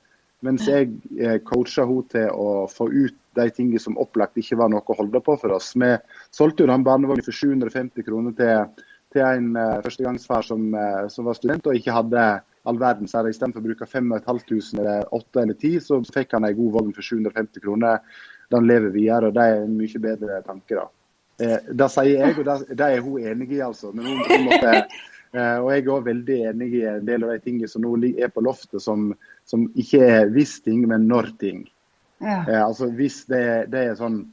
Mens 0.45 0.67
jeg 0.67 0.91
eh, 1.19 1.39
coacha 1.43 1.85
henne 1.87 2.07
til 2.11 2.29
å 2.31 2.67
få 2.71 2.89
ut 2.91 3.17
de 3.39 3.47
tingene 3.55 3.81
som 3.81 3.97
opplagt 3.99 4.39
ikke 4.39 4.57
var 4.59 4.71
noe 4.71 4.83
å 4.83 4.99
holde 4.99 5.21
på 5.23 5.35
for 5.39 5.55
oss. 5.55 5.73
Vi 5.79 5.91
solgte 6.35 6.63
jo 6.63 6.71
den 6.71 6.85
barnevognen 6.87 7.25
for 7.25 7.35
750 7.35 8.07
kroner 8.07 8.35
til, 8.35 8.85
til 9.13 9.25
en 9.25 9.51
uh, 9.55 9.79
førstegangsfar 9.85 10.47
som, 10.47 10.65
som, 11.13 11.27
var 11.27 11.37
student 11.37 11.69
og 11.69 11.77
ikke 11.77 11.95
hadde 11.95 12.25
all 12.67 12.81
verden. 12.81 13.07
Så 13.07 13.23
istedenfor 13.27 13.63
å 13.63 13.67
bruke 13.69 13.87
5500 13.87 14.81
eller 14.81 15.07
8 15.15 15.43
eller 15.43 15.59
10, 15.59 15.79
så 15.87 16.01
fikk 16.03 16.35
han 16.35 16.47
en 16.47 16.57
god 16.57 16.75
vogn 16.79 16.95
for 16.95 17.05
750 17.05 17.63
kroner. 17.63 18.03
Den 18.51 18.67
lever 18.67 18.95
videre, 18.95 19.29
og 19.29 19.37
det 19.37 19.45
er 19.45 19.63
en 19.63 19.77
mye 19.77 20.03
bedre 20.03 20.41
tanke. 20.47 20.75
da. 20.75 20.87
Eh, 21.39 21.71
det 21.71 21.87
sier 21.93 22.25
jeg, 22.25 22.35
og 22.37 22.47
det, 22.67 22.85
er 22.85 23.01
hun 23.03 23.23
enig 23.31 23.53
i, 23.55 23.61
altså. 23.63 23.93
Men 23.95 24.09
hun, 24.11 24.21
hun 24.27 24.45
måtte, 24.49 24.73
eh, 25.31 25.57
og 25.61 25.69
jeg 25.71 25.83
er 25.83 25.91
òg 25.95 26.07
veldig 26.09 26.39
enig 26.51 26.69
i 26.81 26.85
en 26.89 27.05
del 27.07 27.25
av 27.25 27.33
de 27.35 27.43
tingene 27.45 27.71
som 27.71 27.85
nå 27.85 27.93
er 28.11 28.31
på 28.33 28.43
loftet, 28.43 28.81
som, 28.83 29.11
som 29.47 29.67
ikke 29.79 30.01
er 30.03 30.33
hvis 30.35 30.57
ting, 30.65 30.83
men 30.89 31.07
når 31.09 31.31
ting. 31.41 31.63
Ja. 32.19 32.41
Eh, 32.43 32.61
altså 32.65 32.89
hvis 32.95 33.23
det, 33.31 33.43
det, 33.71 33.79
er 33.79 33.93
sånn 33.95 34.25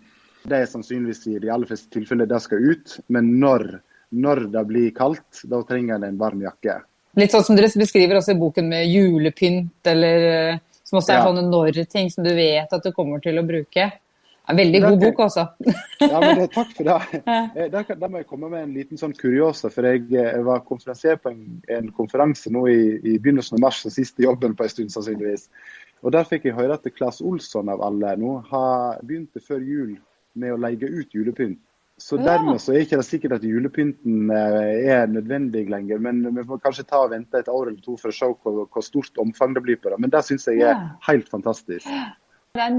Det 0.43 0.59
er 0.59 0.65
sannsynligvis 0.67 1.21
i 1.31 1.37
de 1.39 1.51
aller 1.55 1.69
fleste 1.71 1.93
tilfeller 1.95 2.27
det 2.27 2.41
skal 2.43 2.65
ut, 2.73 2.97
men 3.15 3.37
når, 3.39 3.69
når 4.11 4.49
det 4.55 4.65
blir 4.67 4.91
kaldt, 4.95 5.45
da 5.47 5.63
trenger 5.67 6.01
en 6.01 6.09
en 6.11 6.19
varm 6.19 6.43
jakke. 6.43 6.81
Litt 7.17 7.33
sånn 7.33 7.47
som 7.47 7.57
dere 7.57 7.71
beskriver 7.81 8.19
også 8.19 8.35
i 8.35 8.41
boken 8.41 8.67
med 8.69 8.91
julepynt, 8.91 9.79
eller 9.89 10.27
eh, 10.33 10.59
som 10.87 10.99
også 11.01 11.15
er 11.15 11.21
ja. 11.21 11.29
sånne 11.29 11.47
når-ting 11.49 12.11
som 12.13 12.27
du 12.27 12.35
vet 12.37 12.73
at 12.73 12.85
du 12.85 12.93
kommer 12.95 13.23
til 13.23 13.39
å 13.41 13.47
bruke. 13.47 13.89
En 14.47 14.59
veldig 14.59 14.81
god 14.85 15.01
bok, 15.03 15.21
altså. 15.25 15.43
ja, 15.99 16.19
men 16.23 16.41
det, 16.41 16.51
Takk 16.55 16.71
for 16.77 16.87
det. 16.87 17.21
Da 17.57 17.83
der, 17.83 17.97
der, 17.99 18.11
må 18.11 18.21
jeg 18.21 18.29
komme 18.31 18.51
med 18.53 18.63
en 18.63 18.75
liten 18.77 19.01
sånn 19.01 19.15
kuriosa. 19.19 19.71
for 19.75 19.89
Jeg, 19.89 20.05
eh, 20.13 20.31
jeg 20.37 20.45
var 20.47 20.63
konferansier 20.69 21.19
på 21.19 21.33
en, 21.33 21.43
en, 21.73 21.91
konferanse 21.97 22.53
nå 22.55 22.67
i, 22.71 22.81
i, 23.03 23.17
begynnelsen 23.19 23.59
av 23.59 23.65
mars, 23.67 23.83
den 23.83 23.95
siste 23.95 24.23
jobben 24.23 24.55
på 24.55 24.67
en 24.67 24.73
stund 24.73 24.95
sannsynligvis. 24.95 25.49
Og 26.07 26.15
Der 26.15 26.29
fikk 26.29 26.47
jeg 26.47 26.55
høre 26.55 26.77
at 26.79 26.87
Claes 26.95 27.19
Olsson 27.25 27.73
av 27.73 27.83
alle 27.83 28.13
nå 28.21 28.37
har 28.53 29.01
begynt 29.03 29.43
før 29.43 29.65
jul 29.65 29.97
med 30.39 30.55
å 30.55 30.61
leie 30.61 30.93
ut 30.93 31.17
julepynt. 31.17 31.63
Så 31.99 32.19
dermed 32.21 32.61
så 32.61 32.75
er 32.75 32.83
ikke 32.85 32.99
det 33.01 33.07
sikkert 33.09 33.39
at 33.39 33.45
julepynten 33.49 34.29
eh, 34.29 34.91
er 34.93 35.09
nødvendig 35.09 35.65
lenger. 35.73 35.99
Men 36.05 36.21
vi 36.29 36.45
får 36.47 36.61
kanskje 36.63 36.85
ta 36.87 37.01
og 37.07 37.15
vente 37.15 37.41
et 37.41 37.49
år 37.49 37.73
eller 37.73 37.81
to 37.83 37.97
for 37.99 38.13
å 38.13 38.19
se 38.19 38.29
hvor, 38.31 38.63
hvor 38.69 38.85
stort 38.85 39.19
omfang 39.23 39.57
det 39.57 39.65
blir 39.65 39.81
på 39.81 39.91
det. 39.91 39.99
Men 40.05 40.13
det 40.13 40.23
syns 40.29 40.47
jeg 40.47 40.61
er 40.69 40.85
helt 41.09 41.33
fantastisk. 41.33 41.89
Det 42.55 42.63
er 42.63 42.77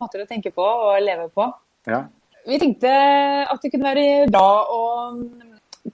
måter 0.00 0.24
å 0.24 0.28
tenke 0.28 0.52
på 0.54 0.64
og 0.64 0.96
leve 1.04 1.28
på. 1.34 1.46
Ja. 1.90 2.04
Vi 2.48 2.58
tenkte 2.60 2.90
at 3.44 3.60
det 3.62 3.70
kunne 3.72 3.90
være 3.90 4.30
bra 4.32 4.48
å 4.72 4.82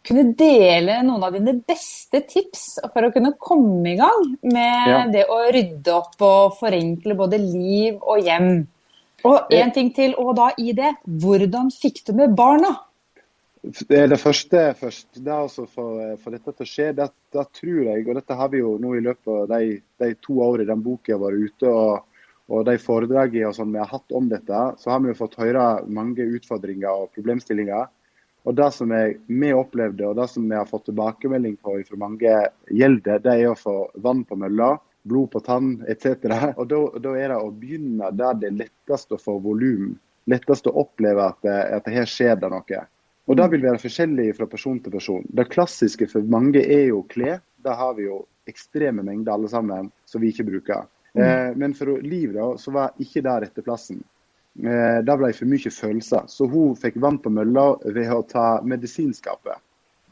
kunne 0.06 0.32
dele 0.38 1.00
noen 1.06 1.24
av 1.26 1.34
dine 1.34 1.56
beste 1.66 2.22
tips 2.26 2.64
for 2.92 3.06
å 3.06 3.12
kunne 3.14 3.34
komme 3.38 3.92
i 3.92 3.98
gang 3.98 4.24
med 4.46 4.90
ja. 4.90 5.02
det 5.10 5.26
å 5.30 5.40
rydde 5.54 5.94
opp 5.94 6.26
og 6.26 6.56
forenkle 6.60 7.18
både 7.18 7.40
liv 7.42 8.00
og 8.00 8.22
hjem. 8.26 8.50
Og 9.26 9.54
en 9.58 9.72
ting 9.74 9.90
til, 9.94 10.14
og 10.20 10.36
da 10.38 10.52
i 10.62 10.72
det, 10.76 10.92
hvordan 11.06 11.72
fikk 11.74 12.04
du 12.06 12.12
med 12.18 12.34
barna? 12.38 12.76
Det 13.66 14.18
første 14.20 14.60
først. 14.78 15.08
Det 15.18 15.32
altså 15.32 15.64
for, 15.66 16.02
for, 16.22 16.34
dette 16.34 16.52
til 16.52 16.66
å 16.66 16.70
skje, 16.70 16.90
det, 16.94 17.08
det, 17.34 17.46
tror 17.58 17.80
jeg, 17.88 18.04
og 18.06 18.18
dette 18.20 18.36
har 18.38 18.52
vi 18.52 18.60
jo 18.60 18.76
nå 18.82 18.92
i 18.94 19.02
løpet 19.02 19.32
av 19.32 19.48
de, 19.50 19.80
de 20.02 20.10
to 20.22 20.38
årene 20.44 20.68
den 20.68 20.84
boka 20.84 21.16
har 21.16 21.22
vært 21.24 21.48
ute, 21.48 21.72
og, 21.72 22.15
og 22.46 22.66
de 22.68 22.76
foredragene 22.78 23.52
sånn 23.54 23.72
vi 23.74 23.80
har 23.82 23.90
hatt 23.90 24.14
om 24.14 24.28
dette, 24.30 24.62
så 24.78 24.92
har 24.92 25.02
vi 25.02 25.10
jo 25.10 25.18
fått 25.18 25.38
høre 25.40 25.66
mange 25.90 26.26
utfordringer 26.38 27.06
og 27.06 27.14
problemstillinger. 27.16 27.88
Og 28.46 28.54
Det 28.54 28.68
som 28.70 28.92
jeg, 28.94 29.16
vi 29.26 29.50
opplevde, 29.50 30.06
og 30.06 30.20
det 30.20 30.28
som 30.30 30.44
vi 30.46 30.54
har 30.54 30.68
fått 30.70 30.84
tilbakemelding 30.86 31.56
på 31.58 31.80
fra 31.88 31.98
mange 31.98 32.34
gjelder, 32.70 33.18
det 33.24 33.32
er 33.34 33.48
å 33.50 33.58
få 33.58 33.90
vann 33.98 34.22
på 34.24 34.38
mølla, 34.38 34.76
blod 35.02 35.32
på 35.32 35.42
tann 35.42 35.72
etc. 35.90 36.54
Og 36.54 36.68
Da 36.70 37.14
er 37.18 37.34
det 37.34 37.40
å 37.40 37.50
begynne 37.50 38.12
der 38.14 38.38
det 38.38 38.52
er 38.52 38.60
lettest 38.62 39.10
å 39.10 39.18
få 39.18 39.40
volum. 39.42 39.96
Lettest 40.30 40.66
å 40.66 40.76
oppleve 40.82 41.26
at, 41.26 41.46
at 41.46 41.90
her 41.90 42.06
skjer 42.06 42.38
det 42.38 42.50
noe. 42.50 42.86
Og 43.26 43.36
Det 43.36 43.50
vil 43.50 43.66
være 43.66 43.82
forskjellig 43.82 44.32
fra 44.38 44.46
person 44.46 44.78
til 44.78 44.94
person. 44.94 45.26
Det 45.26 45.50
klassiske 45.50 46.06
for 46.10 46.22
mange 46.30 46.62
er 46.62 46.92
jo 46.92 47.02
klær. 47.10 47.40
Da 47.58 47.74
har 47.74 47.96
vi 47.98 48.06
jo 48.06 48.22
ekstreme 48.46 49.02
mengder 49.02 49.34
alle 49.34 49.50
sammen 49.50 49.90
som 50.06 50.22
vi 50.22 50.30
ikke 50.30 50.46
bruker. 50.46 50.86
Mm. 51.16 51.22
Eh, 51.24 51.56
men 51.56 51.74
for 51.74 51.96
Liv 52.04 52.34
da, 52.36 52.52
så 52.60 52.74
var 52.74 52.96
ikke 53.02 53.24
det 53.24 53.36
rette 53.46 53.64
plassen. 53.66 54.02
Eh, 54.60 54.98
det 55.04 55.18
ble 55.20 55.32
for 55.36 55.50
mye 55.50 55.72
følelser. 55.72 56.28
Så 56.28 56.48
hun 56.52 56.76
fikk 56.78 57.00
vann 57.02 57.20
på 57.22 57.32
mølla 57.32 57.72
ved 57.84 58.12
å 58.12 58.22
ta 58.28 58.48
medisinskapet. 58.64 59.62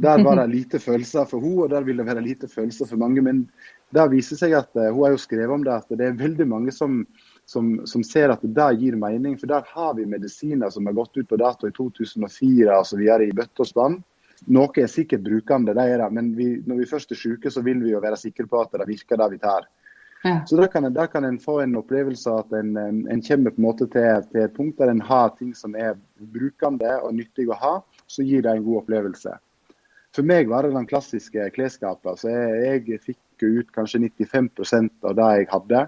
Der 0.03 0.25
var 0.27 0.41
det 0.41 0.49
lite 0.51 0.81
følelser 0.83 1.29
for 1.31 1.39
hun, 1.39 1.61
og 1.65 1.69
der 1.71 1.85
vil 1.87 2.01
det 2.01 2.09
være 2.09 2.25
lite 2.25 2.49
følelser 2.51 2.89
for 2.91 2.99
mange. 2.99 3.23
Men 3.23 3.45
det 3.95 4.09
viser 4.11 4.41
seg 4.41 4.57
at 4.59 4.75
eh, 4.75 4.91
hun 4.91 5.07
har 5.07 5.15
jo 5.15 5.23
skrevet 5.23 5.55
om 5.55 5.63
det, 5.67 5.77
at 5.77 5.95
det 5.95 6.09
er 6.09 6.19
veldig 6.19 6.49
mange 6.51 6.75
som 6.75 7.05
som, 7.47 7.87
som, 7.87 8.05
ser 8.05 8.33
at 8.33 8.43
det 8.43 8.69
gir 8.81 8.97
mening. 8.97 9.37
For 9.39 9.51
der 9.51 9.67
har 9.75 9.95
vi 9.99 10.07
medisiner 10.09 10.71
som 10.71 10.87
har 10.87 10.97
gått 10.97 11.17
ut 11.17 11.29
på 11.29 11.39
dato 11.41 11.69
i 11.69 11.75
2004 11.77 12.79
osv. 12.79 13.01
i 13.05 13.33
bøtte 13.37 13.65
og 13.65 13.71
spann. 13.71 14.01
Noe 14.55 14.83
er 14.83 14.91
sikkert 14.91 15.25
brukende, 15.25 15.73
det 15.77 15.85
er 15.89 16.03
det, 16.03 16.11
men 16.13 16.35
vi, 16.37 16.49
når 16.67 16.83
vi 16.83 16.89
først 16.91 17.15
er 17.15 17.17
syke, 17.17 17.53
så 17.53 17.63
vil 17.65 17.79
vi 17.81 17.95
jo 17.95 18.01
være 18.03 18.19
sikre 18.21 18.49
på 18.51 18.61
at 18.61 18.75
det 18.75 18.89
virker 18.89 19.21
det 19.21 19.29
vi 19.33 19.39
tar. 19.41 19.69
Ja. 20.25 20.39
Så 20.49 20.57
da 20.57 20.67
kan, 20.73 20.87
en, 20.89 20.95
da 20.97 21.05
kan 21.07 21.25
en 21.29 21.39
få 21.39 21.59
en 21.61 21.77
opplevelse 21.77 22.31
av 22.33 22.47
at 22.47 22.55
en, 22.57 22.77
en 23.13 23.23
kommer 23.23 23.53
på 23.53 23.61
en 23.61 23.67
måte 23.67 23.87
til, 23.93 24.23
til, 24.31 24.47
et 24.47 24.55
punkt 24.57 24.79
der 24.81 24.89
en 24.89 25.03
har 25.05 25.35
ting 25.37 25.51
som 25.57 25.77
er 25.77 25.99
brukende 26.33 26.95
og 27.05 27.13
nyttig 27.19 27.45
å 27.53 27.59
ha, 27.61 27.73
så 28.09 28.25
gir 28.25 28.47
det 28.47 28.55
en 28.55 28.65
god 28.65 28.85
opplevelse. 28.85 29.35
For 30.15 30.25
meg 30.25 30.49
var 30.49 30.65
det 30.65 30.73
den 30.77 30.89
klassiske 30.89 31.51
klesskapet. 31.53 32.23
Så 32.23 32.33
jeg, 32.33 32.87
jeg 32.89 33.03
fikk 33.03 33.45
ut 33.45 33.75
kanskje 33.75 34.01
95% 34.07 35.11
av 35.11 35.19
det 35.19 35.29
jeg 35.37 35.51
hadde. 35.53 35.85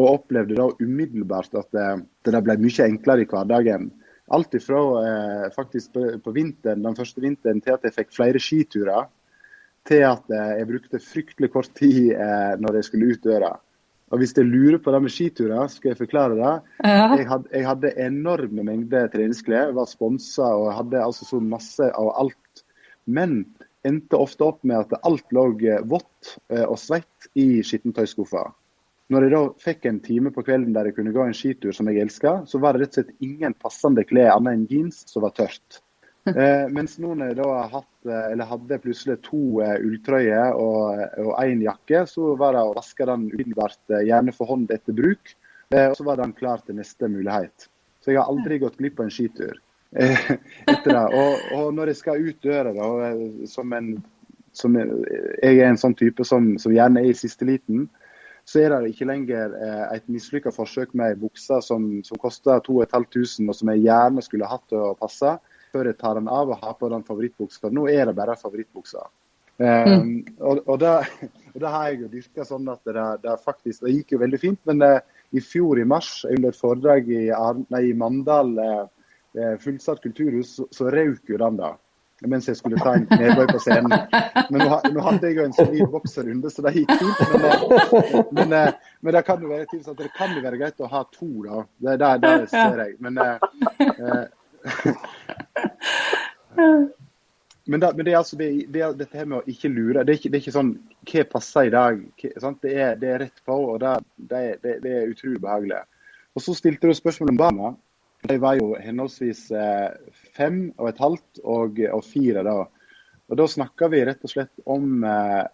Og 0.00 0.12
opplevde 0.16 0.56
da 0.58 0.66
umiddelbart 0.80 1.54
at 1.60 1.70
det, 1.76 1.88
det 2.26 2.42
ble 2.46 2.56
mye 2.62 2.86
enklere 2.86 3.22
i 3.22 3.30
hverdagen. 3.30 3.90
Alt 4.34 4.54
ifra 4.54 4.80
eh, 5.04 5.46
faktisk 5.54 5.92
på, 5.94 6.06
på, 6.24 6.34
vinteren, 6.34 6.82
den 6.86 6.98
første 6.98 7.22
vinteren 7.22 7.62
til 7.62 7.74
at 7.74 7.86
jeg 7.86 7.96
fikk 7.98 8.14
flere 8.14 8.42
skiturer, 8.42 9.10
til 9.90 10.06
at 10.06 10.30
eh, 10.34 10.54
jeg 10.60 10.68
brukte 10.70 11.02
fryktelig 11.02 11.50
kort 11.52 11.72
tid 11.78 12.14
eh, 12.14 12.54
når 12.62 12.78
jeg 12.78 12.88
skulle 12.88 13.14
ut 13.14 13.26
døra. 13.26 13.54
Og 14.10 14.18
Hvis 14.18 14.34
jeg 14.34 14.48
lurer 14.48 14.80
på 14.82 14.90
det 14.90 15.00
med 15.04 15.12
skiturer, 15.14 15.68
skal 15.70 15.92
jeg 15.92 16.00
forklare 16.00 16.34
det. 16.34 16.54
Ja. 16.82 17.14
Jeg, 17.14 17.26
hadde, 17.30 17.50
jeg, 17.54 17.66
hadde, 17.68 17.92
enorme 18.02 18.64
mengder 18.66 19.10
treningsklær, 19.12 19.74
var 19.76 19.86
sponsa 19.86 20.48
og 20.58 20.72
hadde 20.74 21.02
altså 21.04 21.28
så 21.28 21.38
masse 21.42 21.90
av 21.94 22.10
alt. 22.18 22.64
Men 23.06 23.44
endte 23.86 24.18
ofte 24.18 24.44
opp 24.44 24.64
med 24.66 24.82
at 24.82 25.06
alt 25.06 25.30
lå 25.34 25.46
vått 25.88 26.34
eh, 26.50 26.64
og 26.64 26.78
svett 26.82 27.30
i 27.38 27.62
skittentøyskuffa. 27.66 28.48
Når 29.10 29.26
jeg 29.26 29.34
da 29.34 29.44
fikk 29.58 29.86
en 29.90 30.02
time 30.02 30.30
på 30.34 30.42
kvelden 30.46 30.74
der 30.74 30.90
jeg 30.90 30.98
kunne 30.98 31.14
gå 31.14 31.22
en 31.26 31.34
skitur 31.34 31.74
som 31.74 31.88
jeg 31.90 32.02
elska, 32.02 32.34
så 32.46 32.60
var 32.62 32.74
det 32.74 32.84
rett 32.84 32.92
og 32.92 33.00
slett 33.00 33.24
ingen 33.26 33.54
passende 33.58 34.04
klær 34.06 34.36
annet 34.36 34.58
enn 34.58 34.66
jeans 34.70 35.00
som 35.10 35.24
var 35.24 35.34
tørt. 35.38 35.80
Eh, 36.40 36.66
mens 36.72 36.96
jeg 36.98 37.36
da 37.38 37.48
hatt, 37.72 38.08
eh, 38.08 38.44
hadde 38.52 38.78
plutselig 38.82 39.18
to 39.26 39.60
eh, 39.64 39.76
ulltrøyer 39.82 40.54
og 40.56 41.32
én 41.42 41.62
jakke, 41.64 42.04
så 42.06 42.34
var 42.40 42.54
det 42.56 42.62
å 42.64 42.74
vaske 42.76 43.06
den 43.08 43.28
umiddelbart, 43.32 43.80
eh, 43.90 44.06
gjerne 44.08 44.34
for 44.36 44.50
hånd 44.50 44.70
etter 44.70 44.96
bruk. 44.96 45.34
Eh, 45.74 45.88
og 45.90 45.96
så 45.98 46.06
var 46.06 46.20
den 46.20 46.32
klar 46.36 46.62
til 46.66 46.78
neste 46.78 47.08
mulighet. 47.10 47.68
Så 48.00 48.12
jeg 48.12 48.20
har 48.20 48.30
aldri 48.32 48.58
gått 48.62 48.78
glipp 48.80 49.00
av 49.00 49.08
en 49.08 49.14
skitur 49.14 49.58
eh, 49.92 50.30
etter 50.72 50.90
det. 50.90 51.04
Og, 51.20 51.44
og, 51.58 51.66
når 51.76 51.92
jeg 51.92 52.00
skal 52.00 52.24
ut 52.24 52.40
døra, 52.42 52.74
da, 52.74 53.12
som 53.50 53.76
en 53.76 53.94
som 54.52 54.74
jeg 54.74 55.58
er 55.60 55.68
en 55.68 55.78
sånn 55.78 55.94
type 55.94 56.24
som, 56.26 56.56
som 56.58 56.72
gjerne 56.74 57.04
er 57.04 57.12
i 57.12 57.14
siste 57.14 57.46
liten, 57.46 57.84
så 58.48 58.64
er 58.64 58.72
det 58.72 58.90
ikke 58.90 59.06
lenger 59.06 59.52
eh, 59.54 59.84
et 59.94 60.08
mislykka 60.10 60.50
forsøk 60.54 60.94
med 60.98 61.12
ei 61.12 61.18
bukse 61.20 61.60
som, 61.62 61.86
som 62.06 62.18
koster 62.18 62.62
2500 62.66 63.46
og 63.46 63.54
som 63.56 63.70
jeg 63.70 63.84
gjerne 63.84 64.24
skulle 64.26 64.48
hatt 64.50 64.74
og 64.74 64.98
passe, 64.98 65.36
før 65.72 65.90
jeg 65.90 65.98
tar 66.00 66.18
den 66.18 66.30
av 66.30 66.50
og 66.50 66.62
har 66.62 66.76
på 66.78 66.90
den 66.92 67.06
favorittbuksa. 67.06 67.72
Nå 67.74 67.88
er 67.90 68.10
det 68.10 68.16
bare 68.18 68.38
favorittbuksa. 68.38 69.06
Eh, 69.60 69.88
mm. 69.88 70.38
og, 70.38 70.62
og, 70.66 70.78
det, 70.80 70.94
og, 71.52 71.58
det, 71.60 71.68
har 71.68 71.90
jeg 71.90 72.00
jo 72.00 72.12
dyrka 72.14 72.46
sånn 72.48 72.70
at 72.72 72.80
det, 72.88 73.02
det, 73.26 73.34
faktisk 73.44 73.82
Det 73.84 73.92
gikk 73.92 74.14
jo 74.14 74.22
veldig 74.22 74.40
fint, 74.40 74.60
men 74.70 74.80
det, 74.80 74.94
eh, 75.00 75.18
i 75.36 75.42
fjor 75.44 75.78
i 75.78 75.84
mars, 75.86 76.24
under 76.26 76.50
et 76.50 76.58
foredrag 76.58 77.12
i, 77.12 77.28
nei, 77.70 77.84
i 77.90 77.94
Mandal, 77.94 78.56
eh, 78.58 78.80
eh 79.38 79.52
fullsatt 79.62 80.00
kulturhus, 80.02 80.56
så, 80.56 80.66
så 80.74 80.88
røk 80.90 81.30
jo 81.30 81.38
den 81.38 81.60
da 81.60 81.76
mens 82.28 82.48
jeg 82.50 82.58
skulle 82.58 82.76
ta 82.76 82.90
en 82.98 83.06
knebøy 83.08 83.46
på 83.48 83.60
scenen. 83.64 83.94
Men 84.52 84.66
nå, 84.66 84.80
nå 84.92 85.04
hadde 85.06 85.30
jeg 85.30 85.38
jo 85.38 85.46
en 85.46 85.54
solid 85.56 85.86
bokserunde, 85.88 86.50
så 86.52 86.64
det 86.66 86.74
gikk 86.76 86.90
fint. 87.00 87.22
Men, 87.32 88.50
men, 88.50 88.74
men, 89.00 89.14
det 89.16 89.22
kan 89.24 89.40
jo 89.40 89.48
være 89.48 89.64
at 89.64 90.02
det 90.02 90.10
kan 90.18 90.34
jo 90.36 90.42
være 90.44 90.58
greit 90.60 90.84
å 90.84 90.90
ha 90.90 91.00
to, 91.14 91.30
da. 91.46 91.62
Det, 91.80 91.96
det, 92.02 92.10
det 92.26 92.50
ser 92.52 92.82
jeg. 92.82 92.98
Men, 93.00 93.22
men, 97.66 97.80
det, 97.80 97.92
men 97.96 98.04
det 98.04 98.12
er 98.12 98.18
altså 98.18 98.36
det, 98.40 98.48
det 98.72 98.98
dette 98.98 99.18
her 99.18 99.28
med 99.28 99.38
å 99.40 99.48
ikke 99.50 99.70
lure. 99.72 100.04
Det 100.04 100.12
er 100.12 100.18
ikke, 100.18 100.32
er 100.32 100.40
ikke 100.42 100.56
sånn 100.56 100.72
hva 101.10 101.22
passer 101.34 101.68
i 101.68 101.74
dag. 101.74 102.02
Det, 102.20 102.32
er, 102.72 102.98
det, 103.00 103.08
er, 103.08 103.18
rett 103.24 103.38
på, 103.46 103.54
og 103.74 103.76
det, 103.82 103.94
er 104.34 105.10
utrolig 105.10 105.40
behagelig. 105.42 105.80
Og 106.36 106.44
Så 106.44 106.54
stilte 106.58 106.86
du 106.90 106.94
spørsmål 106.96 107.32
om 107.34 107.40
barna. 107.40 107.68
De 108.28 108.36
var 108.40 108.54
jo 108.58 108.74
henholdsvis 108.76 109.46
eh, 109.56 109.90
fem 110.36 110.58
og 110.76 110.90
et 110.90 111.00
halvt 111.00 111.40
og, 111.40 111.80
og 111.88 112.02
fire 112.04 112.44
da. 112.44 112.58
Og 113.30 113.38
Da 113.38 113.46
snakka 113.48 113.88
vi 113.88 114.04
rett 114.04 114.24
og 114.26 114.32
slett 114.32 114.52
om 114.68 115.04
eh, 115.06 115.44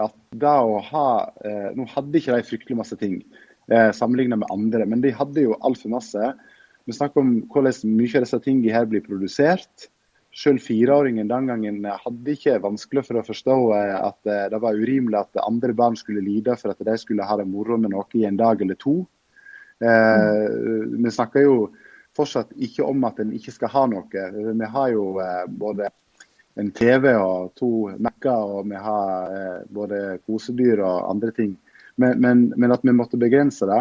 at 0.00 0.16
det 0.40 0.52
å 0.64 0.78
ha 0.86 1.06
eh, 1.44 1.70
Nå 1.76 1.84
hadde 1.90 2.18
ikke 2.18 2.36
de 2.36 2.46
fryktelig 2.48 2.78
masse 2.78 2.96
ting 3.00 3.18
eh, 3.72 3.90
sammenlignet 3.96 4.40
med 4.40 4.52
andre, 4.54 4.86
men 4.88 5.02
de 5.04 5.12
hadde 5.16 5.46
jo 5.48 5.58
altfor 5.60 5.92
masse. 5.92 6.32
Vi 6.84 6.94
snakker 6.96 7.22
om 7.22 7.34
hvordan 7.52 7.94
mye 7.94 8.16
av 8.18 8.24
disse 8.24 8.38
tingene 8.42 8.74
her 8.74 8.86
blir 8.90 9.04
produsert. 9.06 9.88
Selv 10.32 10.64
fireåringen 10.64 11.28
den 11.28 11.48
gangen 11.50 11.82
hadde 11.84 12.32
ikke 12.32 12.56
vanskelig 12.62 13.04
for 13.04 13.20
å 13.20 13.24
forstå 13.26 13.56
eh, 13.76 13.96
at 14.00 14.30
eh, 14.32 14.46
det 14.48 14.60
var 14.62 14.78
urimelig 14.80 15.18
at 15.20 15.42
andre 15.44 15.74
barn 15.76 15.98
skulle 16.00 16.24
lide 16.24 16.56
for 16.56 16.72
at 16.72 16.80
de 16.80 16.94
skulle 16.98 17.26
ha 17.28 17.36
det 17.36 17.44
moro 17.50 17.76
med 17.76 17.92
noe 17.92 18.08
i 18.16 18.24
en 18.24 18.38
dag 18.40 18.62
eller 18.64 18.78
to. 18.80 19.02
Eh, 19.84 20.46
vi 20.96 21.12
snakker 21.12 21.44
jo 21.44 21.56
fortsatt 22.16 22.54
ikke 22.56 22.86
om 22.88 23.04
at 23.08 23.20
en 23.20 23.34
ikke 23.36 23.52
skal 23.52 23.72
ha 23.74 23.84
noe. 23.92 24.24
Vi 24.32 24.70
har 24.76 24.88
jo 24.92 25.04
både 25.48 25.92
en 26.60 26.72
TV 26.76 27.12
og 27.16 27.52
to 27.56 27.70
Mac-er, 27.96 28.56
og 28.56 28.66
vi 28.68 28.80
har 28.84 29.62
både 29.72 30.18
kosedyr 30.28 30.82
og 30.84 31.08
andre 31.08 31.32
ting. 31.36 31.54
Men, 31.96 32.20
men, 32.20 32.42
men, 32.56 32.72
at 32.72 32.84
vi 32.84 32.92
måtte 32.92 33.20
begrense 33.20 33.68
det. 33.68 33.80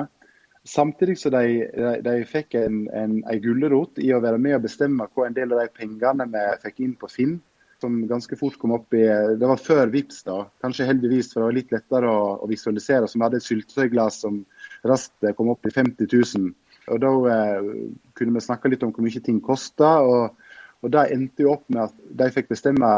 Samtidig 0.67 1.17
så 1.17 1.31
de, 1.33 1.45
de, 1.73 1.93
de 2.05 2.17
fikk 2.29 2.55
en, 2.59 2.83
en, 2.93 3.15
en 3.25 3.39
gulrot 3.41 3.97
i 3.97 4.11
å 4.13 4.19
være 4.21 4.37
med 4.41 4.59
og 4.59 4.67
bestemme 4.67 5.07
hva 5.09 5.25
en 5.25 5.37
del 5.37 5.55
av 5.55 5.63
de 5.63 5.71
pengene 5.73 6.27
vi 6.29 6.43
fikk 6.61 6.83
inn 6.85 6.93
på 7.01 7.09
Finn, 7.09 7.39
som 7.81 7.95
ganske 8.05 8.37
fort 8.37 8.59
kom 8.61 8.75
opp 8.75 8.93
i 8.93 9.07
Det 9.41 9.49
var 9.49 9.57
før 9.57 9.89
Vips 9.89 10.21
da, 10.27 10.43
kanskje 10.61 10.85
heldigvis, 10.85 11.31
for 11.31 11.41
det 11.41 11.47
var 11.47 11.57
litt 11.57 11.73
lettere 11.73 12.11
å, 12.13 12.35
å 12.45 12.49
visualisere. 12.49 13.09
vi 13.09 13.23
hadde 13.23 13.41
et 13.41 13.47
syltetøyglass 13.47 14.21
som 14.21 14.43
raskt 14.85 15.25
kom 15.37 15.49
opp 15.55 15.65
i 15.65 15.73
50 15.73 16.05
000. 16.13 16.51
Og 16.91 17.01
Da 17.01 17.11
eh, 17.33 17.71
kunne 18.17 18.37
vi 18.37 18.45
snakke 18.45 18.69
litt 18.69 18.85
om 18.85 18.93
hvor 18.93 19.05
mye 19.05 19.23
ting 19.25 19.41
kosta. 19.41 19.95
Og, 20.05 20.53
og 20.81 20.93
det 20.93 21.07
endte 21.15 21.45
jo 21.45 21.55
opp 21.55 21.65
med 21.69 21.87
at 21.87 21.97
de 22.21 22.29
fikk 22.37 22.51
bestemme 22.53 22.91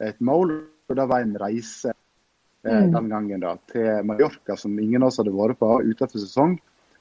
et 0.00 0.20
mål, 0.24 0.56
og 0.88 0.96
det 0.96 1.08
var 1.12 1.24
en 1.24 1.36
reise 1.40 1.92
eh, 1.92 2.80
mm. 2.80 2.90
den 2.96 3.12
gangen 3.12 3.44
da, 3.44 3.54
til 3.68 4.08
Mallorca, 4.08 4.56
som 4.56 4.78
ingen 4.80 5.04
av 5.04 5.12
oss 5.12 5.20
hadde 5.20 5.36
vært 5.36 5.60
på 5.60 5.72
utenfor 5.84 6.24
sesong. 6.24 6.56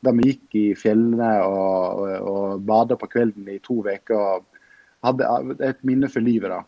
Der 0.06 0.16
vi 0.16 0.30
gikk 0.30 0.56
i 0.56 0.66
fjellene 0.80 1.30
og, 1.44 2.00
og, 2.00 2.30
og 2.32 2.62
bada 2.68 2.96
på 3.00 3.10
kvelden 3.12 3.50
i 3.52 3.60
to 3.64 3.82
uker. 3.84 4.46
Hadde 5.04 5.28
et 5.68 5.84
minne 5.88 6.10
for 6.12 6.24
livet. 6.24 6.54
da. 6.54 6.64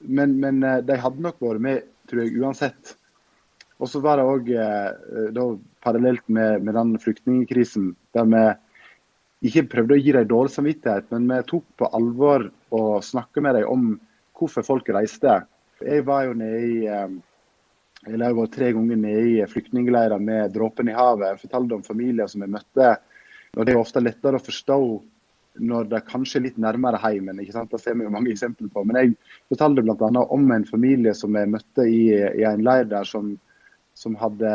Men, 0.00 0.36
men, 0.40 0.62
eh, 0.64 0.82
de 0.84 0.98
hadde 1.00 1.24
nok 1.24 1.40
vært 1.40 1.64
med, 1.64 1.88
tror 2.08 2.22
jeg, 2.22 2.36
uansett. 2.40 2.96
Og 3.80 3.90
så 3.92 4.00
var 4.04 4.20
det 4.20 4.28
òg 4.28 4.50
eh, 4.56 5.40
parallelt 5.84 6.24
med, 6.32 6.64
med 6.64 6.76
den 6.76 6.94
flyktningkrisen, 7.00 7.90
der 8.16 8.28
vi 8.32 8.44
ikke 9.50 9.66
prøvde 9.74 9.96
å 9.96 10.00
gi 10.00 10.14
dem 10.16 10.28
dårlig 10.30 10.54
samvittighet, 10.54 11.10
men 11.12 11.28
vi 11.28 11.42
tok 11.50 11.66
på 11.80 11.90
alvor 11.96 12.48
å 12.74 12.82
snakke 13.04 13.44
med 13.44 13.58
dem 13.58 13.68
om 13.68 13.88
hvorfor 14.36 14.64
folk 14.64 14.88
reiste. 14.96 15.42
Jeg 15.84 16.06
var 16.08 16.24
jo 16.24 16.36
nede 16.40 16.60
i 16.64 16.78
jeg 18.06 18.22
har 18.22 18.36
vært 18.36 18.54
tre 18.54 18.70
ganger 18.76 18.98
nede 19.02 19.26
i 19.32 19.50
flyktningleirer 19.50 20.22
med 20.22 20.54
dråpen 20.54 20.90
i 20.90 20.94
havet. 20.94 21.32
Jeg 21.32 21.42
fortalte 21.48 21.74
om 21.74 21.84
familier 21.86 22.30
som 22.30 22.44
jeg 22.44 22.54
møtte 22.54 22.96
Og 23.56 23.64
Det 23.64 23.72
er 23.72 23.80
ofte 23.80 24.02
lettere 24.02 24.36
å 24.36 24.46
forstå 24.46 24.80
når 25.56 25.86
det 25.88 25.96
er 25.96 26.10
kanskje 26.10 26.42
litt 26.44 26.58
nærmere 26.60 27.00
heimen. 27.00 27.38
ikke 27.40 27.54
sant? 27.54 27.70
Det 27.72 27.80
ser 27.80 27.94
vi 27.96 28.04
jo 28.04 28.12
mange 28.12 28.28
eksempler 28.28 28.68
på. 28.68 28.82
Men 28.84 28.98
jeg 29.00 29.14
fortalte 29.48 29.82
bl.a. 29.86 30.24
om 30.36 30.50
en 30.52 30.66
familie 30.68 31.14
som 31.16 31.34
jeg 31.34 31.48
møtte 31.48 31.86
i, 31.88 32.10
i 32.12 32.44
en 32.44 32.60
leir 32.66 32.84
der, 32.90 33.08
som, 33.08 33.30
som, 33.96 34.18
hadde 34.20 34.50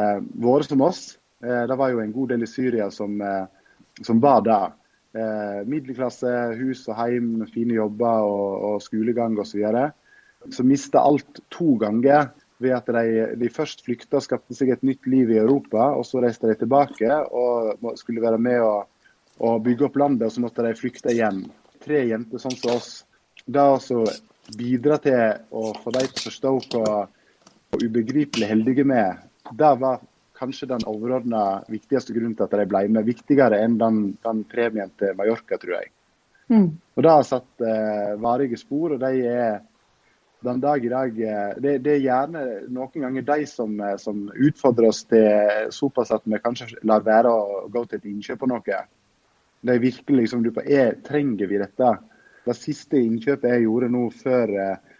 vært 0.46 0.70
som 0.70 0.84
oss. 0.86 1.02
Eh, 1.42 1.64
det 1.72 1.78
var 1.80 1.90
jo 1.90 2.04
en 2.04 2.14
god 2.14 2.36
del 2.36 2.46
i 2.46 2.52
Syria 2.52 2.92
som, 2.94 3.18
eh, 3.26 3.74
som 4.06 4.22
var 4.22 4.46
der. 4.46 4.78
Eh, 5.18 5.64
middelklasse, 5.66 6.30
hus 6.62 6.86
og 6.88 7.00
heim, 7.02 7.34
fine 7.50 7.80
jobber 7.80 8.30
og, 8.30 8.68
og 8.70 8.86
skolegang 8.86 9.40
osv. 9.42 9.66
Som 10.54 10.70
mista 10.70 11.02
alt 11.02 11.42
to 11.50 11.74
ganger 11.82 12.30
ved 12.62 12.76
at 12.78 12.90
de, 12.94 13.26
de 13.42 13.50
først 13.54 13.84
flykta 13.86 14.20
og 14.20 14.26
skapte 14.26 14.56
seg 14.58 14.74
et 14.74 14.84
nytt 14.86 15.08
liv 15.10 15.32
i 15.34 15.40
Europa, 15.42 15.92
og 15.98 16.06
så 16.08 16.22
reiste 16.24 16.50
de 16.50 16.58
tilbake 16.60 17.10
og 17.34 17.96
skulle 18.00 18.24
være 18.24 18.40
med 18.42 18.62
å, 18.64 18.74
og 19.42 19.64
bygge 19.66 19.88
opp 19.88 19.98
landet, 20.02 20.28
og 20.28 20.36
så 20.36 20.44
måtte 20.44 20.66
de 20.66 20.76
flykte 20.78 21.14
igjen. 21.14 21.46
Tre 21.82 22.04
jenter 22.12 22.42
sånn 22.42 22.58
som 22.60 22.76
oss. 22.76 22.92
Det 23.46 23.64
å 23.64 24.06
bidra 24.58 25.00
til 25.02 25.18
å 25.58 25.72
få 25.82 25.94
dem 25.96 26.08
til 26.10 26.22
å 26.22 26.28
forstå 26.28 26.54
hvor, 26.54 26.96
hvor 27.72 27.86
ubegripelig 27.86 28.50
heldige 28.52 28.86
vi 28.86 28.98
er, 29.00 29.22
det 29.58 29.72
var 29.82 30.02
kanskje 30.42 30.70
den 30.72 30.86
overordna 30.90 31.62
viktigste 31.70 32.14
grunnen 32.16 32.36
til 32.38 32.48
at 32.48 32.56
de 32.58 32.68
ble 32.70 32.86
med. 32.90 33.06
Viktigere 33.06 33.62
enn 33.62 33.78
den, 33.82 34.00
den 34.26 34.46
premien 34.50 34.94
til 34.98 35.14
Mallorca, 35.18 35.58
tror 35.62 35.78
jeg. 35.78 35.92
Mm. 36.52 36.70
Og 36.98 37.04
Det 37.06 37.12
har 37.12 37.28
satt 37.28 37.66
eh, 37.66 38.14
varige 38.22 38.60
spor, 38.60 38.96
og 38.96 39.04
de 39.04 39.28
er 39.30 39.62
den 40.42 40.60
dag 40.60 40.86
i 40.86 40.90
dag 40.90 41.22
eh, 41.22 41.50
det, 41.58 41.78
det, 41.86 41.92
er 41.96 42.06
gjerne 42.06 42.44
noen 42.74 43.04
ganger 43.06 43.26
de 43.26 43.46
som, 43.50 43.76
eh, 43.80 43.98
som, 44.02 44.24
utfordrer 44.34 44.90
oss 44.90 45.04
til 45.06 45.70
såpass 45.74 46.14
at 46.16 46.26
vi 46.26 46.40
kanskje 46.42 46.80
lar 46.88 47.04
være 47.06 47.30
å 47.30 47.66
gå 47.70 47.84
til 47.86 48.00
et 48.00 48.08
innkjøp 48.10 48.42
på 48.42 48.50
noe. 48.50 48.80
Det 49.62 49.76
er 49.76 49.84
virkelig 49.84 50.24
liksom, 50.24 50.42
du 50.42 50.50
på, 50.56 50.64
er, 50.66 50.96
Trenger 51.06 51.50
vi 51.50 51.60
dette? 51.62 51.92
Det 52.42 52.56
siste 52.58 52.98
innkjøpet 52.98 53.54
jeg 53.54 53.68
gjorde 53.68 53.92
nå 53.94 54.08
før 54.18 54.56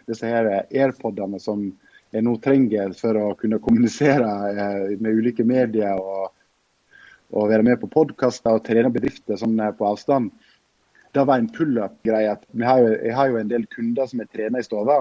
disse 0.06 0.28
her 0.30 0.46
AirPodene 0.70 1.40
som 1.42 1.64
jeg 2.12 2.22
nå 2.22 2.36
trenger 2.44 2.92
for 2.94 3.18
å 3.18 3.32
kunne 3.40 3.58
kommunisere 3.64 4.28
med 5.00 5.18
ulike 5.18 5.42
medier 5.48 5.98
og, 5.98 6.28
og 7.34 7.48
være 7.50 7.66
med 7.66 7.80
på 7.80 7.90
podkaster 7.90 8.54
og 8.54 8.62
trene 8.68 8.92
bedrifter 8.94 9.40
sånn 9.40 9.58
på 9.74 9.88
avstand, 9.88 10.30
det 11.12 11.24
var 11.26 11.42
en 11.42 11.50
pull-up-greie. 11.50 12.36
Jeg 12.54 13.16
har 13.16 13.32
jo 13.32 13.40
en 13.40 13.50
del 13.50 13.66
kunder 13.74 14.06
som 14.06 14.22
jeg 14.22 14.30
trener 14.36 14.62
i 14.62 14.68
stua. 14.68 15.00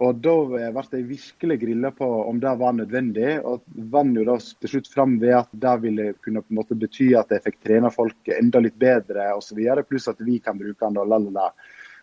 Og 0.00 0.20
Da 0.24 0.32
ble 0.48 0.60
jeg 0.64 1.08
virkelig 1.08 1.56
grilla 1.60 1.90
på 1.92 2.06
om 2.24 2.38
det 2.40 2.52
var 2.60 2.72
nødvendig, 2.72 3.34
og 3.44 3.66
vant 3.92 4.16
jo 4.16 4.24
da 4.24 4.38
til 4.40 4.72
slutt 4.72 4.88
fram 4.88 5.18
ved 5.20 5.34
at 5.42 5.50
det 5.52 5.74
ville 5.82 6.06
kunne 6.24 6.40
på 6.40 6.54
en 6.54 6.60
måte 6.62 6.78
bety 6.78 7.10
at 7.18 7.34
jeg 7.34 7.44
fikk 7.44 7.58
trene 7.66 7.90
folk 7.92 8.30
enda 8.32 8.62
litt 8.64 8.78
bedre 8.80 9.28
osv. 9.36 9.60
Pluss 9.88 10.08
at 10.08 10.22
vi 10.24 10.38
kan 10.40 10.56
bruke 10.58 10.80
den. 10.80 10.96
da, 10.96 11.04
lalala. 11.04 11.50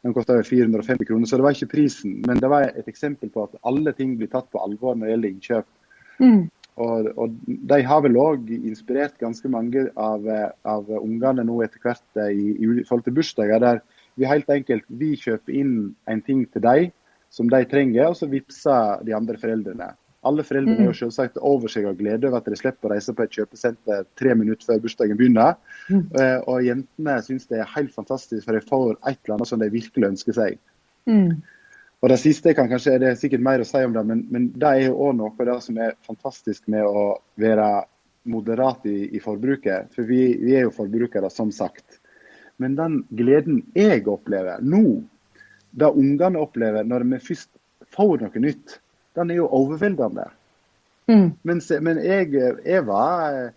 Den 0.05 0.13
kosta 0.13 0.37
450 0.45 1.07
kroner, 1.09 1.25
så 1.25 1.39
det 1.39 1.47
var 1.47 1.57
ikke 1.57 1.71
prisen. 1.71 2.19
Men 2.27 2.37
det 2.37 2.51
var 2.51 2.67
et 2.69 2.87
eksempel 2.87 3.33
på 3.33 3.47
at 3.47 3.57
alle 3.65 3.95
ting 3.97 4.13
blir 4.19 4.29
tatt 4.29 4.51
på 4.53 4.61
alvor 4.61 4.93
når 4.93 5.07
det 5.07 5.15
gjelder 5.15 5.33
innkjøp. 5.33 5.67
Mm. 6.21 6.43
Og, 6.77 7.09
og, 7.17 7.41
De 7.73 7.81
har 7.81 8.05
vel 8.05 8.21
òg 8.21 8.53
inspirert 8.59 9.17
ganske 9.17 9.49
mange 9.49 9.87
av, 9.97 10.29
av 10.61 10.93
ungene 11.01 11.47
nå 11.49 11.57
etter 11.65 11.81
hvert 11.81 12.21
i, 12.29 12.53
i 12.61 12.69
forhold 12.85 13.07
til 13.07 13.17
bursdager, 13.17 13.65
der 13.65 13.81
vi 14.17 14.29
helt 14.29 14.49
enkelt 14.53 14.85
vi 15.01 15.15
kjøper 15.17 15.57
inn 15.57 15.75
en 16.05 16.21
ting 16.21 16.45
til 16.53 16.61
dem 16.61 16.93
som 17.33 17.49
de 17.51 17.63
trenger, 17.69 18.09
og 18.09 18.17
så 18.19 18.29
vippser 18.31 19.03
de 19.07 19.15
andre 19.15 19.39
foreldrene. 19.41 19.91
Alle 20.27 20.43
foreldrene 20.43 20.87
er 20.87 20.91
mm. 20.91 20.97
selvsagt 20.97 21.37
over 21.45 21.71
seg 21.71 21.85
av 21.87 21.97
glede 21.99 22.27
over 22.27 22.41
at 22.41 22.47
de 22.49 22.57
slipper 22.57 22.89
å 22.89 22.95
reise 22.95 23.13
på 23.15 23.23
et 23.23 23.35
kjøpesenter 23.37 24.07
tre 24.19 24.33
minutter 24.35 24.67
før 24.67 24.81
bursdagen 24.83 25.19
begynner. 25.19 25.59
Mm. 25.91 26.07
Eh, 26.19 26.39
og 26.49 26.65
jentene 26.65 27.19
syns 27.23 27.45
det 27.51 27.61
er 27.61 27.75
helt 27.75 27.93
fantastisk, 27.95 28.43
for 28.47 28.57
de 28.57 28.63
får 28.65 28.95
et 28.97 29.19
eller 29.19 29.37
annet 29.37 29.51
som 29.51 29.61
de 29.61 29.69
virkelig 29.71 30.09
ønsker 30.09 30.35
seg. 30.35 30.57
Mm. 31.07 31.37
Og 32.01 32.09
Det 32.09 32.17
siste 32.21 32.53
kan 32.53 32.69
kanskje, 32.69 32.97
det 33.01 33.11
er 33.11 33.19
sikkert 33.19 33.45
mer 33.45 33.61
å 33.61 33.67
si 33.67 33.79
om 33.81 33.93
det, 33.95 34.03
men, 34.05 34.25
men 34.33 34.49
det 34.53 34.69
er 34.69 34.81
jo 34.87 34.97
òg 35.07 35.15
noe 35.17 35.33
av 35.33 35.47
det 35.49 35.59
som 35.65 35.79
er 35.81 35.95
fantastisk 36.05 36.67
med 36.69 36.85
å 36.85 37.07
være 37.41 37.69
moderat 38.29 38.85
i, 38.85 39.07
i 39.17 39.21
forbruket. 39.23 39.93
For 39.95 40.05
vi, 40.05 40.21
vi, 40.41 40.53
er 40.57 40.67
jo 40.67 40.75
forbrukere, 40.75 41.31
som 41.33 41.53
sagt. 41.55 42.01
Men 42.61 42.75
den 42.77 42.99
gleden 43.17 43.63
jeg 43.77 44.05
opplever 44.09 44.61
nå, 44.61 44.99
det 45.77 45.93
ungene 45.93 46.41
opplever 46.41 46.87
når 46.87 47.05
vi 47.11 47.21
først 47.29 47.51
får 47.93 48.23
noe 48.23 48.43
nytt, 48.43 48.79
den 49.17 49.31
er 49.31 49.41
jo 49.41 49.49
overveldende. 49.53 50.27
Mm. 51.07 51.29
Mens, 51.47 51.69
men 51.81 52.01
jeg, 52.03 52.33
jeg, 52.35 52.83
var, 52.87 53.53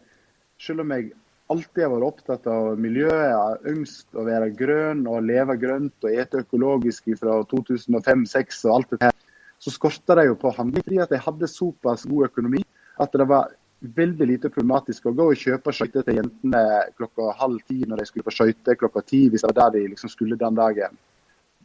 selv 0.61 0.85
om 0.85 0.92
jeg 0.94 1.11
alltid 1.50 1.83
har 1.83 1.92
vært 1.94 2.09
opptatt 2.11 2.50
av 2.50 2.76
miljøet, 2.80 3.64
ønsket 3.72 4.20
å 4.20 4.26
være 4.28 4.52
grønn 4.56 5.02
og 5.11 5.24
leve 5.26 5.56
grønt 5.61 6.06
og 6.06 6.12
ete 6.14 6.44
økologisk 6.44 7.11
fra 7.18 7.40
2005-2006 7.50 8.61
og 8.68 8.76
alt 8.76 8.94
det 8.94 9.00
her, 9.09 9.16
så 9.61 9.72
skorta 9.74 10.16
det 10.16 10.28
jo 10.30 10.38
på 10.40 10.52
handling 10.56 10.85
fordi 10.87 11.00
at 11.02 11.11
jeg 11.12 11.24
hadde 11.24 11.50
såpass 11.50 12.06
god 12.09 12.30
økonomi 12.30 12.62
at 13.02 13.12
det 13.16 13.26
var 13.28 13.50
veldig 13.96 14.26
lite 14.28 14.50
problematisk 14.52 15.09
å 15.09 15.14
gå 15.16 15.26
og 15.33 15.40
kjøpe 15.40 15.72
skøyter 15.72 16.04
til 16.04 16.20
jentene 16.20 16.62
klokka 17.00 17.33
halv 17.40 17.61
ti 17.68 17.80
når 17.88 18.02
de 18.02 18.09
skulle 18.09 18.26
på 18.28 18.35
skøyter 18.37 18.76
klokka 18.80 19.02
ti, 19.04 19.26
hvis 19.28 19.44
det 19.44 19.50
var 19.50 19.59
der 19.59 19.78
de 19.78 19.87
liksom 19.92 20.12
skulle 20.12 20.38
den 20.40 20.56
dagen. 20.56 20.96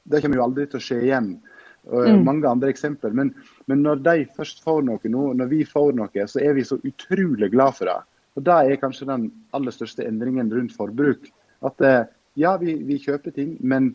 Det 0.05 0.21
kommer 0.21 0.39
jo 0.39 0.45
aldri 0.45 0.67
til 0.69 0.79
å 0.79 0.85
skje 0.85 1.01
igjen. 1.07 1.29
Og 1.85 2.07
mm. 2.09 2.23
mange 2.25 2.49
andre 2.49 2.71
eksempler. 2.73 3.13
Men, 3.17 3.31
men, 3.69 3.83
når 3.85 4.01
de 4.05 4.25
først 4.37 4.63
får 4.65 4.83
noe 4.87 5.11
nå, 5.11 5.27
når 5.37 5.51
vi 5.51 5.61
får 5.69 5.93
noe, 5.97 6.27
så 6.29 6.41
er 6.41 6.57
vi 6.57 6.65
så 6.65 6.79
utrolig 6.81 7.51
glad 7.53 7.77
for 7.77 7.91
det. 7.91 7.99
Og 8.35 8.45
Det 8.45 8.55
er 8.55 8.81
kanskje 8.81 9.09
den 9.09 9.29
aller 9.55 9.73
største 9.73 10.05
endringen 10.05 10.49
rundt 10.53 10.75
forbruk. 10.75 11.29
At 11.65 11.81
eh, 11.85 12.03
ja, 12.41 12.55
vi, 12.61 12.75
vi 12.87 12.99
kjøper 13.01 13.35
ting, 13.35 13.55
men 13.61 13.93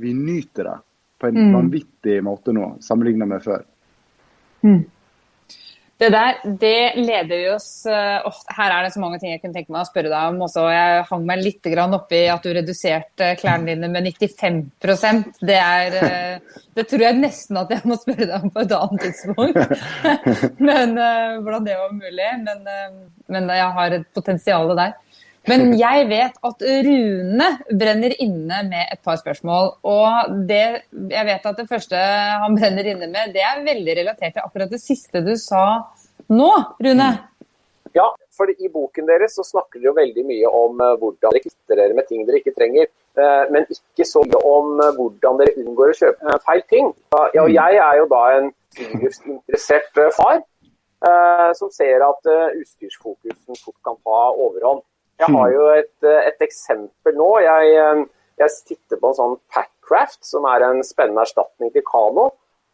vi 0.00 0.14
nyter 0.16 0.68
det 0.68 0.78
på 1.20 1.28
en 1.28 1.40
mm. 1.40 1.52
vanvittig 1.56 2.20
måte 2.24 2.54
nå, 2.56 2.74
sammenlignet 2.84 3.28
med 3.28 3.44
før. 3.44 3.64
Mm. 4.64 4.84
Det 6.00 6.08
der, 6.14 6.38
det 6.60 6.76
leder 6.96 7.50
oss 7.52 7.84
oh, 7.84 8.36
Her 8.56 8.72
er 8.72 8.86
det 8.86 8.92
så 8.94 9.02
mange 9.02 9.18
ting 9.20 9.34
jeg 9.34 9.42
kunne 9.42 9.52
tenke 9.52 9.72
meg 9.72 9.82
å 9.82 9.88
spørre 9.88 10.08
deg 10.08 10.30
om 10.32 10.46
også. 10.46 10.64
Jeg 10.72 11.02
hang 11.10 11.26
meg 11.28 11.42
litt 11.44 11.68
oppi 11.80 12.22
at 12.32 12.46
du 12.46 12.54
reduserte 12.56 13.34
klærne 13.40 13.74
dine 13.74 13.90
med 13.92 14.08
95% 14.08 15.42
Det 15.44 15.58
er 15.60 15.98
eh, 16.00 16.56
Det 16.78 16.86
tror 16.88 17.04
jeg 17.04 17.20
nesten 17.20 17.60
at 17.60 17.74
jeg 17.74 17.84
må 17.84 17.98
spørre 18.00 18.30
deg 18.30 18.48
om 18.48 18.54
på 18.54 18.64
et 18.64 18.74
annet 18.78 19.04
tidspunkt. 19.04 19.58
men 20.70 20.96
uh, 20.96 21.36
Hvordan 21.44 21.68
det 21.68 21.76
var 21.76 21.92
mulig. 21.92 22.30
Men, 22.46 22.66
men 23.28 23.54
jeg 23.60 23.70
har 23.76 23.96
et 23.98 24.08
potensial 24.16 24.72
der. 24.78 24.96
Men 25.48 25.72
jeg 25.78 26.04
vet 26.10 26.36
at 26.44 26.62
Rune 26.84 27.46
brenner 27.72 28.12
inne 28.20 28.60
med 28.68 28.92
et 28.92 29.00
par 29.04 29.16
spørsmål. 29.20 29.72
Og 29.88 30.34
det, 30.48 30.64
jeg 30.92 31.28
vet 31.30 31.48
at 31.48 31.62
det 31.62 31.68
første 31.70 31.96
han 32.44 32.58
brenner 32.58 32.90
inne 32.92 33.08
med, 33.08 33.32
det 33.34 33.44
er 33.46 33.64
veldig 33.64 33.96
relatert 34.02 34.36
til 34.36 34.44
akkurat 34.44 34.72
det 34.72 34.82
siste 34.82 35.24
du 35.24 35.32
sa 35.40 35.64
nå, 36.30 36.50
Rune. 36.84 37.10
Ja, 37.96 38.06
for 38.36 38.50
i 38.52 38.68
boken 38.70 39.08
deres 39.08 39.34
så 39.34 39.42
snakker 39.42 39.80
dere 39.80 39.88
jo 39.88 39.96
veldig 39.96 40.22
mye 40.28 40.50
om 40.54 40.78
uh, 40.78 40.92
hvordan 41.00 41.32
dere 41.32 41.42
kvitter 41.42 41.80
dere 41.80 41.96
med 41.98 42.06
ting 42.06 42.22
dere 42.28 42.38
ikke 42.38 42.54
trenger. 42.54 42.86
Uh, 43.18 43.48
men 43.50 43.66
ikke 43.66 44.06
så 44.06 44.22
mye 44.28 44.42
om 44.46 44.76
uh, 44.78 44.92
hvordan 44.94 45.40
dere 45.40 45.56
unngår 45.64 45.90
å 45.90 45.98
kjøpe 45.98 46.36
feil 46.44 46.62
ting. 46.70 46.92
Og 47.16 47.50
jeg 47.50 47.80
er 47.82 47.98
jo 47.98 48.06
da 48.12 48.22
en 48.36 48.48
friluftsinteressert 48.76 50.02
far 50.18 50.44
som 51.56 51.70
ser 51.72 52.02
at 52.04 52.26
utstyrsfokusen 52.28 53.56
fort 53.56 53.76
kan 53.88 53.94
ta 54.04 54.18
overhånd. 54.36 54.82
Jeg 55.20 55.28
har 55.28 55.46
hmm. 55.46 55.54
jo 55.54 55.64
et, 55.76 55.96
eh, 56.08 56.28
et 56.30 56.44
eksempel 56.46 57.16
nå. 57.16 57.30
Jeg, 57.44 57.72
eh, 57.76 58.04
jeg, 58.40 58.60
titter 58.72 59.00
på 59.00 59.10
en 59.10 59.18
sånn 59.18 59.34
Packcraft, 59.52 60.22
som 60.24 60.46
er 60.48 60.64
en 60.64 60.80
spennende 60.86 61.26
erstatning 61.26 61.72
til 61.74 61.84
kano. 61.86 62.30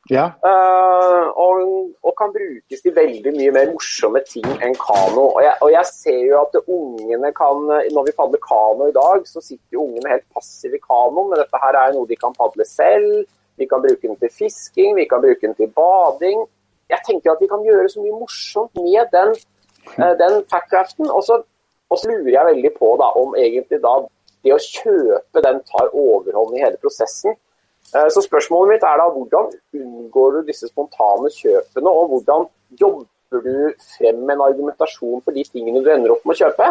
Ja. 0.07 0.29
Uh, 0.39 1.27
og, 1.35 1.63
og, 2.07 2.13
kan 2.15 2.31
brukes 2.31 2.83
til 2.85 2.93
veldig 2.95 3.33
mye 3.35 3.55
mer 3.57 3.73
morsomme 3.73 4.21
ting 4.29 4.47
enn 4.63 4.77
kano. 4.79 5.25
Og 5.33 5.41
jeg, 5.43 5.57
og 5.67 5.73
jeg, 5.75 5.89
ser 5.91 6.21
jo 6.29 6.37
at 6.45 6.55
ungene 6.63 7.33
kan 7.35 7.65
Når 7.67 8.07
vi 8.07 8.15
padler 8.15 8.43
kano 8.45 8.87
i 8.87 8.95
dag, 8.95 9.27
så 9.27 9.43
sitter 9.43 9.75
jo 9.75 9.89
ungene 9.89 10.13
helt 10.15 10.29
passive 10.31 10.79
i 10.79 10.85
kanoen. 10.85 11.33
Men 11.33 11.43
dette 11.43 11.63
her 11.65 11.81
er 11.81 11.97
noe 11.97 12.07
de 12.07 12.21
kan 12.21 12.37
padle 12.39 12.69
selv. 12.71 13.27
Vi 13.59 13.67
kan 13.67 13.83
bruke 13.83 14.07
den 14.07 14.19
til 14.21 14.31
fisking, 14.31 14.95
vi 14.95 15.09
kan 15.11 15.25
bruke 15.25 15.43
den 15.43 15.59
til 15.59 15.73
bading. 15.75 16.47
Jeg 16.93 17.03
tenker 17.09 17.33
at 17.33 17.43
vi 17.43 17.51
kan 17.51 17.67
gjøre 17.67 17.91
så 17.91 18.05
mye 18.05 18.19
morsomt 18.21 18.79
med 18.79 19.11
den, 19.11 19.35
uh, 19.99 20.15
den 20.23 20.43
packraften. 20.47 21.11
Og 21.11 21.27
så 21.27 21.43
og 21.91 22.01
så 22.01 22.11
lurer 22.11 22.33
jeg 22.35 22.49
veldig 22.51 22.73
på 22.77 22.93
da, 23.01 23.11
om 23.19 23.35
egentlig 23.39 23.81
da 23.83 23.97
det 24.47 24.55
å 24.55 24.63
kjøpe 24.63 25.43
den 25.43 25.61
tar 25.67 25.93
overhånd 25.93 26.57
i 26.57 26.63
hele 26.63 26.79
prosessen. 26.83 27.37
Eh, 27.95 28.09
så 28.13 28.23
spørsmålet 28.25 28.77
mitt 28.77 28.87
er 28.87 29.01
da 29.01 29.07
hvordan 29.13 29.53
unngår 29.81 30.37
du 30.37 30.51
disse 30.51 30.71
spontane 30.71 31.31
kjøpene, 31.35 31.93
og 31.93 32.13
hvordan 32.13 32.47
jobber 32.81 33.47
du 33.47 33.87
frem 33.97 34.23
en 34.35 34.45
argumentasjon 34.49 35.23
for 35.25 35.37
de 35.37 35.47
tingene 35.47 35.83
du 35.83 35.91
ender 35.93 36.15
opp 36.15 36.27
med 36.27 36.37
å 36.37 36.41
kjøpe? 36.45 36.71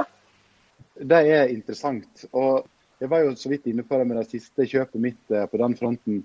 Det 0.95 1.21
er 1.35 1.51
interessant. 1.51 2.27
og 2.31 2.65
Jeg 2.99 3.11
var 3.11 3.25
jo 3.25 3.35
så 3.35 3.51
vidt 3.51 3.67
inne 3.67 3.83
på 3.83 3.99
det 3.99 4.07
med 4.07 4.21
det 4.21 4.29
siste 4.31 4.67
kjøpet 4.67 5.01
mitt 5.01 5.35
eh, 5.35 5.47
på 5.51 5.59
den 5.61 5.75
fronten. 5.79 6.23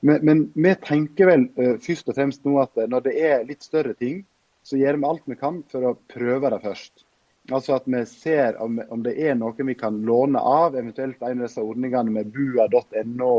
Men, 0.00 0.22
men 0.22 0.44
vi 0.54 0.72
tenker 0.78 1.26
vel 1.26 1.48
uh, 1.58 1.74
først 1.82 2.06
og 2.06 2.14
fremst 2.14 2.44
nå 2.46 2.52
at 2.62 2.76
når 2.86 3.08
det 3.08 3.14
er 3.18 3.40
litt 3.48 3.64
større 3.66 3.96
ting, 3.98 4.20
så 4.62 4.78
gjør 4.78 4.94
vi 4.94 5.08
alt 5.08 5.24
vi 5.26 5.36
kan 5.40 5.56
for 5.72 5.88
å 5.88 5.96
prøve 6.12 6.52
det 6.54 6.60
først. 6.62 7.02
Altså 7.48 7.78
at 7.78 7.86
vi 7.88 8.02
ser 8.04 8.58
om, 8.60 8.76
om, 8.92 9.02
det 9.02 9.14
er 9.24 9.36
noe 9.38 9.64
vi 9.70 9.76
kan 9.78 10.02
låne 10.04 10.40
av, 10.40 10.76
eventuelt 10.76 11.22
en 11.22 11.40
av 11.40 11.46
disse 11.46 11.64
ordningene 11.64 12.12
med 12.12 12.32
bua.no, 12.34 13.32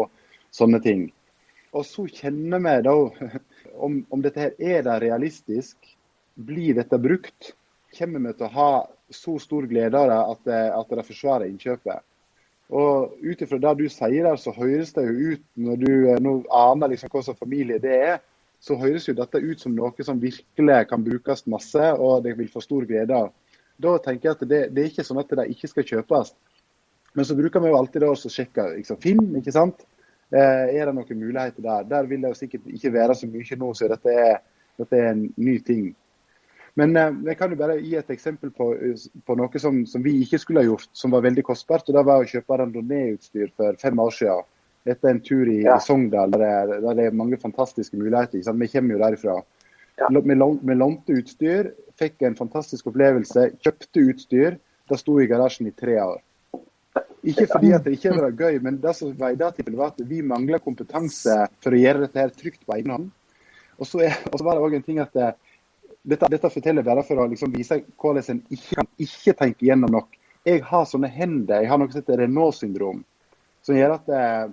sånne 0.50 0.80
ting. 0.82 1.04
Og 1.78 1.86
så 1.86 2.08
kjenner 2.10 2.64
vi 2.64 2.76
da 2.88 2.96
om, 3.86 4.00
om 4.10 4.24
dette 4.26 4.48
her 4.48 4.56
er 4.58 4.86
det 4.88 5.00
realistisk. 5.06 5.78
Blir 6.34 6.80
dette 6.80 6.98
brukt? 7.02 7.54
Kommer 7.98 8.24
vi 8.26 8.34
til 8.38 8.48
å 8.48 8.56
ha 8.56 8.72
så 9.14 9.36
stor 9.42 9.68
glede 9.70 9.98
av 9.98 10.10
det 10.10 10.20
at 10.24 10.42
det, 10.50 10.62
at 10.80 10.96
det 10.98 11.06
forsvarer 11.06 11.50
innkjøpet? 11.50 12.06
Og 12.70 13.16
Ut 13.26 13.42
ifra 13.42 13.58
det 13.62 13.76
du 13.80 13.88
sier 13.90 14.26
der, 14.26 14.38
så 14.38 14.54
høres 14.54 14.94
det 14.94 15.06
jo 15.06 15.34
ut, 15.34 15.46
når 15.58 15.80
du 15.82 15.94
nå 16.22 16.34
aner 16.54 16.94
liksom 16.94 17.10
hva 17.14 17.24
slags 17.26 17.42
familie 17.42 17.82
det 17.82 17.96
er, 17.98 18.20
så 18.62 18.78
høres 18.78 19.08
jo 19.08 19.16
dette 19.18 19.42
ut 19.42 19.62
som 19.62 19.74
noe 19.74 20.06
som 20.06 20.20
virkelig 20.22 20.80
kan 20.90 21.04
brukes 21.06 21.46
masse, 21.50 21.94
og 21.98 22.26
det 22.26 22.36
vil 22.38 22.50
få 22.52 22.62
stor 22.62 22.86
glede 22.90 23.16
av. 23.16 23.32
Da 23.80 23.96
tenker 24.04 24.30
jeg 24.30 24.38
at 24.38 24.48
det, 24.50 24.62
det 24.76 24.84
er 24.84 24.92
ikke 24.92 25.08
sånn 25.08 25.22
at 25.22 25.32
det 25.40 25.48
ikke 25.54 25.70
skal 25.72 25.88
kjøpes. 25.88 26.34
Men 27.18 27.26
så 27.26 27.38
bruker 27.38 27.64
vi 27.64 27.72
jo 27.72 27.80
alltid 27.80 28.06
å 28.06 28.14
sjekke 28.20 28.68
liksom, 28.76 29.00
film, 29.02 29.32
ikke 29.40 29.56
sant. 29.56 29.86
Eh, 30.30 30.76
er 30.78 30.86
det 30.86 30.94
noen 30.94 31.22
muligheter 31.24 31.66
der? 31.66 31.88
Der 31.90 32.10
vil 32.10 32.22
det 32.22 32.34
jo 32.34 32.38
sikkert 32.38 32.68
ikke 32.70 32.94
være 32.94 33.16
så 33.18 33.30
mye 33.30 33.58
nå, 33.58 33.72
så 33.74 33.90
dette 33.90 34.14
er, 34.14 34.38
dette 34.78 35.00
er 35.00 35.12
en 35.16 35.26
ny 35.42 35.58
ting. 35.66 35.90
Men 36.78 36.94
eh, 37.00 37.18
jeg 37.32 37.40
kan 37.40 37.52
jo 37.54 37.58
bare 37.60 37.80
gi 37.82 37.96
et 37.98 38.14
eksempel 38.14 38.54
på, 38.56 38.70
på 39.26 39.38
noe 39.40 39.62
som, 39.64 39.82
som, 39.90 40.06
vi 40.06 40.20
ikke 40.24 40.42
skulle 40.44 40.62
ha 40.62 40.70
gjort, 40.70 40.92
som 40.94 41.16
var 41.16 41.26
veldig 41.26 41.46
kostbart. 41.48 41.90
og 41.90 41.98
Det 41.98 42.06
var 42.12 42.22
å 42.22 42.30
kjøpe 42.30 42.60
randonee-utstyr 42.62 43.54
for 43.58 43.80
fem 43.82 44.04
år 44.06 44.16
siden. 44.20 44.50
Etter 44.90 45.12
en 45.12 45.24
tur 45.24 45.50
i, 45.50 45.64
ja. 45.66 45.76
i 45.76 45.84
Sogndal, 45.84 46.32
der 46.32 46.70
det, 46.70 46.82
der 46.86 47.00
det, 47.02 47.08
er 47.10 47.18
mange 47.18 47.38
fantastiske 47.42 47.98
muligheter. 48.00 48.40
Vi 48.40 48.70
kommer 48.72 48.96
jo 48.96 49.02
derifra. 49.02 49.40
Ja. 50.00 50.08
Vi 50.10 50.76
lånte 50.76 51.20
utstyr, 51.20 51.74
fikk 52.00 52.24
en 52.24 52.38
fantastisk 52.40 52.88
opplevelse, 52.92 53.50
kjøpte 53.64 54.06
utstyr. 54.14 54.58
Det 54.90 54.98
sto 54.98 55.20
i 55.22 55.28
garasjen 55.30 55.70
i 55.70 55.76
tre 55.76 56.00
år. 56.02 56.22
Ikke 57.28 57.46
fordi 57.52 57.74
at 57.76 57.84
det 57.86 57.98
ikke 57.98 58.16
var 58.16 58.32
gøy, 58.32 58.58
men 58.64 58.80
det 58.82 58.94
som 58.98 59.12
veide 59.20 59.50
til 59.58 59.76
var 59.76 59.92
at 59.92 60.00
vi 60.08 60.22
mangla 60.26 60.62
kompetanse 60.64 61.36
for 61.62 61.76
å 61.76 61.82
gjøre 61.82 62.06
dette 62.06 62.22
her 62.22 62.32
trygt 62.34 62.64
på 62.66 62.78
egen 62.78 62.96
hånd. 62.96 63.10
Og 63.80 63.88
så, 63.88 64.02
er, 64.08 64.16
og 64.32 64.40
så 64.40 64.48
var 64.48 64.58
det 64.58 64.64
òg 64.64 64.78
en 64.78 64.86
ting 64.86 65.02
at 65.04 65.12
det, 65.16 65.28
eh, 65.34 65.58
dette, 66.10 66.30
dette, 66.32 66.52
forteller 66.52 66.86
bare 66.88 67.04
for 67.04 67.20
å 67.20 67.28
liksom 67.30 67.52
vise 67.54 67.82
hvordan 68.00 68.32
en 68.32 68.42
ikke 68.56 68.80
kan 68.80 68.88
ikke 69.04 69.36
tenke 69.42 69.68
gjennom 69.68 69.92
nok. 69.94 70.16
Jeg 70.48 70.64
har 70.66 70.88
sånne 70.88 71.12
hender, 71.12 71.62
jeg 71.62 71.70
har 71.70 71.80
noe 71.80 71.92
som 71.92 72.00
heter 72.00 72.22
Renault-syndrom, 72.24 73.04
som 73.68 73.76
gjør 73.76 73.98
at 73.98 74.12
eh, 74.16 74.46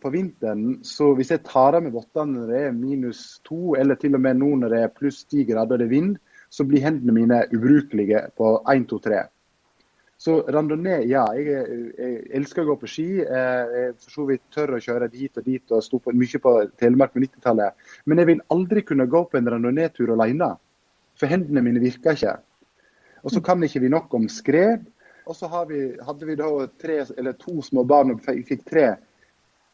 på 0.00 0.10
vinteren, 0.14 0.78
så 0.86 1.10
hvis 1.18 1.32
jeg 1.34 1.42
tar 1.46 1.74
av 1.74 1.82
meg 1.82 1.94
vottene 1.94 2.36
når 2.36 2.50
det 2.52 2.60
er 2.68 2.76
minus 2.76 3.22
to, 3.46 3.74
eller 3.78 3.98
til 3.98 4.14
og 4.14 4.22
med 4.22 4.38
nå 4.38 4.52
når 4.60 4.74
det 4.74 4.82
er 4.84 4.92
pluss 4.94 5.24
ti 5.26 5.42
grader 5.48 5.74
og 5.74 5.82
det 5.82 5.88
er 5.88 5.94
vind, 5.96 6.14
så 6.48 6.64
blir 6.64 6.84
hendene 6.84 7.14
mine 7.16 7.40
ubrukelige 7.52 8.28
på 8.38 8.52
1, 8.70 8.86
2, 8.88 9.00
3. 9.04 9.24
Så 10.18 10.40
randonee, 10.50 11.04
ja. 11.06 11.24
Jeg, 11.36 11.58
jeg, 11.94 12.14
elsker 12.34 12.64
å 12.64 12.72
gå 12.72 12.76
på 12.80 12.88
ski. 12.90 13.06
Jeg 13.20 13.92
for 14.02 14.14
så 14.14 14.24
vidt 14.26 14.42
tør 14.54 14.74
å 14.74 14.80
kjøre 14.82 15.10
dit 15.12 15.38
og 15.38 15.44
dit 15.46 15.74
og 15.74 15.84
sto 15.84 16.00
på, 16.02 16.14
mye 16.16 16.40
på 16.42 16.54
Telemark 16.80 17.12
på 17.14 17.22
90-tallet. 17.22 17.90
Men 18.10 18.22
jeg 18.22 18.30
vil 18.32 18.42
aldri 18.54 18.82
kunne 18.88 19.06
gå 19.10 19.20
på 19.30 19.38
en 19.38 19.50
randonee-tur 19.54 20.10
alene. 20.16 20.50
For 21.18 21.30
hendene 21.30 21.62
mine 21.62 21.82
virker 21.82 22.18
ikke. 22.18 22.34
Og 23.22 23.34
så 23.34 23.42
kan 23.44 23.62
ikke 23.62 23.84
vi 23.84 23.92
nok 23.94 24.18
om 24.18 24.26
skred. 24.32 24.88
Og 25.28 25.36
så 25.36 25.50
hadde 25.52 26.26
vi 26.26 26.38
da 26.40 26.50
tre, 26.80 27.02
eller 27.14 27.38
to 27.38 27.60
små 27.62 27.84
barn 27.86 28.16
og 28.16 28.24
fikk 28.24 28.64
tre 28.66 28.88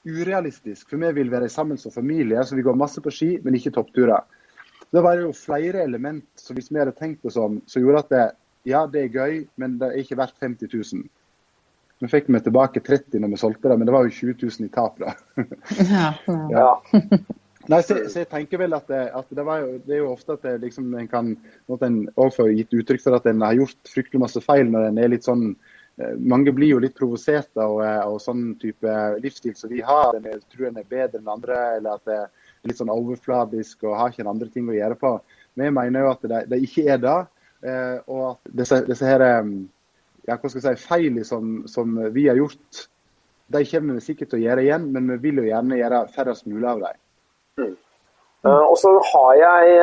urealistisk. 0.05 0.89
For 0.91 1.01
vi 1.01 1.13
vil 1.21 1.33
være 1.33 1.51
sammen 1.53 1.81
som 1.81 1.93
familie, 1.95 2.43
så 2.45 2.57
vi 2.57 2.65
går 2.67 2.79
masse 2.79 3.03
på 3.05 3.13
ski, 3.13 3.35
men 3.45 3.57
ikke 3.59 3.75
toppturer. 3.75 4.25
Det 4.95 5.03
var 5.03 5.19
jo 5.19 5.33
flere 5.35 5.83
element 5.83 6.27
som 6.39 6.57
hvis 6.57 6.71
vi 6.71 6.79
hadde 6.79 6.95
tenkt 6.99 7.25
oss 7.27 7.39
om, 7.41 7.59
som 7.67 7.83
gjorde 7.83 8.05
at 8.05 8.13
det, 8.13 8.25
ja, 8.71 8.85
det 8.91 9.05
er 9.05 9.15
gøy, 9.17 9.39
men 9.61 9.79
det 9.81 9.91
er 9.91 10.03
ikke 10.05 10.19
verdt 10.21 10.37
50 10.43 10.71
000. 10.71 11.07
Vi 12.05 12.11
fikk 12.11 12.29
vi 12.29 12.41
tilbake 12.43 12.83
30 12.85 13.23
når 13.23 13.33
vi 13.33 13.41
solgte 13.41 13.71
det, 13.71 13.79
men 13.81 13.89
det 13.89 13.95
var 13.95 14.07
jo 14.07 14.15
20 14.15 14.37
000 14.43 14.69
i 14.69 14.73
tap, 14.75 15.01
da. 15.01 15.15
ja. 15.95 16.13
ja. 16.53 16.69
Nei, 17.65 17.81
så, 17.81 17.97
så, 18.13 18.21
jeg 18.21 18.29
tenker 18.29 18.61
vel 18.61 18.77
at, 18.77 18.85
det, 18.91 19.07
at 19.17 19.31
det, 19.33 19.41
jo, 19.41 19.69
det, 19.87 19.95
er 19.95 20.03
jo 20.03 20.11
ofte 20.13 20.37
at 20.37 20.43
det, 20.45 20.59
liksom, 20.67 20.91
en 21.01 21.09
kan 21.09 21.31
at 21.73 21.85
en 21.87 22.03
også 22.21 22.51
gitt 22.53 22.75
uttrykk 22.77 23.05
for 23.07 23.17
at 23.17 23.29
en 23.31 23.45
har 23.47 23.57
gjort 23.57 23.89
fryktelig 23.89 24.21
masse 24.21 24.43
feil 24.45 24.69
når 24.69 24.91
en 24.91 25.01
er 25.01 25.15
litt 25.15 25.25
sånn 25.25 25.55
mange 26.19 26.53
blir 26.53 26.73
jo 26.73 26.81
litt 26.83 26.97
provosert 26.99 27.53
av, 27.61 27.77
eh, 27.83 28.01
av 28.03 28.17
sånn 28.23 28.57
type 28.59 28.95
livsstil 29.23 29.55
som 29.57 29.71
vi 29.71 29.81
har. 29.81 30.17
Den 30.19 30.43
tror 30.51 30.69
en 30.69 30.81
er 30.81 30.89
bedre 30.91 31.21
enn 31.21 31.31
andre, 31.31 31.59
eller 31.77 32.01
at 32.01 32.05
det 32.11 32.17
er 32.17 32.27
litt 32.67 32.81
sånn 32.81 32.91
overfladisk 32.91 33.85
og 33.87 33.95
har 33.99 34.11
ikke 34.11 34.25
en 34.25 34.33
andre 34.35 34.51
ting 34.51 34.67
å 34.69 34.75
gjøre 34.75 34.99
på. 34.99 35.13
Men 35.55 35.69
jeg 35.69 35.77
mener 35.79 36.05
jo 36.05 36.11
at 36.11 36.27
det, 36.33 36.43
det 36.51 36.61
ikke 36.67 36.89
er 36.91 36.99
det. 37.05 37.21
Eh, 37.65 37.97
og 38.11 38.25
at 38.33 38.53
disse, 38.63 38.81
disse 38.89 39.07
her, 39.07 39.23
ja, 40.27 40.35
hva 40.35 40.51
skal 40.51 40.61
jeg 40.65 40.81
si, 40.81 40.89
feilene 40.89 41.25
som, 41.29 41.63
som, 41.71 41.95
vi 42.13 42.27
har 42.27 42.43
gjort, 42.43 42.85
de 43.55 43.65
kommer 43.71 43.95
vi 43.95 44.07
sikkert 44.09 44.33
til 44.33 44.41
å 44.41 44.45
gjøre 44.49 44.67
igjen, 44.67 44.91
men 44.91 45.15
vi 45.15 45.23
vil 45.29 45.43
jo 45.45 45.49
gjerne 45.53 45.79
gjøre 45.79 46.05
færrest 46.17 46.49
mulig 46.51 46.69
av 46.73 46.83
dem. 46.89 47.03
Mm. 47.63 47.75
Og 48.51 48.75
så 48.77 48.91
har 49.13 49.35
jeg, 49.39 49.75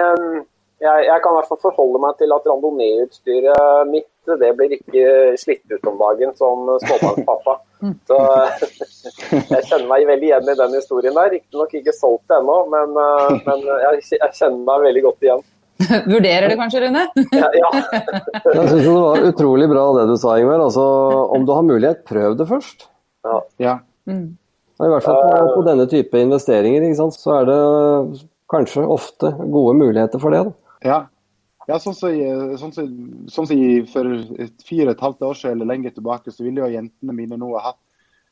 jeg 0.82 1.06
Jeg 1.08 1.22
kan 1.24 1.32
i 1.32 1.38
hvert 1.38 1.48
fall 1.48 1.62
forholde 1.62 2.02
meg 2.02 2.18
til 2.20 2.34
at 2.36 2.46
randonee-utstyret 2.50 3.88
mitt 3.90 4.11
det 4.26 4.52
blir 4.58 4.76
ikke 4.78 5.06
slitt 5.40 5.64
ut 5.72 5.88
om 5.90 5.98
dagen 6.00 6.34
som 6.38 6.68
småbarnspappa. 6.84 7.56
Så 8.10 8.18
jeg 9.56 9.64
kjenner 9.70 9.88
meg 9.90 10.06
veldig 10.10 10.28
igjen 10.30 10.52
i 10.52 10.58
den 10.60 10.76
historien 10.78 11.18
der. 11.18 11.32
Riktignok 11.34 11.74
ikke 11.80 11.96
solgt 11.96 12.28
det 12.30 12.38
ennå, 12.38 12.58
men, 12.72 12.94
eh, 13.02 13.40
men 13.48 13.66
jeg, 13.72 14.04
jeg, 14.18 14.36
kjenner 14.38 14.62
meg 14.68 14.86
veldig 14.86 15.04
godt 15.08 15.28
igjen. 15.28 15.44
Vurderer 16.14 16.52
det 16.52 16.58
kanskje, 16.60 16.84
Rune? 16.86 17.08
Ja. 17.42 17.50
ja. 17.58 17.72
jeg 17.82 18.68
syns 18.70 18.86
det 18.86 18.94
var 18.94 19.26
utrolig 19.32 19.70
bra 19.72 19.88
det 19.98 20.06
du 20.12 20.18
sa, 20.22 20.36
Ingvar. 20.38 20.68
Altså, 20.68 20.86
om 21.38 21.48
du 21.48 21.56
har 21.56 21.66
mulighet, 21.66 22.04
prøv 22.10 22.38
det 22.40 22.48
først. 22.52 22.88
Ja. 23.26 23.40
ja. 23.62 23.80
Mm. 24.10 24.28
I 24.82 24.90
hvert 24.90 25.06
fall 25.06 25.18
på, 25.22 25.48
på, 25.56 25.64
denne 25.66 25.86
type 25.90 26.22
investeringer, 26.22 26.86
så 27.14 27.34
er 27.38 27.50
det 27.50 27.58
kanskje 28.50 28.86
ofte 28.86 29.30
gode 29.40 29.76
muligheter 29.78 30.22
for 30.22 30.34
det. 30.34 30.46
Da. 30.48 30.78
Ja, 30.86 31.00
ja, 31.72 31.80
sånn 31.80 31.96
som 31.96 32.12
sånn 32.60 32.76
så, 32.76 32.86
sånn 33.32 33.48
så 33.48 33.58
for 33.94 34.12
fire 34.68 34.92
og 34.92 34.94
et 34.94 35.06
halvt 35.08 35.24
år 35.30 35.40
siden 35.40 35.58
eller 35.58 35.72
lenger 35.72 35.96
tilbake, 35.96 36.34
så 36.36 36.44
ville 36.44 36.62
jo 36.62 36.76
jentene 36.76 37.16
mine 37.16 37.40
nå 37.40 37.54
ha 37.56 37.72
hatt 37.72 37.82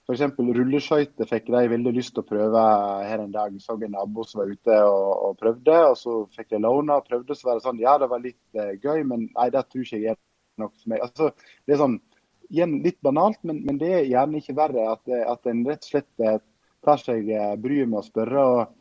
f.eks. 0.09 0.39
rulleskøyter 0.41 1.27
fikk 1.29 1.51
de 1.53 1.67
veldig 1.69 1.91
lyst 1.93 2.15
til 2.15 2.23
å 2.23 2.29
prøve 2.29 2.61
her 3.05 3.21
en 3.21 3.33
dag. 3.33 3.53
Så 3.61 3.75
en 3.77 3.93
nabo 3.93 4.25
som 4.25 4.41
var 4.41 4.49
ute 4.49 4.77
og, 4.87 5.09
og 5.27 5.37
prøvde, 5.41 5.75
og 5.91 5.97
så 5.99 6.15
fikk 6.33 6.49
de 6.55 6.61
låne 6.65 6.97
og 6.97 7.05
prøvde. 7.05 7.37
Så 7.37 7.49
var 7.49 7.59
det 7.59 7.65
sånn, 7.67 7.81
ja 7.83 7.97
det 8.01 8.09
var 8.09 8.23
litt 8.23 8.41
uh, 8.57 8.73
gøy, 8.73 9.03
men 9.05 9.27
nei, 9.27 9.49
det 9.53 9.67
tror 9.69 9.85
ikke 9.85 10.01
jeg 10.01 10.15
er 10.15 10.21
noe 10.63 10.73
for 10.73 10.93
meg. 10.93 11.05
Altså, 11.05 11.29
det 11.67 11.75
er 11.75 11.81
sånn, 11.83 11.99
igjen 12.49 12.79
litt 12.85 12.97
banalt, 13.05 13.37
men, 13.45 13.61
men 13.67 13.77
det 13.81 13.91
er 13.99 14.09
gjerne 14.09 14.41
ikke 14.41 14.57
verre 14.57 14.87
at, 14.95 15.13
at 15.35 15.51
en 15.51 15.61
rett 15.69 15.85
og 15.85 15.91
slett 15.91 16.25
eh, 16.25 16.39
tar 16.85 16.97
seg 16.97 17.29
eh, 17.29 17.53
bryet 17.61 17.91
med 17.91 18.01
å 18.01 18.07
spørre. 18.07 18.45
og 18.49 18.78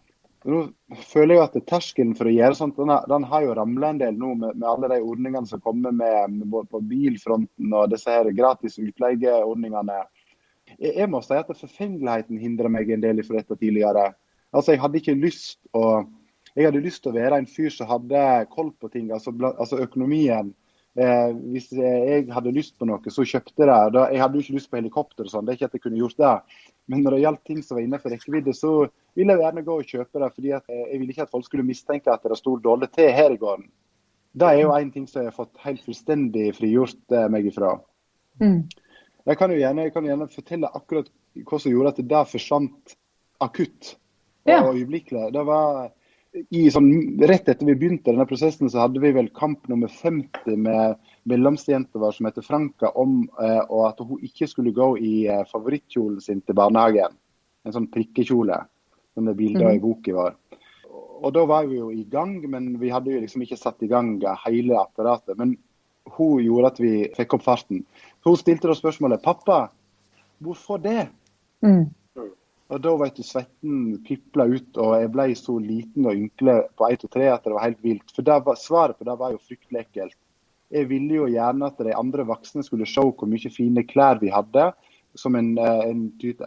nå 0.49 0.99
føler 1.11 1.37
jeg 1.37 1.45
at 1.45 1.57
terskelen 1.69 2.15
for 2.17 2.29
å 2.29 2.33
gjøre 2.33 2.57
sånt, 2.57 2.79
den, 2.79 2.93
den 3.11 3.27
har 3.31 3.45
jo 3.45 3.57
ramla 3.59 3.93
en 3.93 4.01
del 4.01 4.17
nå 4.17 4.35
med, 4.35 4.55
med, 4.57 4.69
alle 4.71 4.89
de 4.95 5.01
ordningene 5.05 5.51
som 5.51 5.61
kommer 5.65 5.93
med, 5.93 6.39
med 6.39 6.71
på 6.73 6.81
bilfronten 6.89 7.75
og 7.77 7.91
disse 7.93 8.13
her 8.13 8.31
gratis 8.37 8.79
utleieordningene. 8.81 9.99
Jeg, 10.77 10.95
jeg 10.95 11.11
må 11.13 11.21
si 11.25 11.37
at 11.37 11.53
forfengeligheten 11.53 12.41
hindrer 12.41 12.73
meg 12.73 12.91
en 12.95 13.05
del 13.05 13.21
fra 13.27 13.43
dette 13.43 13.59
tidligere. 13.61 14.11
Altså, 14.53 14.73
Jeg 14.73 14.83
hadde 14.85 15.03
ikke 15.03 15.19
lyst 15.21 15.61
å 15.77 16.05
jeg 16.57 16.67
hadde 16.67 16.81
lyst 16.83 17.05
til 17.05 17.13
å 17.13 17.19
være 17.19 17.39
en 17.39 17.47
fyr 17.47 17.71
som 17.71 17.87
hadde 17.87 18.23
koll 18.51 18.73
på 18.81 18.89
ting, 18.91 19.13
altså, 19.15 19.31
altså 19.51 19.79
økonomien. 19.85 20.49
Eh, 20.99 21.29
hvis 21.53 21.69
jeg 21.77 22.25
hadde 22.35 22.55
lyst 22.57 22.75
på 22.79 22.89
noe, 22.89 23.13
så 23.15 23.23
kjøpte 23.23 23.63
jeg 23.63 23.93
det. 23.95 24.07
Jeg 24.15 24.23
hadde 24.25 24.39
jo 24.39 24.43
ikke 24.43 24.57
lyst 24.57 24.71
på 24.73 24.81
helikopter 24.81 25.29
og 25.29 25.31
sånn, 25.31 25.47
det 25.47 25.55
er 25.55 25.59
ikke 25.61 25.69
at 25.69 25.77
jeg 25.77 25.85
kunne 25.85 26.01
gjort 26.01 26.19
det. 26.19 26.33
Men 26.89 27.05
når 27.05 27.15
det 27.15 27.21
gjaldt 27.25 27.45
ting 27.47 27.61
som 27.65 27.77
var 27.77 27.85
innenfor 27.85 28.13
rekkevidde, 28.15 28.55
så 28.57 28.73
ville 29.19 29.35
jeg 29.35 29.43
gjerne 29.45 29.65
gå 29.67 29.77
og 29.77 29.93
kjøpe 29.93 30.23
det. 30.23 30.31
fordi 30.35 30.55
jeg 30.55 31.01
ville 31.01 31.13
ikke 31.13 31.27
at 31.27 31.35
folk 31.35 31.45
skulle 31.45 31.67
mistenke 31.67 32.13
at 32.13 32.25
det 32.25 32.39
sto 32.41 32.57
dårlig 32.57 32.91
til 32.95 33.13
her 33.13 33.35
i 33.35 33.41
gården. 33.41 33.69
Det 34.39 34.49
er 34.49 34.61
jo 34.63 34.73
en 34.73 34.91
ting 34.95 35.07
som 35.09 35.23
jeg 35.23 35.33
har 35.33 35.37
fått 35.37 35.63
helt 35.65 35.83
fullstendig 35.85 36.51
frigjort 36.57 37.15
eh, 37.17 37.29
meg 37.33 37.49
ifra. 37.49 37.75
Mm. 38.43 38.63
Jeg 39.29 39.39
kan 39.41 39.53
jo 39.53 39.59
gjerne, 39.59 39.91
kan 39.93 40.07
gjerne, 40.07 40.29
fortelle 40.33 40.71
akkurat 40.73 41.09
hva 41.49 41.61
som 41.61 41.73
gjorde 41.73 41.95
at 41.95 42.03
det 42.11 42.25
forsvant 42.31 42.95
akutt 43.45 43.95
og 44.49 44.53
ja. 44.53 44.61
øyeblikkelig. 44.73 45.29
Det 45.35 45.45
var 45.49 45.91
i, 46.49 46.69
sånn, 46.73 46.91
rett 47.29 47.49
etter 47.49 47.67
vi 47.67 47.77
begynte 47.79 48.13
denne 48.13 48.27
prosessen, 48.29 48.71
så 48.71 48.85
hadde 48.85 49.03
vi 49.03 49.13
vel 49.17 49.31
kamp 49.37 49.69
nummer 49.71 49.91
50 49.93 50.57
med 50.61 50.97
mellomstejenta 51.29 52.01
vår 52.01 52.17
som 52.17 52.29
heter 52.29 52.45
Franka 52.47 52.91
om 52.99 53.23
eh, 53.43 53.61
at 53.85 54.01
hun 54.01 54.25
ikke 54.25 54.49
skulle 54.51 54.75
gå 54.77 54.91
i 54.99 55.13
eh, 55.29 55.45
favorittkjolen 55.51 56.21
sin 56.25 56.43
til 56.43 56.57
barnehagen. 56.59 57.17
En 57.67 57.75
sånn 57.75 57.89
prikkekjole, 57.93 58.63
som 59.15 59.29
det 59.29 59.37
bildet 59.39 59.67
mm. 59.67 59.77
i 59.77 59.83
boka 59.83 60.17
vår. 60.17 60.37
Og 61.19 61.33
da 61.35 61.43
var 61.51 61.67
vi 61.67 61.81
jo 61.81 61.91
i 61.93 62.05
gang, 62.09 62.39
men 62.51 62.77
vi 62.81 62.93
hadde 62.95 63.11
jo 63.13 63.21
liksom 63.23 63.43
ikke 63.45 63.59
satt 63.59 63.83
i 63.83 63.91
gang 63.91 64.17
hele 64.45 64.79
apparatet. 64.79 65.35
Men 65.39 65.57
hun 66.15 66.43
gjorde 66.45 66.73
at 66.73 66.81
vi 66.81 66.93
fikk 67.17 67.37
opp 67.37 67.45
farten. 67.45 67.83
Hun 68.25 68.39
stilte 68.39 68.71
da 68.71 68.77
spørsmålet 68.79 69.25
pappa, 69.25 69.65
hvorfor 70.45 70.79
det? 70.83 71.09
Mm. 71.67 71.89
Og 72.69 72.81
Da 72.85 72.95
vet 73.01 73.17
du, 73.17 73.25
svetten 73.25 73.99
pipla 74.05 74.45
ut, 74.45 74.77
og 74.77 74.95
jeg 75.01 75.11
ble 75.13 75.27
så 75.41 75.55
liten 75.59 76.07
og 76.07 76.19
ynkle 76.21 76.59
på 76.77 76.89
1 76.93 77.07
og 77.09 77.13
3 77.17 77.29
at 77.33 77.47
det 77.47 77.55
var 77.55 77.65
helt 77.65 77.85
vilt. 77.85 78.13
For 78.15 78.29
var, 78.29 78.59
Svaret 78.61 78.99
på 78.99 79.09
det 79.09 79.19
var 79.19 79.33
jo 79.33 79.41
fryktelig 79.41 79.87
ekkelt. 79.87 80.19
Jeg 80.69 80.89
ville 80.91 81.21
jo 81.23 81.29
gjerne 81.33 81.69
at 81.71 81.81
de 81.85 81.97
andre 81.97 82.27
voksne 82.29 82.65
skulle 82.67 82.89
se 82.89 83.03
hvor 83.03 83.29
mye 83.31 83.53
fine 83.53 83.85
klær 83.89 84.21
vi 84.21 84.33
hadde, 84.33 84.71
som 85.19 85.37
en, 85.39 85.55
en 85.59 86.03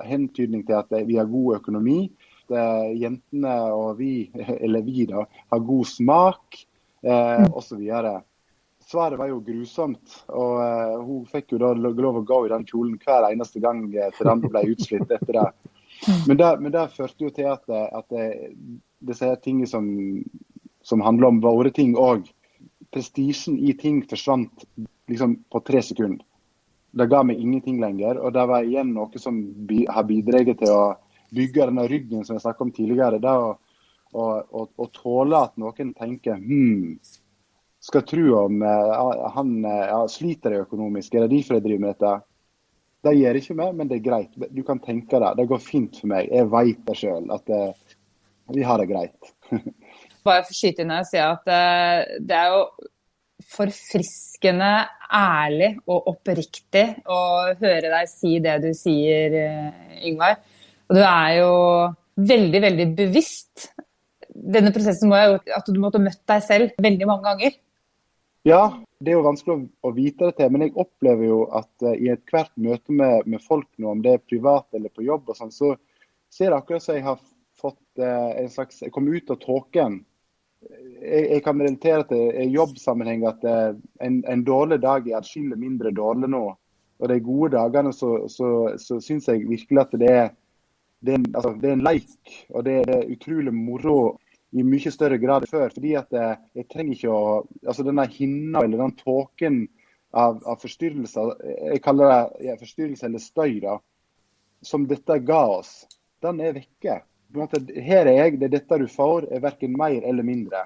hentydning 0.06 0.66
til 0.68 0.78
at 0.78 0.94
vi 1.08 1.18
har 1.18 1.30
god 1.30 1.58
økonomi. 1.62 2.04
At 2.52 2.98
jentene 3.00 3.56
og 3.74 3.96
vi, 4.02 4.30
eller 4.66 4.86
vi 4.86 5.08
da, 5.10 5.26
har 5.54 5.66
god 5.66 5.88
smak, 5.90 6.62
eh, 7.02 7.48
osv. 7.50 7.82
Svaret 8.92 9.20
var 9.20 9.32
jo 9.32 9.42
grusomt. 9.46 10.18
og 10.30 10.62
eh, 10.62 10.96
Hun 11.02 11.26
fikk 11.32 11.56
jo 11.56 11.62
da 11.64 11.74
lov 11.74 12.22
å 12.22 12.26
gå 12.28 12.46
i 12.46 12.54
den 12.54 12.68
kjolen 12.68 13.00
hver 13.02 13.30
eneste 13.32 13.64
gang 13.64 13.86
til 13.90 14.30
den 14.30 14.46
ble 14.46 14.66
utslitt 14.74 15.10
etter 15.10 15.40
det. 15.40 15.50
Men 16.28 16.38
det, 16.38 16.52
men 16.60 16.74
det 16.74 16.90
førte 16.96 17.28
jo 17.28 17.34
til 17.34 17.50
at, 17.52 17.66
at 17.70 18.08
det, 18.14 18.52
disse 19.06 19.28
tingene 19.44 19.70
som, 19.70 19.86
som 20.86 21.04
handler 21.06 21.30
om 21.30 21.42
våre 21.44 21.72
ting 21.74 21.94
òg 21.98 22.26
Prestisjen 22.92 23.58
i 23.60 23.74
ting 23.80 24.02
forsvant 24.10 24.66
liksom 25.12 25.38
på 25.52 25.62
tre 25.68 25.82
sekunder. 25.86 26.26
Det 26.92 27.08
ga 27.08 27.22
meg 27.24 27.40
ingenting 27.40 27.80
lenger. 27.80 28.20
Og 28.20 28.34
det 28.36 28.46
var 28.50 28.68
igjen 28.68 28.94
noe 28.96 29.22
som 29.22 29.38
bi, 29.68 29.86
har 29.88 30.08
bidratt 30.08 30.58
til 30.60 30.74
å 30.76 30.84
bygge 31.32 31.68
denne 31.70 31.88
ryggen 31.88 32.26
som 32.28 32.36
jeg 32.36 32.46
snakket 32.46 32.66
om 32.66 32.74
tidligere. 32.76 33.22
Det 33.24 33.32
å, 33.32 33.54
å, 34.12 34.26
å, 34.44 34.66
å 34.76 34.90
tåle 34.96 35.46
at 35.48 35.56
noen 35.62 35.94
tenker 35.96 36.36
hm, 36.36 36.98
skal 37.82 38.04
tro 38.08 38.26
om 38.44 38.60
uh, 38.66 39.32
han 39.38 39.56
uh, 39.66 40.04
sliter 40.12 40.60
økonomisk. 40.62 41.16
Er 41.16 41.26
det 41.26 41.38
derfor 41.38 41.58
jeg 41.58 41.66
driver 41.70 41.86
med 41.86 41.96
dette? 41.96 42.14
Det 43.02 43.16
gjør 43.18 43.40
ikke 43.40 43.58
meg, 43.58 43.78
men 43.78 43.90
det 43.90 43.98
er 43.98 44.06
greit. 44.06 44.36
Du 44.54 44.62
kan 44.68 44.82
tenke 44.84 45.18
det. 45.24 45.32
Det 45.40 45.48
går 45.50 45.64
fint 45.64 45.96
for 45.98 46.12
meg. 46.12 46.28
Jeg 46.30 46.52
vet 46.52 46.84
det 46.86 46.98
sjøl, 47.00 47.32
at 47.34 47.56
uh, 47.56 47.96
vi 48.52 48.68
har 48.68 48.84
det 48.84 48.92
greit. 48.92 49.32
Bare 50.26 50.44
for 50.46 50.54
å 50.54 50.58
skyte 50.58 50.84
inn 50.86 50.94
og 50.94 51.08
si 51.10 51.20
at 51.22 51.48
det 51.48 52.36
er 52.38 52.52
jo 52.54 52.66
forfriskende 53.52 54.70
ærlig 55.12 55.72
og 55.90 56.12
oppriktig 56.12 56.84
å 57.10 57.22
høre 57.58 57.90
deg 57.90 58.10
si 58.12 58.36
det 58.44 58.60
du 58.64 58.70
sier, 58.78 59.34
Yngvar. 60.06 60.38
Og 60.92 61.00
du 61.00 61.02
er 61.02 61.32
jo 61.40 61.50
veldig, 62.20 62.62
veldig 62.68 62.88
bevisst. 62.98 63.72
Denne 64.32 64.72
prosessen 64.76 65.12
må 65.12 65.20
jo 65.20 65.36
at 65.58 65.68
du 65.68 65.80
måtte 65.82 66.02
møtt 66.04 66.22
deg 66.30 66.46
selv 66.46 66.82
veldig 66.84 67.10
mange 67.10 67.28
ganger. 67.30 67.58
Ja, 68.48 68.62
det 68.98 69.12
er 69.12 69.20
jo 69.20 69.26
vanskelig 69.28 69.68
å, 69.86 69.92
vite 69.94 70.30
det 70.30 70.38
til. 70.40 70.54
Men 70.54 70.66
jeg 70.66 70.76
opplever 70.82 71.28
jo 71.28 71.42
at 71.58 71.70
uh, 71.86 71.94
i 71.94 72.10
ethvert 72.14 72.54
møte 72.58 72.94
med, 72.96 73.28
med, 73.30 73.44
folk 73.46 73.70
nå, 73.78 73.92
om 73.94 74.02
det 74.02 74.16
er 74.16 74.24
privat 74.24 74.66
eller 74.78 74.94
på 74.94 75.06
jobb, 75.06 75.30
og 75.30 75.38
sånn, 75.38 75.54
så 75.54 75.76
ser 76.32 76.50
det 76.50 76.58
akkurat 76.58 76.86
som 76.86 76.98
jeg 76.98 77.06
har 77.06 77.20
fått 77.62 78.02
uh, 78.02 78.32
en 78.42 78.50
slags 78.50 78.82
Jeg 78.82 78.94
kom 78.96 79.10
ut 79.12 79.34
av 79.34 79.42
tåken. 79.44 80.02
Jeg, 80.62 81.24
jeg, 81.26 81.42
kan 81.44 81.62
relatere 81.62 82.06
til 82.10 82.36
i 82.44 82.50
jobbsammenheng 82.54 83.24
at 83.30 83.46
en, 83.48 84.20
en, 84.30 84.44
dårlig 84.46 84.78
dag 84.84 85.08
er 85.10 85.18
atskillig 85.18 85.58
mindre 85.58 85.94
dårlig 85.96 86.30
nå. 86.30 86.44
Og 87.02 87.10
de 87.10 87.18
gode 87.26 87.56
dagene 87.56 87.94
så, 87.98 88.28
så, 88.30 88.50
så 88.78 89.00
syns 89.02 89.30
jeg 89.32 89.48
virkelig 89.50 89.82
at 89.82 89.96
det 89.98 90.10
er, 90.12 90.28
det 91.02 91.16
er, 91.16 91.18
en, 91.18 91.30
altså, 91.34 91.56
det 91.58 91.70
er 91.70 91.78
en 91.80 91.86
leik. 91.88 92.36
Og 92.54 92.66
det, 92.68 92.76
er 92.86 93.10
utrolig 93.10 93.54
moro 93.56 93.98
i 94.52 94.66
mye 94.68 94.92
større 94.94 95.18
grad 95.18 95.48
før. 95.50 95.72
fordi 95.74 95.96
at 95.98 96.14
jeg, 96.14 96.38
jeg 96.56 96.68
trenger 96.70 96.98
ikke 96.98 97.14
å 97.14 97.24
altså 97.66 97.88
Denne 97.88 98.06
hinna 98.12 98.62
eller 98.62 98.84
den 98.84 98.98
tåken 99.00 99.64
av, 100.12 100.42
av, 100.44 100.60
forstyrrelser, 100.62 101.34
jeg 101.72 101.82
kaller 101.84 102.12
det 102.12 102.50
ja, 102.50 102.58
forstyrrelse 102.60 103.08
eller 103.08 103.24
støy, 103.24 103.62
da, 103.64 103.78
som 104.62 104.86
dette 104.90 105.18
ga 105.26 105.42
oss, 105.56 105.72
den 106.22 106.42
er 106.44 106.58
vekke. 106.58 107.00
Her 107.34 108.08
er 108.08 108.16
jeg, 108.18 108.40
det 108.40 108.50
er 108.50 108.56
dette 108.58 108.80
du 108.82 108.88
får, 108.92 109.30
er 109.32 109.44
verken 109.44 109.76
mer 109.78 110.02
eller 110.08 110.26
mindre. 110.28 110.66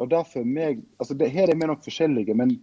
Og 0.00 0.10
derfor 0.10 0.44
meg, 0.46 0.82
altså 0.98 1.14
det, 1.18 1.30
Her 1.30 1.50
er 1.50 1.58
vi 1.58 1.68
nok 1.68 1.82
forskjellige, 1.84 2.34
men 2.38 2.56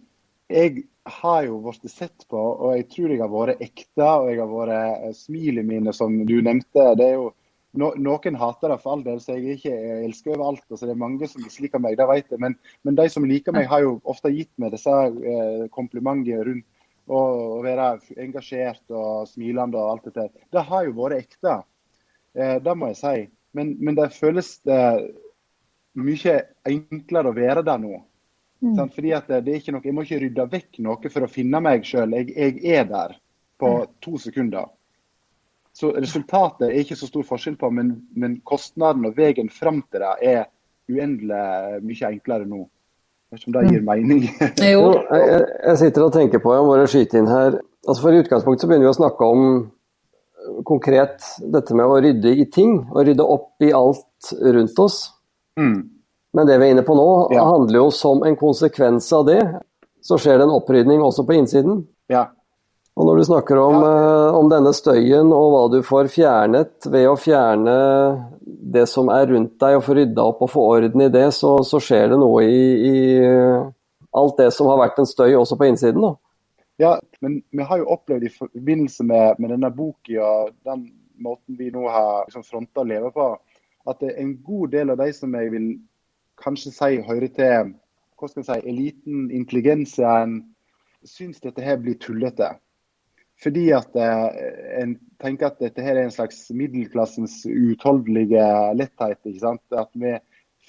jeg 0.50 0.84
har 1.20 1.44
jo 1.46 1.60
blitt 1.62 1.92
sett 1.92 2.26
på, 2.28 2.38
og 2.38 2.74
jeg 2.74 2.88
tror 2.90 3.12
jeg 3.12 3.20
har 3.22 3.30
vært 3.30 3.62
ekte. 3.62 4.06
Og 4.06 4.30
jeg 4.32 4.40
har 4.40 4.50
vært 4.50 4.74
eh, 4.80 5.12
smilene 5.16 5.66
mine, 5.68 5.94
som 5.94 6.16
du 6.26 6.40
nevnte. 6.42 6.88
det 6.98 7.06
er 7.06 7.14
jo 7.20 7.30
no, 7.78 7.92
noen 7.96 8.38
hater 8.40 8.72
det 8.72 8.80
for 8.82 8.96
all 8.96 9.04
del, 9.06 9.20
så 9.22 9.36
jeg, 9.36 9.60
ikke, 9.60 9.74
jeg 9.74 10.08
elsker 10.08 10.34
overalt. 10.34 10.66
Altså, 10.68 10.88
det 10.88 10.96
er 10.96 11.04
mange 11.04 11.30
som 11.30 11.44
misliker 11.46 11.82
meg, 11.82 11.96
det 12.00 12.08
vet 12.10 12.34
jeg. 12.34 12.42
Men, 12.42 12.58
men, 12.82 12.98
de 12.98 13.06
som 13.12 13.26
liker 13.26 13.54
meg, 13.56 13.70
har 13.70 13.84
jo 13.86 13.96
ofte 14.10 14.32
gitt 14.34 14.52
meg 14.60 14.74
disse 14.74 14.90
eh, 14.90 15.66
komplimentene 15.74 16.44
rundt 16.50 16.68
å 17.10 17.20
være 17.64 17.96
engasjert 18.22 18.92
og 18.94 19.26
smilende 19.26 19.78
og 19.78 19.94
alt 19.94 20.10
dette. 20.10 20.44
Det 20.52 20.62
har 20.68 20.84
jo 20.86 20.94
vært 20.98 21.24
ekte, 21.24 21.56
det 22.34 22.74
må 22.78 22.90
jeg 22.92 23.00
si. 23.00 23.16
Men, 23.56 23.74
men 23.82 23.96
det 23.98 24.12
føles 24.14 24.52
det 24.66 24.80
mye 25.98 26.36
enklere 26.70 27.30
å 27.30 27.36
være 27.36 27.64
der 27.66 27.80
nå. 27.82 27.98
Mm. 28.60 28.76
Fordi 28.92 29.12
at 29.16 29.30
det, 29.30 29.40
det, 29.46 29.52
er 29.52 29.62
ikke 29.62 29.72
noe, 29.72 29.84
Jeg 29.84 29.96
må 29.96 30.04
ikke 30.04 30.20
rydde 30.20 30.46
vekk 30.52 30.82
noe 30.84 31.12
for 31.12 31.24
å 31.24 31.30
finne 31.32 31.62
meg 31.64 31.86
sjøl. 31.88 32.12
Jeg, 32.18 32.34
jeg, 32.36 32.60
er 32.76 32.84
der 32.90 33.16
på 33.60 33.72
mm. 33.80 33.94
to 34.04 34.20
sekunder. 34.20 34.68
Så 35.76 35.92
resultatet 35.96 36.68
er 36.68 36.82
ikke 36.82 36.98
så 36.98 37.08
stor 37.08 37.24
forskjell 37.24 37.56
på, 37.60 37.70
men, 37.72 37.94
men 38.18 38.40
kostnaden 38.44 39.06
og 39.08 39.16
veien 39.16 39.48
fram 39.54 39.80
til 39.88 40.02
det 40.02 40.14
er 40.32 40.44
uendelig 40.90 41.80
mye 41.86 42.10
enklere 42.10 42.48
nå. 42.48 42.64
Vet 43.30 43.44
ikke 43.44 43.52
om 43.52 43.56
det 43.56 43.66
gir 43.70 43.84
mening. 43.86 44.24
jo, 44.74 44.86
jeg, 45.06 45.42
jeg, 45.62 45.76
sitter 45.84 46.06
og 46.08 46.14
tenker 46.16 46.42
på, 46.42 46.52
jeg 46.56 46.66
må 46.66 46.72
bare 46.74 46.88
skyte 46.90 47.20
inn 47.20 47.30
her. 47.30 47.60
Altså 47.86 48.02
for 48.02 48.12
I 48.12 48.24
utgangspunktet 48.24 48.64
så 48.64 48.68
begynner 48.68 48.88
vi 48.88 48.92
å 48.92 48.98
snakke 48.98 49.28
om 49.32 49.44
konkret 50.66 51.24
dette 51.52 51.76
med 51.76 51.86
å 51.86 52.00
rydde 52.02 52.34
i 52.34 52.46
ting. 52.52 52.78
Og 52.90 53.04
rydde 53.08 53.26
opp 53.26 53.64
i 53.64 53.72
alt 53.76 54.34
rundt 54.40 54.78
oss. 54.82 55.02
Mm. 55.60 55.78
Men 56.36 56.46
det 56.46 56.58
vi 56.60 56.68
er 56.68 56.76
inne 56.76 56.86
på 56.86 56.94
nå, 56.94 57.08
ja. 57.34 57.44
handler 57.46 57.80
jo 57.80 57.88
som 57.94 58.22
en 58.26 58.36
konsekvens 58.38 59.08
av 59.16 59.26
det, 59.26 59.40
så 60.04 60.18
skjer 60.20 60.38
det 60.38 60.46
en 60.46 60.54
opprydning 60.54 61.02
også 61.02 61.26
på 61.26 61.36
innsiden. 61.36 61.82
Ja. 62.10 62.28
Og 62.98 63.06
når 63.06 63.20
du 63.20 63.24
snakker 63.24 63.58
om, 63.60 63.76
ja. 63.80 63.90
uh, 63.90 64.38
om, 64.38 64.48
denne 64.52 64.72
støyen 64.76 65.30
og 65.32 65.52
hva 65.54 65.60
du 65.72 65.78
får 65.86 66.10
fjernet 66.12 66.88
ved 66.90 67.06
å 67.08 67.18
fjerne 67.18 67.74
det 68.40 68.86
som 68.90 69.10
er 69.14 69.30
rundt 69.30 69.54
deg 69.62 69.78
og 69.78 69.84
få 69.86 69.96
rydda 69.96 70.26
opp 70.32 70.42
og 70.44 70.50
få 70.52 70.64
orden 70.76 71.04
i 71.06 71.12
det, 71.12 71.28
så, 71.36 71.56
så 71.66 71.80
skjer 71.82 72.12
det 72.12 72.18
noe 72.20 72.42
i, 72.44 72.64
i, 72.90 72.96
alt 74.10 74.36
det 74.40 74.50
som 74.54 74.68
har 74.70 74.80
vært 74.82 74.98
en 75.00 75.08
støy 75.08 75.32
også 75.38 75.58
på 75.58 75.70
innsiden. 75.70 76.02
Da. 76.02 76.12
Ja, 76.80 76.94
men 77.20 77.42
vi 77.50 77.64
har 77.68 77.78
jo 77.78 77.90
opplevd 77.92 78.24
i 78.24 78.32
forbindelse 78.32 79.04
med, 79.04 79.36
med 79.38 79.50
denne 79.52 79.68
boka 79.76 80.22
og 80.24 80.54
den 80.64 80.86
måten 81.20 81.58
vi 81.58 81.66
nå 81.74 81.82
har 81.92 82.22
liksom 82.24 82.46
fronta 82.46 82.84
leve 82.88 83.10
på, 83.12 83.26
at 83.84 84.00
det 84.00 84.14
er 84.14 84.22
en 84.22 84.38
god 84.46 84.72
del 84.72 84.92
av 84.94 85.02
de 85.02 85.10
som 85.12 85.34
jeg 85.36 85.50
vil 85.52 85.66
kanskje 86.40 86.72
si 86.72 87.02
hører 87.04 87.28
til 87.36 87.74
hva 88.16 88.30
skal 88.30 88.40
jeg 88.40 88.48
si, 88.48 88.72
eliten, 88.72 89.28
intelligensen, 89.28 90.38
syns 91.04 91.44
dette 91.44 91.64
her 91.64 91.76
blir 91.84 92.00
tullete. 92.00 92.48
Fordi 93.44 93.66
at 93.76 94.00
eh, 94.00 94.40
en 94.80 94.96
tenker 95.20 95.50
at 95.50 95.60
dette 95.60 95.84
her 95.84 95.96
er 95.96 96.08
en 96.08 96.16
slags 96.16 96.42
middelklassens 96.52 97.42
utholdelige 97.48 98.48
letthet. 98.76 99.20
ikke 99.24 99.44
sant? 99.44 99.64
At 99.72 99.92
vi 99.92 100.16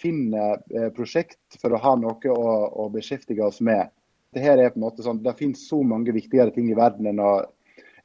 finner 0.03 0.59
eh, 0.76 0.91
prosjekt 0.95 1.59
for 1.59 1.76
å 1.76 1.82
ha 1.84 1.97
noe 1.99 2.36
å, 2.36 2.53
å 2.84 2.91
beskjeftige 2.91 3.47
oss 3.47 3.59
med. 3.64 3.91
Det 4.32 4.43
her 4.43 4.59
er 4.59 4.71
på 4.71 4.79
en 4.79 4.86
måte 4.86 5.03
sånn, 5.03 5.19
det 5.23 5.36
finnes 5.39 5.63
så 5.67 5.82
mange 5.84 6.13
viktigere 6.15 6.53
ting 6.55 6.69
i 6.71 6.77
verden 6.77 7.09
enn 7.11 7.19
å, 7.19 7.32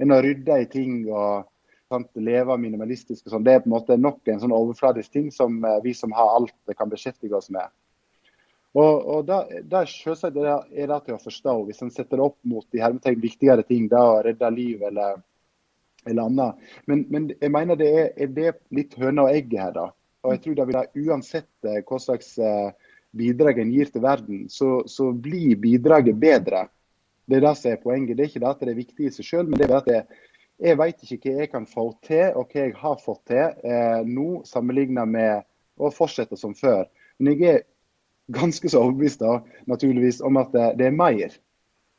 enn 0.03 0.15
å 0.15 0.23
rydde 0.25 0.59
i 0.59 0.69
ting 0.71 1.05
og 1.07 1.47
sant, 1.93 2.09
leve 2.19 2.57
minimalistisk. 2.59 3.27
og 3.27 3.35
sånn. 3.35 3.45
Det 3.47 3.55
er 3.55 3.63
på 3.63 3.71
en 3.71 3.77
måte 3.77 3.99
nok 4.01 4.33
en 4.33 4.43
sånn 4.43 4.55
overfladisk 4.55 5.13
ting 5.15 5.29
som 5.35 5.61
eh, 5.65 5.83
vi 5.85 5.95
som 5.95 6.15
har 6.17 6.35
alt, 6.39 6.57
kan 6.79 6.91
beskjeftige 6.91 7.39
oss 7.39 7.51
med. 7.55 7.71
Og, 8.77 9.07
og 9.09 9.23
da, 9.29 9.39
da 9.65 9.85
selvsagt 9.89 10.37
er 10.37 10.91
det 10.91 10.99
til 11.07 11.17
å 11.17 11.23
forstå, 11.23 11.55
hvis 11.69 11.85
en 11.85 11.93
setter 11.95 12.19
det 12.19 12.27
opp 12.27 12.37
mot 12.45 12.67
de 12.75 12.83
hermetegn 12.83 13.23
viktigere 13.23 13.65
ting, 13.65 13.87
da 13.89 14.03
å 14.11 14.19
redde 14.27 14.51
liv 14.53 14.83
eller, 14.85 15.23
eller 16.05 16.27
annet. 16.27 16.67
Men, 16.91 17.07
men, 17.13 17.31
jeg 17.41 17.55
mener 17.55 17.79
det 17.81 17.89
er, 18.03 18.11
er 18.19 18.35
det 18.37 18.53
litt 18.77 18.99
høna 19.01 19.29
og 19.29 19.39
egget 19.39 19.63
her, 19.63 19.73
da. 19.79 19.87
Og 20.27 20.35
jeg 20.35 20.43
tror 20.43 20.59
det 20.59 20.67
vil 20.69 21.07
Uansett 21.07 21.71
eh, 21.71 21.81
hva 21.87 22.03
slags 22.03 22.35
eh, 22.43 22.86
bidrag 23.17 23.61
en 23.63 23.73
gir 23.75 23.91
til 23.93 24.05
verden, 24.05 24.47
så, 24.53 24.81
så, 24.91 25.11
blir 25.13 25.57
bidraget 25.61 26.19
bedre. 26.21 26.67
Det 27.27 27.39
er 27.39 27.47
det 27.47 27.55
som 27.59 27.73
er 27.73 27.83
poenget. 27.83 28.17
Det 28.17 28.25
er 28.25 28.31
ikke 28.31 28.43
det 28.45 28.51
at 28.53 28.65
det 28.65 28.73
er 28.73 28.81
viktig 28.81 29.09
i 29.09 29.13
seg 29.15 29.29
sjøl, 29.29 29.49
men 29.49 29.59
det 29.61 29.69
er 29.69 29.79
at 29.81 29.91
jeg, 29.91 30.21
jeg 30.67 30.79
vet 30.81 31.03
ikke 31.05 31.33
hva 31.33 31.41
jeg 31.43 31.53
kan 31.53 31.67
få 31.69 31.87
til, 32.07 32.27
og 32.39 32.53
hva 32.53 32.67
jeg 32.67 32.77
har 32.81 33.01
fått 33.03 33.25
til 33.33 33.73
eh, 33.73 34.03
nå, 34.07 34.29
sammenlignet 34.49 35.11
med 35.11 35.47
å 35.77 35.91
fortsette 35.93 36.39
som 36.41 36.55
før. 36.57 36.87
Men 37.19 37.35
jeg 37.35 37.51
er 37.51 37.65
ganske 38.33 38.71
så 38.71 38.83
overbevist 38.83 39.23
da, 39.23 39.41
naturligvis 39.71 40.23
om 40.25 40.39
at 40.41 40.55
det, 40.55 40.71
det 40.81 40.89
er 40.89 40.97
mer. 40.97 41.35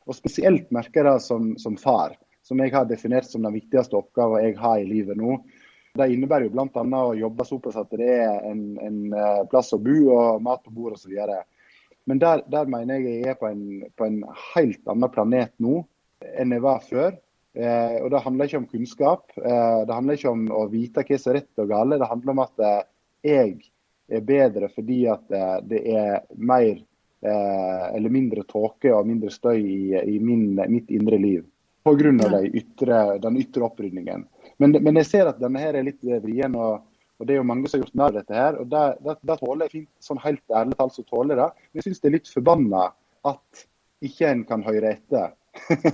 Og 0.08 0.16
spesielt 0.16 0.70
merker 0.74 1.02
jeg 1.02 1.08
det 1.10 1.24
som, 1.24 1.52
som, 1.60 1.76
far, 1.78 2.16
som 2.46 2.60
jeg 2.62 2.72
har 2.72 2.88
definert 2.88 3.28
som 3.28 3.44
den 3.44 3.56
viktigste 3.56 3.98
oppgaven 3.98 4.46
jeg 4.46 4.56
har 4.60 4.80
i 4.80 4.88
livet 4.88 5.18
nå. 5.20 5.38
Det 5.98 6.08
innebærer 6.14 6.46
jo 6.46 6.54
bl.a. 6.54 7.02
å 7.02 7.14
jobbe 7.18 7.46
såpass 7.46 7.78
at 7.80 7.94
det 7.98 8.08
er 8.20 8.44
en, 8.46 8.64
en 8.84 8.98
eh, 9.12 9.44
plass 9.50 9.72
å 9.74 9.80
bo 9.82 9.96
og 10.14 10.42
mat 10.44 10.62
på 10.64 10.74
bordet 10.74 11.00
osv. 11.00 11.14
Men 12.08 12.20
der, 12.22 12.44
der, 12.48 12.68
mener 12.70 13.00
jeg 13.00 13.18
jeg 13.18 13.32
er 13.32 13.38
på 13.40 13.48
en, 13.50 13.64
på 13.98 14.06
en, 14.06 14.20
helt 14.54 14.86
annen 14.88 15.12
planet 15.12 15.52
nå 15.60 15.82
enn 16.38 16.54
jeg 16.54 16.64
var 16.64 16.84
før. 16.86 17.18
Eh, 17.58 17.96
og 18.04 18.12
Det 18.14 18.22
handler 18.24 18.48
ikke 18.48 18.62
om 18.62 18.70
kunnskap, 18.70 19.34
eh, 19.42 19.80
det 19.88 19.96
handler 19.96 20.20
ikke 20.20 20.34
om 20.36 20.46
å 20.54 20.62
vite 20.70 21.04
hva 21.04 21.18
som 21.18 21.32
er 21.32 21.40
rett 21.40 21.64
og 21.64 21.72
galt. 21.72 21.98
Det 21.98 22.12
handler 22.12 22.34
om 22.34 22.44
at 22.46 22.64
eh, 22.68 22.80
jeg 23.28 23.56
er 24.08 24.24
bedre 24.24 24.70
fordi 24.72 25.02
at 25.10 25.26
det 25.68 25.82
er 25.92 26.22
mer 26.38 26.78
eh, 26.78 27.84
eller 27.96 28.14
mindre 28.14 28.46
tåke 28.48 28.92
og 28.94 29.08
mindre 29.10 29.34
støy 29.34 29.58
i, 29.58 29.82
i 29.98 30.18
min, 30.22 30.54
mitt 30.70 30.90
indre 30.94 31.18
liv. 31.20 31.44
Pga. 31.84 32.12
De 32.38 32.50
ytre, 32.58 33.18
den 33.22 33.38
ytre 33.40 33.64
opprydningen. 33.68 34.26
Men, 34.58 34.76
men, 34.82 35.00
jeg 35.00 35.06
ser 35.06 35.30
at 35.30 35.40
denne 35.40 35.62
her 35.62 35.78
er 35.78 35.86
litt 35.86 36.02
vrien. 36.02 36.54
og, 36.58 36.84
og 37.18 37.26
Det 37.26 37.34
er 37.34 37.40
jo 37.40 37.48
mange 37.50 37.70
som 37.70 37.78
har 37.78 37.86
gjort 37.86 37.98
narr 38.00 38.12
av 38.12 38.20
dette. 38.20 38.34
her, 38.34 38.60
og 38.60 39.18
Det 39.22 39.40
tåler 39.40 39.66
jeg 39.66 39.74
fint, 39.74 39.90
sånn 40.02 40.22
helt 40.24 40.56
ærlig 40.60 40.78
talt 40.78 40.96
så 40.98 41.04
tåler 41.06 41.40
det. 41.40 41.50
Men 41.70 41.80
jeg 41.80 41.88
syns 41.88 42.02
det 42.02 42.10
er 42.10 42.16
litt 42.18 42.32
forbanna 42.32 42.86
at 43.28 43.68
ikke 44.08 44.30
en 44.30 44.46
kan 44.48 44.64
høre 44.66 44.94
etter. 44.96 45.34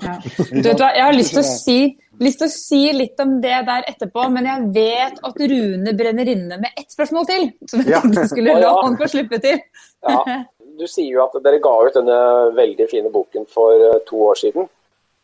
Ja. 0.03 0.17
Du 0.63 0.67
vet 0.67 0.81
hva, 0.81 0.91
Jeg 0.93 1.05
har 1.07 1.15
lyst 1.15 1.35
til, 1.37 1.45
si, 1.49 1.77
lyst 2.21 2.41
til, 2.43 2.51
å 2.51 2.53
si, 2.53 2.81
litt 2.93 3.21
om 3.23 3.39
det 3.41 3.61
der 3.69 3.87
etterpå, 3.89 4.27
men 4.33 4.49
jeg 4.51 4.67
vet 4.75 5.23
at 5.25 5.39
Rune 5.53 5.95
brenner 5.97 6.31
inne 6.35 6.59
med 6.61 6.81
ett 6.81 6.91
spørsmål 6.93 7.29
til. 7.31 7.47
Som 7.71 7.85
jeg 7.85 7.95
ja. 7.95 8.03
tenkte 8.05 8.27
skulle 8.33 8.57
la 8.65 8.75
han 8.83 8.99
få 9.01 9.09
slippe 9.17 9.41
til. 9.45 9.63
Ja. 10.09 10.25
Du 10.75 10.89
sier 10.91 11.07
jo 11.07 11.21
at 11.23 11.37
dere 11.45 11.61
ga 11.63 11.71
ut 11.87 11.95
denne 11.95 12.15
veldig 12.57 12.87
fine 12.91 13.11
boken 13.15 13.45
for 13.47 13.79
eh, 13.79 14.01
to 14.09 14.25
år 14.27 14.41
siden. 14.41 14.65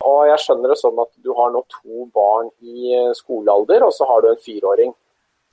Og 0.07 0.25
jeg 0.29 0.41
skjønner 0.43 0.73
det 0.73 0.79
sånn 0.79 0.99
at 1.01 1.11
du 1.23 1.31
har 1.37 1.53
nå 1.53 1.63
to 1.71 2.05
barn 2.15 2.51
i 2.61 2.93
eh, 2.97 3.13
skolealder, 3.17 3.85
og 3.87 3.93
så 3.95 4.07
har 4.09 4.23
du 4.23 4.31
en 4.31 4.43
fireåring. 4.43 4.93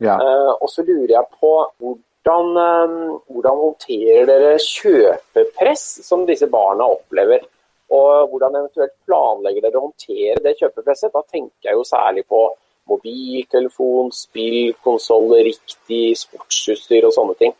Ja. 0.04 0.16
Eh, 0.16 0.52
og 0.58 0.68
så 0.70 0.84
lurer 0.86 1.14
jeg 1.16 1.38
på 1.40 1.52
hvordan, 1.82 2.50
uh, 2.54 3.18
hvordan 3.32 3.62
håndterer 3.64 4.28
dere 4.28 4.56
kjøpepress 4.62 5.86
som 6.06 6.26
disse 6.28 6.48
barna 6.52 6.86
opplever? 6.92 7.46
Og 7.94 8.28
hvordan 8.30 8.58
eventuelt 8.60 8.92
planlegger 9.08 9.64
dere 9.64 9.80
å 9.80 9.86
håndtere 9.86 10.42
det 10.44 10.58
kjøpepresset? 10.58 11.14
Da 11.14 11.22
tenker 11.24 11.70
jeg 11.70 11.78
jo 11.78 11.86
særlig 11.88 12.26
på 12.28 12.42
mobiltelefon, 12.88 14.12
spill, 14.12 14.74
konsoller, 14.84 15.44
riktig 15.48 16.12
sportsutstyr 16.20 17.08
og 17.08 17.14
sånne 17.16 17.36
ting. 17.40 17.56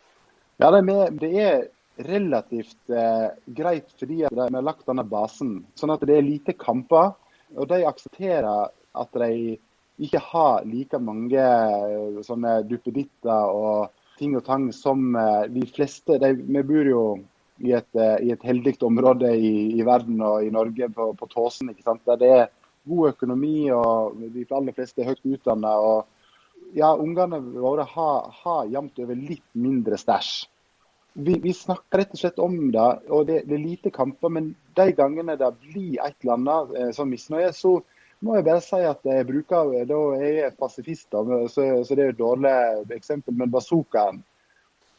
Ja, 0.61 0.69
det 0.73 0.83
er 1.29 1.67
relativt 2.07 2.89
eh, 2.89 3.29
greit 3.45 3.91
fordi 3.99 4.23
de 4.23 4.43
har 4.43 4.63
lagt 4.63 4.87
denne 4.87 5.03
basen. 5.03 5.59
Sånn 5.75 5.93
at 5.93 6.05
det 6.07 6.17
er 6.17 6.25
lite 6.25 6.55
kamper. 6.59 7.15
Og 7.57 7.67
de 7.69 7.81
aksepterer 7.87 8.69
at 8.69 9.17
de 9.19 9.57
ikke 9.99 10.21
har 10.23 10.67
like 10.67 10.99
mange 11.03 11.39
eh, 11.39 12.21
sånne 12.25 12.61
duppeditter 12.69 13.51
og 13.51 13.89
ting 14.19 14.35
og 14.37 14.45
tang 14.47 14.69
som 14.75 15.15
eh, 15.15 15.49
de 15.51 15.65
fleste. 15.67 16.19
De, 16.21 16.33
vi 16.39 16.63
bor 16.67 16.91
jo 16.91 17.03
i 17.59 17.73
et, 17.75 17.89
eh, 17.95 18.15
i 18.27 18.31
et 18.35 18.45
heldig 18.47 18.77
område 18.87 19.33
i, 19.35 19.53
i, 19.75 19.83
verden 19.87 20.21
og 20.23 20.45
i 20.45 20.53
Norge, 20.55 20.91
på, 20.95 21.11
på 21.19 21.29
Tåsen. 21.33 21.73
ikke 21.73 21.87
sant? 21.87 22.05
Der 22.07 22.21
det 22.21 22.31
er 22.37 22.47
god 22.89 23.11
økonomi 23.13 23.67
og 23.75 24.21
de 24.33 24.45
aller 24.55 24.75
fleste 24.77 25.03
er 25.03 25.11
høyt 25.11 25.35
utdanna. 25.35 25.75
Ja, 26.77 26.93
ungene 26.93 27.41
våre 27.59 27.83
har, 27.87 28.31
har 28.43 28.71
jevnt 28.71 29.01
over 29.03 29.19
litt 29.19 29.45
mindre 29.57 29.99
stæsj. 29.99 30.47
Vi, 31.19 31.35
vi, 31.43 31.53
snakker 31.53 32.01
rett 32.01 32.13
og 32.15 32.19
slett 32.21 32.39
om 32.39 32.57
det, 32.71 32.87
og 33.11 33.25
det, 33.27 33.41
det, 33.49 33.55
er 33.57 33.63
lite 33.63 33.91
kamper. 33.93 34.31
Men 34.31 34.53
de 34.79 34.89
gangene 34.95 35.35
det 35.39 35.49
blir 35.65 35.99
et 36.05 36.15
eller 36.23 36.37
annet 36.37 36.75
eh, 36.79 36.91
sånn 36.95 37.11
misnøye, 37.11 37.51
så 37.55 37.77
må 38.23 38.35
jeg 38.35 38.47
bare 38.47 38.63
si 38.63 38.79
at 38.83 39.05
jeg 39.07 39.27
bruker 39.27 39.73
Da 39.87 39.99
jeg 40.19 40.39
er 40.43 40.55
pasifist, 40.59 41.07
så, 41.11 41.67
så 41.87 41.95
det 41.95 42.03
er 42.03 42.13
et 42.13 42.19
dårlig 42.19 42.53
eksempel, 42.95 43.35
men 43.35 43.51
bazookaen. 43.51 44.23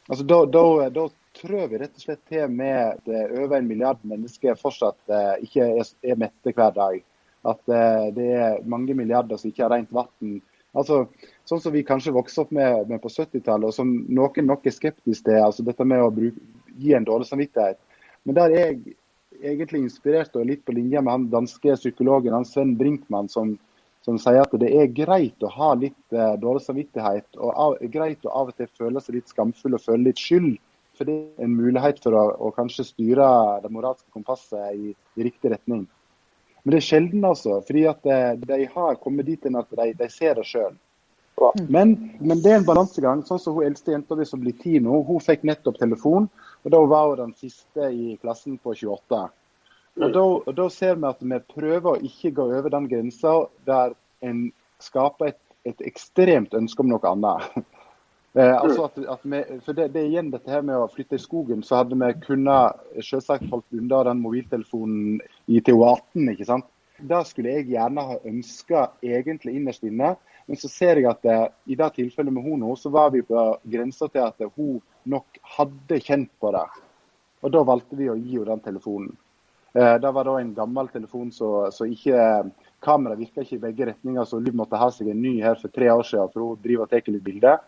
Altså, 0.08 0.24
da, 0.24 0.38
da, 0.48 0.88
da 0.90 1.06
trør 1.38 1.68
vi 1.70 1.78
rett 1.78 1.94
og 1.94 2.04
slett 2.04 2.22
til 2.28 2.48
med 2.50 2.78
at 2.96 3.10
over 3.38 3.58
en 3.58 3.68
milliard 3.68 4.00
mennesker 4.02 4.58
fortsatt 4.58 5.12
eh, 5.12 5.44
ikke 5.46 5.68
er, 5.78 5.92
er, 6.02 6.18
mette 6.18 6.54
hver 6.56 6.72
dag. 6.76 7.02
At 7.50 7.72
eh, 7.72 8.06
det 8.16 8.30
er 8.36 8.64
mange 8.68 8.96
milliarder 8.98 9.38
som 9.40 9.52
ikke 9.52 9.66
har 9.66 9.74
rent 9.76 9.92
vann. 9.94 10.40
Altså, 10.76 11.02
sånn 11.48 11.62
som 11.62 11.74
vi 11.74 11.82
kanskje 11.86 12.14
vokste 12.14 12.44
opp 12.44 12.52
med, 12.54 12.86
med 12.90 13.02
på 13.02 13.10
70-tallet, 13.10 13.66
og 13.70 13.74
som 13.74 13.90
noen 14.06 14.46
nok 14.46 14.68
er 14.68 14.76
skeptisk 14.76 15.26
til. 15.26 15.40
altså 15.42 15.66
Dette 15.66 15.86
med 15.86 16.04
å 16.04 16.12
bruke, 16.14 16.38
gi 16.80 16.94
en 16.94 17.06
dårlig 17.08 17.26
samvittighet. 17.26 17.80
Men 18.24 18.36
der 18.38 18.54
er 18.54 18.62
jeg 18.68 18.94
egentlig 19.40 19.82
inspirert 19.86 20.36
og 20.38 20.46
litt 20.46 20.62
på 20.66 20.76
linje 20.76 21.02
med 21.02 21.12
han 21.12 21.28
danske 21.32 21.74
psykologen 21.80 22.36
han 22.36 22.46
Sven 22.46 22.76
Brinkmann, 22.78 23.28
som, 23.32 23.56
som 24.06 24.18
sier 24.20 24.44
at 24.44 24.54
det 24.62 24.70
er 24.70 24.92
greit 24.94 25.42
å 25.42 25.50
ha 25.56 25.72
litt 25.74 26.14
eh, 26.14 26.34
dårlig 26.40 26.62
samvittighet. 26.66 27.26
Og 27.40 27.50
av, 27.50 27.78
greit 27.92 28.26
å 28.28 28.34
av 28.42 28.52
og 28.52 28.58
til 28.60 28.70
føle 28.78 29.02
seg 29.02 29.18
litt 29.18 29.32
skamfull 29.32 29.74
og 29.76 29.86
føle 29.88 30.10
litt 30.10 30.22
skyld 30.22 30.54
for 31.00 31.08
det 31.08 31.14
er 31.40 31.46
en 31.46 31.54
mulighet 31.56 32.02
for 32.04 32.12
å, 32.12 32.22
å 32.44 32.50
kanskje 32.52 32.84
styre 32.84 33.26
det 33.64 33.70
moralske 33.72 34.12
kompasset 34.12 34.76
i, 34.76 34.90
i, 34.92 35.24
riktig 35.24 35.48
retning. 35.54 35.86
Men 36.62 36.74
det 36.74 36.80
er 36.80 36.86
sjelden, 36.86 37.24
altså. 37.24 37.60
fordi 37.66 37.86
at 37.88 38.04
de, 38.04 38.20
de 38.46 38.68
har 38.74 39.00
kommet 39.00 39.26
dit 39.26 39.46
at 39.48 39.76
de, 39.78 39.92
de 39.96 40.08
ser 40.12 40.36
det 40.36 40.46
sjøl. 40.48 40.76
Men, 41.68 41.94
men, 42.20 42.42
det 42.42 42.50
er 42.52 42.58
en 42.60 42.66
balansegang. 42.68 43.22
sånn 43.24 43.40
som 43.40 43.56
hun 43.56 43.64
Eldste 43.64 43.94
jenta 43.94 44.16
mi 44.16 44.26
som 44.28 44.42
blir 44.42 44.56
ti 44.60 44.76
nå, 44.82 45.00
hun 45.08 45.22
fikk 45.24 45.46
nettopp 45.48 45.78
telefon. 45.80 46.28
og 46.64 46.72
Da 46.74 46.80
var 46.84 47.08
hun 47.08 47.22
den 47.22 47.36
siste 47.38 47.88
i 47.88 48.16
klassen 48.20 48.58
på 48.60 48.74
28. 48.76 49.22
Og 50.00 50.12
da, 50.14 50.22
og 50.22 50.52
da 50.56 50.68
ser 50.72 51.00
vi 51.00 51.08
at 51.08 51.22
vi 51.24 51.40
prøver 51.54 51.90
å 51.94 52.00
ikke 52.06 52.34
gå 52.36 52.46
over 52.58 52.72
den 52.72 52.88
grensa 52.92 53.34
der 53.68 53.96
en 54.24 54.50
skaper 54.80 55.32
et, 55.32 55.40
et 55.68 55.80
ekstremt 55.88 56.54
ønske 56.56 56.84
om 56.84 56.92
noe 56.92 57.14
annet. 57.14 57.48
Eh, 58.38 58.56
altså 58.56 58.84
at, 58.86 58.98
at 59.10 59.22
vi, 59.26 59.40
for 59.64 59.74
det, 59.74 59.88
det, 59.94 60.02
er 60.04 60.10
igjen 60.12 60.30
dette 60.30 60.52
her 60.52 60.62
med 60.62 60.78
å 60.78 60.90
flytte 60.90 61.18
i 61.18 61.22
skogen, 61.22 61.64
så 61.66 61.80
hadde 61.80 61.98
vi 61.98 62.10
kunnet 62.22 62.78
selvsagt 63.02 63.48
holdt 63.50 63.74
unna 63.74 64.04
den 64.06 64.20
mobiltelefonen 64.22 65.16
i 65.50 65.62
TO18. 65.66 66.28
ikke 66.34 66.46
sant? 66.46 66.68
Det 67.00 67.22
skulle 67.26 67.56
jeg 67.56 67.70
gjerne 67.72 68.04
ha 68.06 68.18
ønska 68.28 68.84
egentlig 69.02 69.56
innerst 69.56 69.86
inne. 69.88 70.14
Men 70.46 70.58
så 70.58 70.68
ser 70.70 71.00
jeg 71.00 71.08
at 71.10 71.22
det, 71.26 71.34
eh, 71.34 71.48
i 71.74 71.78
det 71.78 71.90
tilfellet 71.96 72.34
med 72.34 72.46
hun 72.46 72.62
nå, 72.62 72.76
så 72.78 72.92
var 72.92 73.10
vi 73.14 73.24
på 73.26 73.48
grensa 73.72 74.08
til 74.10 74.26
at 74.26 74.46
hun 74.56 74.78
nok 75.10 75.42
hadde 75.56 76.00
kjent 76.04 76.30
på 76.42 76.52
det. 76.54 76.68
Og 77.40 77.52
da 77.54 77.64
valgte 77.66 77.98
vi 77.98 78.10
å 78.10 78.18
gi 78.18 78.36
henne 78.36 78.52
den 78.52 78.64
telefonen. 78.64 79.12
Eh, 79.72 79.96
det 80.02 80.10
var 80.10 80.26
da 80.26 80.36
en 80.40 80.54
gammel 80.54 80.88
telefon 80.90 81.30
så, 81.32 81.70
så 81.70 81.86
ikke 81.86 82.50
Kameraet 82.82 83.20
virka 83.20 83.44
ikke 83.44 83.58
i 83.58 83.62
begge 83.62 83.86
retninger, 83.90 84.24
så 84.24 84.40
Liv 84.40 84.54
måtte 84.56 84.78
ha 84.80 84.88
seg 84.90 85.10
en 85.12 85.20
ny 85.20 85.34
her 85.44 85.58
for 85.60 85.70
tre 85.70 85.90
år 85.92 86.02
siden, 86.08 86.30
for 86.32 86.42
hun 86.46 86.62
driver 86.64 86.86
og 86.86 86.90
tar 86.90 87.10
litt 87.12 87.24
bilder. 87.26 87.60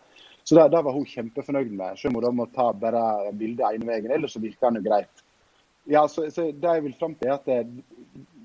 Så 0.45 0.57
det, 0.59 0.69
det, 0.73 0.83
var 0.83 0.95
hun 0.95 1.07
kjempefornøyd 1.07 1.71
med, 1.71 1.99
selv 1.99 2.17
om 2.17 2.25
hun 2.25 2.41
må 2.41 2.49
ta 2.55 2.73
bare 2.75 3.33
bildet 3.39 3.69
ene 3.69 3.87
veien. 3.87 4.11
Ellers 4.11 4.35
så 4.35 4.43
virker 4.43 4.71
den 4.71 4.81
jo 4.81 4.89
greit. 4.89 5.23
Ja, 5.91 6.07
så, 6.09 6.29
så 6.31 6.51
Det 6.53 6.75
jeg 6.77 6.85
vil 6.87 6.97
fram 6.99 7.15
til, 7.19 7.31
er 7.31 7.39
at 7.39 7.47
det, 7.47 7.61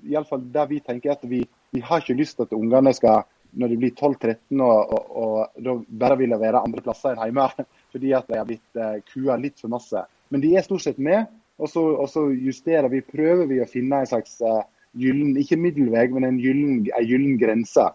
i 0.06 0.14
alle 0.14 0.28
fall 0.28 0.46
det 0.54 0.68
vi 0.70 0.78
tenker 0.84 1.12
er 1.12 1.18
at 1.18 1.26
vi, 1.28 1.42
vi 1.74 1.82
har 1.84 2.02
ikke 2.02 2.16
lyst 2.18 2.38
til 2.38 2.48
at 2.48 2.54
ungene 2.56 2.94
skal, 2.96 3.26
når 3.58 3.72
de 3.72 3.80
blir 3.80 3.92
12-13 3.96 4.62
og, 4.62 4.94
og, 4.94 5.10
og, 5.22 5.60
da 5.64 5.74
bare 6.02 6.18
vil 6.20 6.34
være 6.38 6.62
andre 6.62 6.84
plasser 6.84 7.14
enn 7.14 7.28
hjemme, 7.28 7.48
fordi 7.92 8.14
at 8.16 8.30
de 8.30 8.38
har 8.38 8.48
blitt 8.48 8.80
uh, 8.80 8.96
kua 9.12 9.38
litt 9.40 9.60
for 9.60 9.72
masse. 9.72 10.04
Men 10.32 10.44
de 10.44 10.54
er 10.54 10.66
stort 10.66 10.84
sett 10.86 10.98
med, 11.02 11.30
og 11.58 11.70
så, 11.70 11.82
og 11.98 12.10
så 12.12 12.28
justerer 12.30 12.90
vi, 12.92 13.02
prøver 13.02 13.48
vi 13.50 13.62
å 13.62 13.70
finne 13.70 14.02
en 14.02 14.10
slags 14.10 14.36
uh, 14.44 14.62
gyllen, 14.98 15.34
ikke 15.40 15.58
middelvei, 15.60 16.06
men 16.14 16.28
en 16.28 16.42
gyllen 16.42 17.38
grense. 17.40 17.88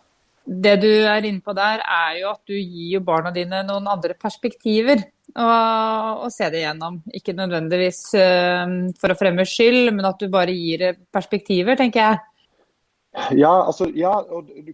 Det 0.44 0.76
du 0.84 0.92
er 0.92 1.24
inne 1.24 1.40
på 1.44 1.54
der, 1.56 1.80
er 1.80 2.18
jo 2.20 2.32
at 2.34 2.42
du 2.50 2.56
gir 2.58 2.98
jo 2.98 3.04
barna 3.06 3.32
dine 3.32 3.62
noen 3.64 3.88
andre 3.88 4.16
perspektiver 4.20 5.06
å 5.34 6.30
se 6.34 6.50
det 6.52 6.66
gjennom. 6.66 7.00
Ikke 7.16 7.36
nødvendigvis 7.36 8.02
uh, 8.20 8.68
for 9.00 9.14
å 9.14 9.18
fremme 9.18 9.46
skyld, 9.48 9.94
men 9.96 10.08
at 10.10 10.20
du 10.20 10.28
bare 10.34 10.54
gir 10.54 10.98
perspektiver, 11.14 11.78
tenker 11.80 12.04
jeg. 12.04 12.22
Ja, 13.38 13.54
altså, 13.62 13.88
ja, 13.94 14.14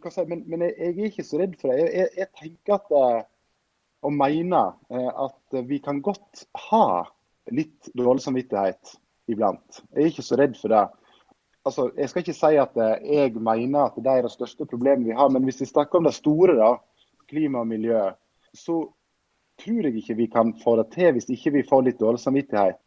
si, 0.09 0.24
men, 0.26 0.45
men 0.47 0.63
jeg, 0.65 0.76
er 0.89 1.09
ikke 1.09 1.28
så 1.28 1.41
redd 1.41 1.57
for 1.59 1.72
det. 1.72 1.89
Jeg, 1.91 2.09
jeg, 2.17 2.30
tenker 2.39 2.78
at, 2.80 2.93
uh, 2.95 3.22
og 4.07 4.15
mener 4.15 4.74
uh, 4.89 5.11
at 5.28 5.59
vi 5.70 5.82
kan 5.84 6.01
godt 6.03 6.47
ha 6.70 6.86
litt 7.53 7.91
dårlig 7.97 8.24
samvittighet 8.24 8.97
iblant. 9.30 9.84
Jeg 9.93 10.01
er 10.01 10.13
ikke 10.13 10.26
så 10.26 10.39
redd 10.39 10.57
for 10.59 10.74
det 10.74 10.88
altså, 11.70 11.89
Jeg 11.97 12.09
skal 12.09 12.24
ikke 12.26 12.38
si 12.38 12.59
at 12.59 12.78
eh, 12.78 13.09
jeg 13.15 13.34
mener 13.38 13.88
at 13.88 13.97
det 13.97 14.11
er 14.11 14.26
det 14.26 14.34
største 14.34 14.67
problemet 14.70 15.07
vi 15.07 15.17
har, 15.17 15.30
men 15.30 15.45
hvis 15.47 15.61
vi 15.61 15.70
snakker 15.70 15.99
om 15.99 16.07
det 16.07 16.15
store, 16.17 16.55
da, 16.57 16.76
klima 17.30 17.63
og 17.63 17.70
miljø, 17.70 18.09
så 18.53 18.82
tror 19.59 19.88
jeg 19.88 19.99
ikke 20.01 20.17
vi 20.17 20.30
kan 20.32 20.53
få 20.63 20.78
det 20.80 20.89
til 20.95 21.13
hvis 21.15 21.30
ikke 21.30 21.53
vi 21.59 21.67
får 21.70 21.86
litt 21.88 21.99
dårlig 22.01 22.24
samvittighet. 22.26 22.80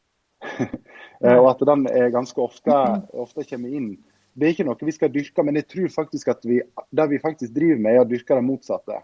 Eh, 1.23 1.37
og 1.39 1.53
at 1.53 1.61
den 1.63 1.85
er 1.87 2.09
ganske 2.11 2.41
ofte, 2.43 2.75
ofte, 3.15 3.45
kommer 3.47 3.71
inn. 3.71 3.93
Det 4.35 4.49
er 4.49 4.55
ikke 4.57 4.65
noe 4.67 4.89
vi 4.89 4.95
skal 4.97 5.13
dyrke, 5.15 5.45
men 5.47 5.55
jeg 5.55 5.69
tror 5.71 5.93
faktisk 5.95 6.33
at 6.33 6.41
vi, 6.43 6.57
det 6.91 7.05
vi 7.13 7.21
faktisk 7.23 7.53
driver 7.55 7.79
med, 7.79 7.95
er 7.95 8.03
å 8.03 8.09
dyrke 8.11 8.35
det 8.35 8.43
motsatte. 8.43 8.97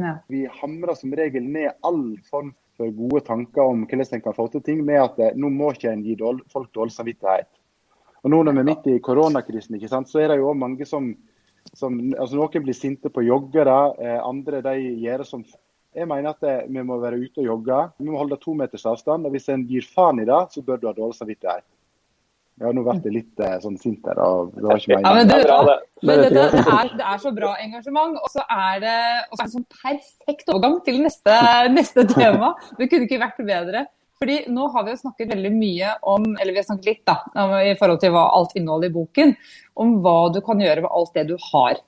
Ja. 0.00 0.14
Vi 0.32 0.46
hamrer 0.62 0.96
som 0.96 1.12
regel 1.12 1.44
ned 1.44 1.74
all 1.84 2.14
form 2.30 2.54
for 2.80 2.88
gode 2.96 3.20
tanker 3.26 3.68
om 3.68 3.84
hvordan 3.84 4.16
en 4.16 4.24
kan 4.24 4.38
få 4.38 4.46
til 4.54 4.64
ting, 4.64 4.80
med 4.86 5.02
at 5.02 5.20
eh, 5.20 5.36
nå 5.36 5.52
må 5.52 5.74
ikke 5.76 5.92
en 5.92 6.06
gi 6.06 6.16
folk 6.54 6.72
dårlig 6.72 6.96
samvittighet. 6.96 7.52
Og 8.22 8.30
nå 8.30 8.42
når 8.46 8.54
vi 8.54 8.62
er 8.62 8.68
midt 8.70 8.88
i 8.92 9.00
koronakrisen, 9.02 9.76
ikke 9.78 9.90
sant, 9.90 10.10
så 10.10 10.22
er 10.22 10.32
det 10.32 10.38
jo 10.38 10.52
mange 10.54 10.86
som, 10.86 11.10
som 11.74 11.98
altså 12.12 12.38
Noen 12.38 12.64
blir 12.64 12.76
sinte 12.76 13.10
på 13.10 13.24
joggere, 13.26 13.76
eh, 13.98 14.18
andre 14.22 14.62
de 14.64 14.76
gjør 15.02 15.26
som 15.26 15.44
jeg 15.92 16.08
mener 16.08 16.32
at 16.32 16.40
det, 16.40 16.54
vi 16.72 16.82
må 16.88 16.96
være 17.02 17.18
ute 17.20 17.42
og 17.42 17.48
jogge. 17.50 17.78
Vi 18.00 18.08
må 18.08 18.16
holde 18.16 18.38
to 18.40 18.54
meters 18.56 18.86
avstand. 18.88 19.26
og 19.28 19.34
Hvis 19.34 19.50
en 19.52 19.66
gir 19.68 19.84
faen 19.84 20.22
i 20.22 20.24
det, 20.24 20.40
så 20.54 20.62
bør 20.64 20.80
du 20.80 20.86
ha 20.88 20.92
dårlig 20.96 21.18
samvittighet. 21.18 21.66
Ja, 22.60 22.70
nå 22.72 22.84
ble 22.84 22.94
jeg 23.00 23.14
litt 23.16 23.40
eh, 23.42 23.58
sånn 23.60 23.76
sint 23.80 24.04
her. 24.08 24.18
og 24.20 24.52
det 24.54 24.64
var 24.64 24.80
ikke 24.80 24.94
meningen. 24.94 25.08
Ja, 25.08 25.12
men 25.18 25.28
det, 25.28 25.76
men 26.04 26.20
det, 26.22 26.30
det, 26.32 26.44
er, 26.62 26.90
det, 26.92 27.04
er, 27.04 27.20
så 27.20 27.32
bra 27.36 27.54
engasjement, 27.64 28.18
og 28.20 28.32
så 28.32 28.44
er 28.44 28.82
det, 28.84 28.96
en 29.24 29.36
så 29.36 29.44
er 29.44 29.52
sånn 29.54 29.66
perfekt 29.82 30.52
overgang 30.52 30.78
til 30.86 31.00
neste, 31.02 31.36
neste 31.72 32.06
tema. 32.12 32.52
Det 32.78 32.88
kunne 32.92 33.08
ikke 33.08 33.20
vært 33.24 33.42
bedre. 33.48 33.84
Fordi 34.22 34.36
nå 34.54 34.68
har 34.70 34.84
vi 34.86 34.92
jo 34.92 35.00
snakket 35.00 35.32
veldig 35.32 35.50
mye 35.56 35.96
om, 36.06 36.28
eller 36.36 36.54
vi 36.54 36.60
har 36.60 36.66
snakket 36.68 36.86
litt 36.86 37.00
da, 37.08 37.16
i 37.66 37.72
forhold 37.80 37.98
til 38.04 38.12
hva 38.14 38.28
alt 38.36 38.52
innholdet 38.54 38.92
i 38.92 38.94
boken, 38.94 39.32
om 39.82 39.96
hva 40.04 40.30
du 40.30 40.38
kan 40.46 40.62
gjøre 40.62 40.84
med 40.84 40.94
alt 40.94 41.18
det 41.18 41.24
du 41.32 41.34
har. 41.50 41.80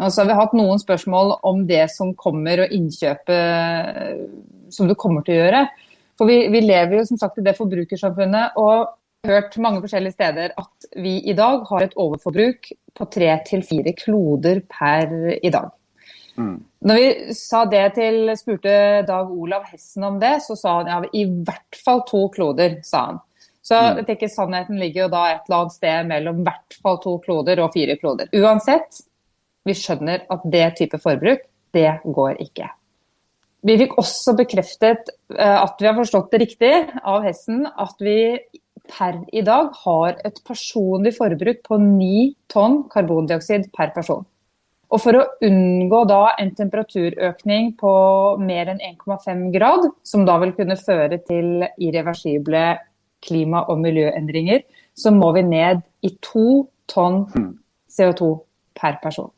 Og 0.00 0.08
så 0.08 0.22
har 0.22 0.30
vi 0.30 0.38
hatt 0.38 0.54
noen 0.56 0.80
spørsmål 0.80 1.34
om 1.44 1.66
det 1.68 1.84
som 1.92 2.14
kommer, 2.16 2.64
og 2.64 2.72
innkjøpet 2.72 4.72
som 4.72 4.88
du 4.88 4.96
kommer 4.96 5.20
til 5.26 5.36
å 5.36 5.42
gjøre. 5.42 5.60
For 6.16 6.32
vi, 6.32 6.48
vi 6.54 6.64
lever 6.64 6.96
jo 6.96 7.04
som 7.10 7.20
sagt 7.20 7.42
i 7.42 7.44
det 7.44 7.58
forbrukersamfunnet, 7.60 8.56
og 8.56 8.96
hørt 9.28 9.60
mange 9.60 9.84
forskjellige 9.84 10.16
steder 10.16 10.56
at 10.58 10.88
vi 10.98 11.20
i 11.28 11.36
dag 11.36 11.60
har 11.68 11.84
et 11.84 11.92
overforbruk 12.00 12.72
på 12.96 13.10
tre 13.12 13.36
til 13.46 13.60
fire 13.68 13.92
kloder 14.00 14.64
per 14.64 15.36
i 15.36 15.52
dag. 15.52 15.68
Mm. 16.38 16.56
Når 16.88 16.98
vi 16.98 17.34
sa 17.36 17.64
det 17.68 17.84
til, 17.98 18.32
spurte 18.38 18.74
Dag 19.08 19.30
Olav 19.30 19.66
Hessen 19.70 20.06
om 20.08 20.18
det, 20.22 20.38
så 20.46 20.56
sa 20.58 20.78
han 20.80 20.90
ja, 20.90 20.98
i 21.12 21.26
hvert 21.28 21.78
fall 21.84 22.02
to 22.08 22.24
kloder, 22.34 22.78
sa 22.86 23.06
han. 23.10 23.22
Så 23.62 23.78
mm. 23.78 24.00
jeg 24.00 24.08
tenker 24.08 24.32
sannheten 24.32 24.80
ligger 24.80 25.04
jo 25.04 25.12
da 25.12 25.22
et 25.30 25.46
eller 25.46 25.60
annet 25.60 25.76
sted 25.76 26.08
mellom 26.10 26.42
i 26.42 26.46
hvert 26.48 26.78
fall 26.82 26.98
to 27.04 27.16
kloder 27.22 27.62
og 27.62 27.74
fire 27.76 27.96
kloder. 28.00 28.30
Uansett, 28.34 29.02
vi 29.68 29.76
skjønner 29.78 30.24
at 30.32 30.46
det 30.50 30.68
type 30.80 30.98
forbruk, 31.02 31.44
det 31.72 31.90
går 32.04 32.40
ikke. 32.42 32.66
Vi 33.62 33.76
fikk 33.78 33.94
også 34.00 34.34
bekreftet 34.34 35.12
eh, 35.36 35.58
at 35.60 35.78
vi 35.78 35.86
har 35.86 35.94
forstått 35.94 36.32
det 36.32 36.42
riktig 36.42 36.72
av 37.06 37.22
Hessen, 37.22 37.62
at 37.70 38.02
vi 38.02 38.34
per 38.90 39.20
i 39.30 39.44
dag 39.46 39.70
har 39.84 40.18
et 40.26 40.40
personlig 40.46 41.14
forbruk 41.14 41.62
på 41.68 41.78
ni 41.78 42.32
tonn 42.50 42.82
karbondioksid 42.90 43.70
per 43.76 43.92
person. 43.94 44.26
Og 44.92 45.00
for 45.00 45.16
å 45.16 45.24
unngå 45.46 46.02
da 46.08 46.34
en 46.40 46.50
temperaturøkning 46.56 47.72
på 47.80 47.92
mer 48.44 48.68
enn 48.74 48.82
1,5 48.84 49.46
grad, 49.54 49.88
som 50.04 50.26
da 50.28 50.36
vil 50.42 50.52
kunne 50.56 50.76
føre 50.76 51.16
til 51.24 51.64
irreversible 51.80 52.64
klima- 53.24 53.64
og 53.72 53.80
miljøendringer, 53.80 54.60
så 54.92 55.12
må 55.14 55.30
vi 55.36 55.46
ned 55.48 55.80
i 56.04 56.12
to 56.20 56.66
tonn 56.92 57.24
CO2 57.88 58.32
per 58.76 58.98
person. 59.02 59.30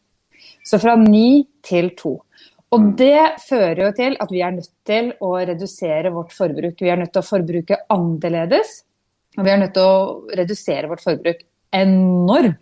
Så 0.67 0.81
fra 0.83 0.97
ni 0.99 1.45
til 1.63 1.93
to. 1.99 2.17
Og 2.75 2.91
det 2.99 3.39
fører 3.45 3.85
jo 3.85 3.93
til 3.95 4.17
at 4.21 4.33
vi 4.35 4.43
er 4.43 4.57
nødt 4.57 4.73
til 4.89 5.13
å 5.23 5.37
redusere 5.47 6.11
vårt 6.11 6.35
forbruk. 6.35 6.81
Vi 6.83 6.91
er 6.91 6.99
nødt 6.99 7.13
til 7.15 7.23
å 7.23 7.29
forbruke 7.29 7.79
annerledes, 7.95 8.81
og 9.39 9.47
vi 9.47 9.53
er 9.55 9.63
nødt 9.63 9.77
til 9.77 9.87
å 9.87 10.35
redusere 10.35 10.91
vårt 10.91 11.05
forbruk 11.05 11.47
enormt. 11.75 12.59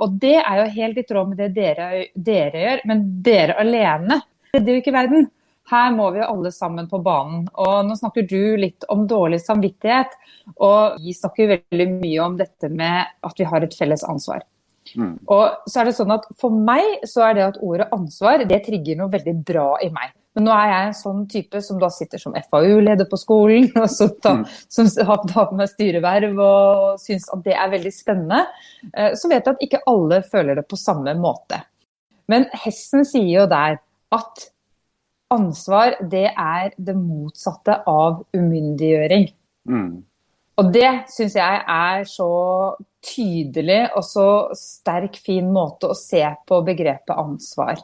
Og 0.00 0.18
det 0.22 0.38
er 0.40 0.62
jo 0.62 0.72
helt 0.76 0.98
i 0.98 1.06
tråd 1.08 1.32
med 1.32 1.40
det 1.42 1.52
dere, 1.56 2.06
dere 2.14 2.64
gjør, 2.64 2.82
men 2.88 3.04
dere 3.24 3.58
alene 3.60 4.20
redder 4.52 4.76
jo 4.76 4.82
ikke 4.82 4.94
verden. 4.94 5.28
Her 5.72 5.92
må 5.94 6.08
vi 6.12 6.20
jo 6.20 6.28
alle 6.28 6.50
sammen 6.52 6.88
på 6.90 7.00
banen. 7.04 7.44
Og 7.64 7.84
nå 7.86 7.96
snakker 7.96 8.26
du 8.28 8.56
litt 8.60 8.86
om 8.92 9.04
dårlig 9.08 9.40
samvittighet, 9.44 10.16
og 10.58 10.98
vi 11.02 11.14
snakker 11.16 11.52
veldig 11.56 11.88
mye 11.94 12.24
om 12.24 12.38
dette 12.40 12.72
med 12.72 13.12
at 13.22 13.38
vi 13.38 13.46
har 13.48 13.64
et 13.64 13.76
felles 13.76 14.04
ansvar. 14.08 14.42
Mm. 14.98 15.14
Og 15.30 15.70
så 15.70 15.80
er 15.80 15.88
det 15.88 15.94
sånn 15.94 16.10
at 16.10 16.24
For 16.40 16.50
meg 16.50 17.04
så 17.06 17.28
er 17.28 17.36
det 17.36 17.44
at 17.46 17.60
ordet 17.62 17.86
ansvar 17.94 18.42
det 18.50 18.64
trigger 18.66 18.98
noe 18.98 19.12
veldig 19.12 19.36
bra 19.46 19.68
i 19.84 19.92
meg. 19.94 20.10
Men 20.32 20.46
nå 20.48 20.52
er 20.54 20.70
jeg 20.70 20.84
en 20.86 20.94
sånn 20.96 21.24
type 21.28 21.60
som 21.64 21.80
da 21.80 21.90
sitter 21.92 22.20
som 22.20 22.36
FAU-leder 22.36 23.08
på 23.10 23.18
skolen, 23.20 23.68
og 23.82 23.88
som, 23.92 24.12
da, 24.24 24.36
mm. 24.40 24.46
som 24.72 24.88
har 25.08 25.26
på 25.28 25.58
meg 25.58 25.72
styreverv 25.72 26.40
og 26.40 27.02
syns 27.02 27.28
at 27.34 27.44
det 27.44 27.56
er 27.58 27.74
veldig 27.74 27.92
spennende. 27.94 28.46
Eh, 28.92 29.12
så 29.18 29.28
vet 29.32 29.44
jeg 29.44 29.56
at 29.56 29.66
ikke 29.68 29.82
alle 29.92 30.22
føler 30.24 30.60
det 30.60 30.66
på 30.70 30.80
samme 30.80 31.14
måte. 31.20 31.60
Men 32.32 32.48
Hessen 32.62 33.04
sier 33.08 33.42
jo 33.42 33.50
der 33.50 33.80
at 34.12 34.48
ansvar 35.32 35.96
det 36.12 36.28
er 36.30 36.72
det 36.76 36.96
motsatte 36.96 37.82
av 37.88 38.22
umyndiggjøring. 38.36 39.28
Mm. 39.68 40.02
Og 40.60 40.72
det 40.72 40.90
syns 41.12 41.36
jeg 41.38 41.60
er 41.74 42.04
så 42.08 42.32
tydelig 43.02 43.80
og 43.96 44.04
så 44.06 44.26
sterk, 44.56 45.16
fin 45.18 45.48
måte 45.52 45.90
å 45.90 45.96
se 45.96 46.22
på 46.48 46.60
begrepet 46.66 47.16
ansvar. 47.16 47.80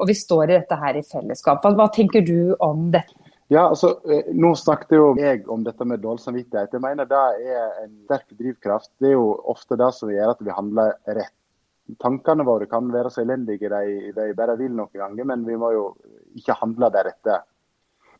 Og 0.00 0.08
vi 0.08 0.16
står 0.18 0.44
i 0.48 0.56
dette 0.58 0.78
her 0.80 0.98
i 0.98 1.04
fellesskap. 1.06 1.64
Hva, 1.64 1.88
tenker 1.94 2.24
du 2.26 2.54
om 2.58 2.88
dette? 2.94 3.16
Ja, 3.50 3.64
altså, 3.66 3.96
eh, 4.06 4.30
Nå 4.34 4.52
snakket 4.54 4.94
jo 4.94 5.10
jeg 5.18 5.42
om 5.50 5.64
dette 5.66 5.84
med 5.84 6.02
dårlig 6.04 6.22
samvittighet. 6.22 6.72
Jeg 6.72 6.84
mener 6.84 7.08
Det 7.10 7.18
er 7.18 7.84
en 7.84 7.94
sterk 8.06 8.28
drivkraft. 8.38 8.92
Det 9.00 9.10
er 9.10 9.16
jo 9.18 9.32
ofte 9.50 9.76
det 9.76 9.90
som 9.96 10.12
gjør 10.12 10.36
at 10.36 10.44
vi 10.46 10.54
handler 10.54 10.94
rett. 11.06 11.34
Tankene 11.98 12.46
våre 12.46 12.68
kan 12.70 12.86
være 12.92 13.10
så 13.10 13.24
elendige 13.24 13.68
de, 13.68 14.12
de 14.14 14.34
bare 14.38 14.54
vil 14.56 14.70
noen 14.70 14.94
ganger, 14.94 15.26
men 15.26 15.42
vi 15.42 15.56
må 15.58 15.72
jo 15.74 15.86
ikke 16.38 16.54
handle 16.60 16.90
deretter. 16.94 17.42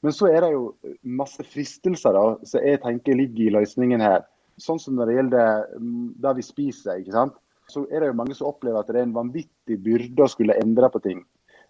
Men 0.02 0.16
så 0.16 0.30
er 0.32 0.40
det 0.42 0.50
jo 0.54 0.64
masse 1.04 1.44
fristelser 1.44 2.16
da, 2.16 2.24
som 2.48 2.64
jeg 2.64 2.80
tenker 2.82 3.18
ligger 3.18 3.44
i 3.46 3.54
løsningen 3.58 4.02
her. 4.02 4.24
Sånn 4.60 4.80
som 4.80 4.96
når 4.96 5.10
det 5.10 5.16
gjelder 5.18 5.66
mm, 5.78 6.06
det 6.24 6.36
vi 6.38 6.44
spiser. 6.44 7.00
ikke 7.00 7.16
sant? 7.16 7.36
Så 7.70 7.84
er 7.86 8.02
det 8.02 8.10
jo 8.10 8.16
mange 8.18 8.34
som 8.36 8.48
opplever 8.50 8.80
at 8.80 8.90
det 8.90 8.98
er 8.98 9.06
en 9.06 9.16
vanvittig 9.16 9.76
byrde 9.84 10.24
å 10.24 10.32
skulle 10.32 10.58
endre 10.60 10.90
på 10.92 11.02
ting. 11.04 11.22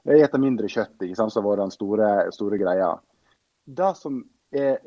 Jeg 0.09 0.23
spiser 0.23 0.41
mindre 0.41 0.71
kjøtt, 0.71 0.97
ikke 1.05 1.19
sant, 1.19 1.33
som 1.35 1.45
var 1.45 1.61
den 1.61 1.73
store, 1.75 2.11
store 2.33 2.59
greia. 2.61 2.95
Det 3.67 3.91
som 3.99 4.23
er 4.51 4.79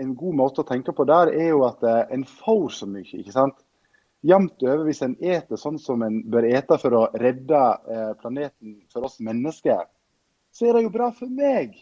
en 0.00 0.14
god 0.16 0.36
måte 0.38 0.62
å 0.62 0.68
tenke 0.68 0.94
på 0.96 1.04
der, 1.08 1.32
er 1.34 1.50
jo 1.52 1.64
at 1.66 1.82
eh, 1.84 2.04
en 2.14 2.24
får 2.24 2.68
så 2.78 2.88
mye. 2.88 3.08
ikke 3.08 3.34
sant? 3.34 3.58
Jevnt 4.26 4.62
over 4.66 4.84
hvis 4.84 5.02
en 5.04 5.16
eter 5.16 5.58
sånn 5.60 5.78
som 5.80 6.02
en 6.04 6.20
bør 6.30 6.46
ete 6.50 6.76
for 6.80 6.96
å 6.96 7.02
redde 7.18 7.60
eh, 7.90 8.12
planeten 8.20 8.78
for 8.92 9.08
oss 9.08 9.18
mennesker, 9.24 9.86
så 10.52 10.66
er 10.66 10.76
det 10.76 10.84
jo 10.86 10.94
bra 10.94 11.10
for 11.16 11.30
meg. 11.32 11.76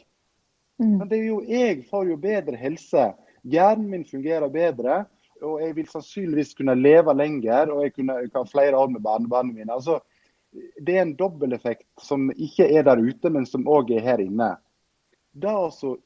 Mm. 0.79 0.99
Men 1.01 1.09
det 1.11 1.19
er 1.19 1.29
jo 1.29 1.39
jeg 1.47 1.85
får 1.91 2.13
jo 2.13 2.19
bedre 2.23 2.59
helse. 2.61 3.09
Hjernen 3.49 3.89
min 3.91 4.07
fungerer 4.07 4.51
bedre. 4.53 5.05
Og 5.39 5.61
jeg 5.63 5.75
vil 5.77 5.87
sannsynligvis 5.87 6.57
kunne 6.59 6.75
leve 6.75 7.13
lenger 7.15 7.71
og 7.71 7.85
jeg 7.85 7.93
kunne, 7.95 8.17
kan 8.35 8.49
flere 8.51 8.75
år 8.75 8.89
med 8.91 9.05
barnebarna 9.05 9.53
mine. 9.55 9.71
Altså, 9.71 10.01
det 10.81 10.97
er 10.97 11.05
en 11.05 11.17
dobbelteffekt 11.19 11.87
som 12.03 12.29
ikke 12.35 12.69
er 12.69 12.87
der 12.89 13.01
ute, 13.01 13.31
men 13.31 13.47
som 13.47 13.67
òg 13.69 13.93
er 13.97 14.05
her 14.05 14.23
inne. 14.23 14.55
Det 15.39 15.53
å 15.53 15.97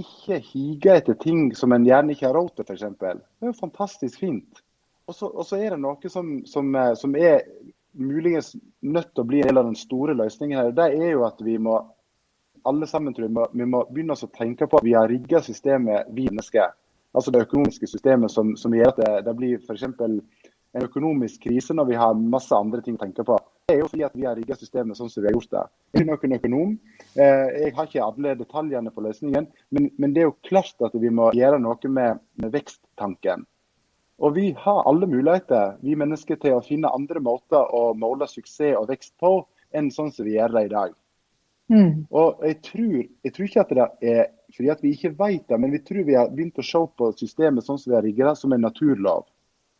ikke 0.00 0.38
hige 0.52 0.96
etter 1.00 1.16
ting 1.20 1.50
som 1.56 1.72
en 1.74 1.86
gjerne 1.86 2.14
ikke 2.14 2.28
har 2.28 2.36
råd 2.38 2.52
til, 2.56 2.68
f.eks. 2.68 2.84
Det 3.00 3.12
er 3.12 3.50
jo 3.50 3.56
fantastisk 3.58 4.22
fint. 4.22 4.62
Og 5.10 5.42
så 5.42 5.58
er 5.58 5.74
det 5.74 5.80
noe 5.82 6.12
som, 6.12 6.36
som, 6.46 6.68
eh, 6.78 6.92
som, 6.94 7.16
er 7.18 7.42
muligens 7.98 8.52
nødt 8.86 9.10
til 9.10 9.24
å 9.24 9.26
bli 9.26 9.40
en 9.42 9.48
del 9.50 9.58
av 9.58 9.66
den 9.66 9.78
store 9.78 10.14
løsningen 10.14 10.60
her. 10.60 10.70
Det 10.76 10.86
er 10.94 11.08
jo 11.16 11.24
at 11.26 11.40
vi 11.42 11.56
må 11.58 11.80
alle 12.68 12.86
sammen 12.86 13.14
tror 13.16 13.26
jeg, 13.26 13.34
må, 13.34 13.46
vi 13.56 13.66
må 13.66 13.80
begynne 13.88 14.14
å 14.14 14.30
tenke 14.36 14.68
på 14.68 14.78
at 14.78 14.86
vi 14.86 14.94
har 14.94 15.08
rigga 15.10 15.40
systemet, 15.42 16.10
vi 16.14 16.28
mennesker. 16.28 16.70
Altså 17.16 17.32
det 17.34 17.42
økonomiske 17.48 17.88
systemet 17.90 18.30
som, 18.30 18.52
som 18.60 18.74
gjør 18.76 18.92
at 18.92 19.00
det, 19.00 19.14
det 19.26 19.34
blir 19.38 19.56
f.eks. 19.58 19.88
en 19.88 20.84
økonomisk 20.84 21.48
krise 21.48 21.74
når 21.74 21.88
vi 21.88 21.98
har 21.98 22.20
masse 22.20 22.54
andre 22.54 22.84
ting 22.84 22.98
å 22.98 23.02
tenke 23.02 23.26
på. 23.26 23.38
Det 23.70 23.76
er 23.76 23.84
jo 23.84 23.88
fordi 23.92 24.02
at 24.02 24.14
vi 24.18 24.24
har 24.26 24.34
rigga 24.34 24.56
systemet 24.58 24.98
sånn 24.98 25.10
som 25.12 25.22
vi 25.22 25.28
har 25.28 25.36
gjort 25.36 25.52
det. 25.52 25.60
Jeg 25.94 26.02
er 26.02 26.06
noen 26.08 26.32
økonom. 26.34 26.70
Eh, 27.14 27.50
jeg 27.54 27.74
har 27.76 27.86
ikke 27.86 28.02
alle 28.02 28.32
detaljene 28.40 28.90
på 28.90 29.04
løsningen, 29.04 29.44
men, 29.70 29.84
men, 29.94 30.14
det 30.16 30.24
er 30.24 30.26
jo 30.26 30.32
klart 30.48 30.82
at 30.82 30.96
vi 30.98 31.12
må 31.14 31.28
gjøre 31.38 31.60
noe 31.62 31.90
med, 31.94 32.18
med 32.42 32.50
veksttanken. 32.56 33.44
Og 34.18 34.34
vi 34.34 34.48
har 34.58 34.80
alle 34.90 35.06
muligheter, 35.06 35.76
vi 35.86 35.94
mennesker, 36.02 36.40
til 36.42 36.56
å 36.56 36.64
finne 36.66 36.90
andre 36.90 37.22
måter 37.22 37.70
å 37.70 37.92
måle 37.94 38.26
suksess 38.26 38.74
og 38.80 38.88
vekst 38.90 39.14
på 39.22 39.36
enn 39.70 39.92
sånn 39.94 40.10
som 40.10 40.26
vi 40.26 40.34
gjør 40.34 40.56
det 40.56 40.64
i 40.66 40.72
dag. 40.74 40.98
Mm. 41.70 41.94
Og 42.10 42.42
jeg 42.42 42.58
tror, 42.66 42.98
jeg 42.98 43.34
tror, 43.36 43.46
ikke 43.46 43.62
at 43.62 43.72
det 43.78 43.86
er 44.16 44.26
fordi 44.56 44.74
at 44.74 44.82
vi 44.82 44.96
ikke 44.96 45.14
vet 45.14 45.46
det, 45.46 45.60
men 45.62 45.70
vi 45.70 45.82
tror 45.86 46.02
vi 46.10 46.18
har 46.18 46.34
begynt 46.34 46.58
å 46.58 46.66
se 46.66 46.82
på 46.98 47.12
systemet 47.22 47.70
sånn 47.70 47.78
som 47.78 47.92
vi 47.92 48.00
har 48.00 48.02
rigget 48.02 48.32
det, 48.32 48.34
som 48.42 48.50
en 48.50 48.66
naturlov. 48.66 49.30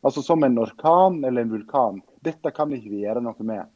Altså 0.06 0.22
som 0.22 0.46
en 0.46 0.62
orkan 0.62 1.18
eller 1.26 1.42
en 1.42 1.52
vulkan. 1.58 1.98
Dette 2.22 2.54
kan 2.54 2.70
ikke 2.72 2.94
vi 2.94 3.02
gjøre 3.02 3.26
noe 3.26 3.50
med. 3.50 3.66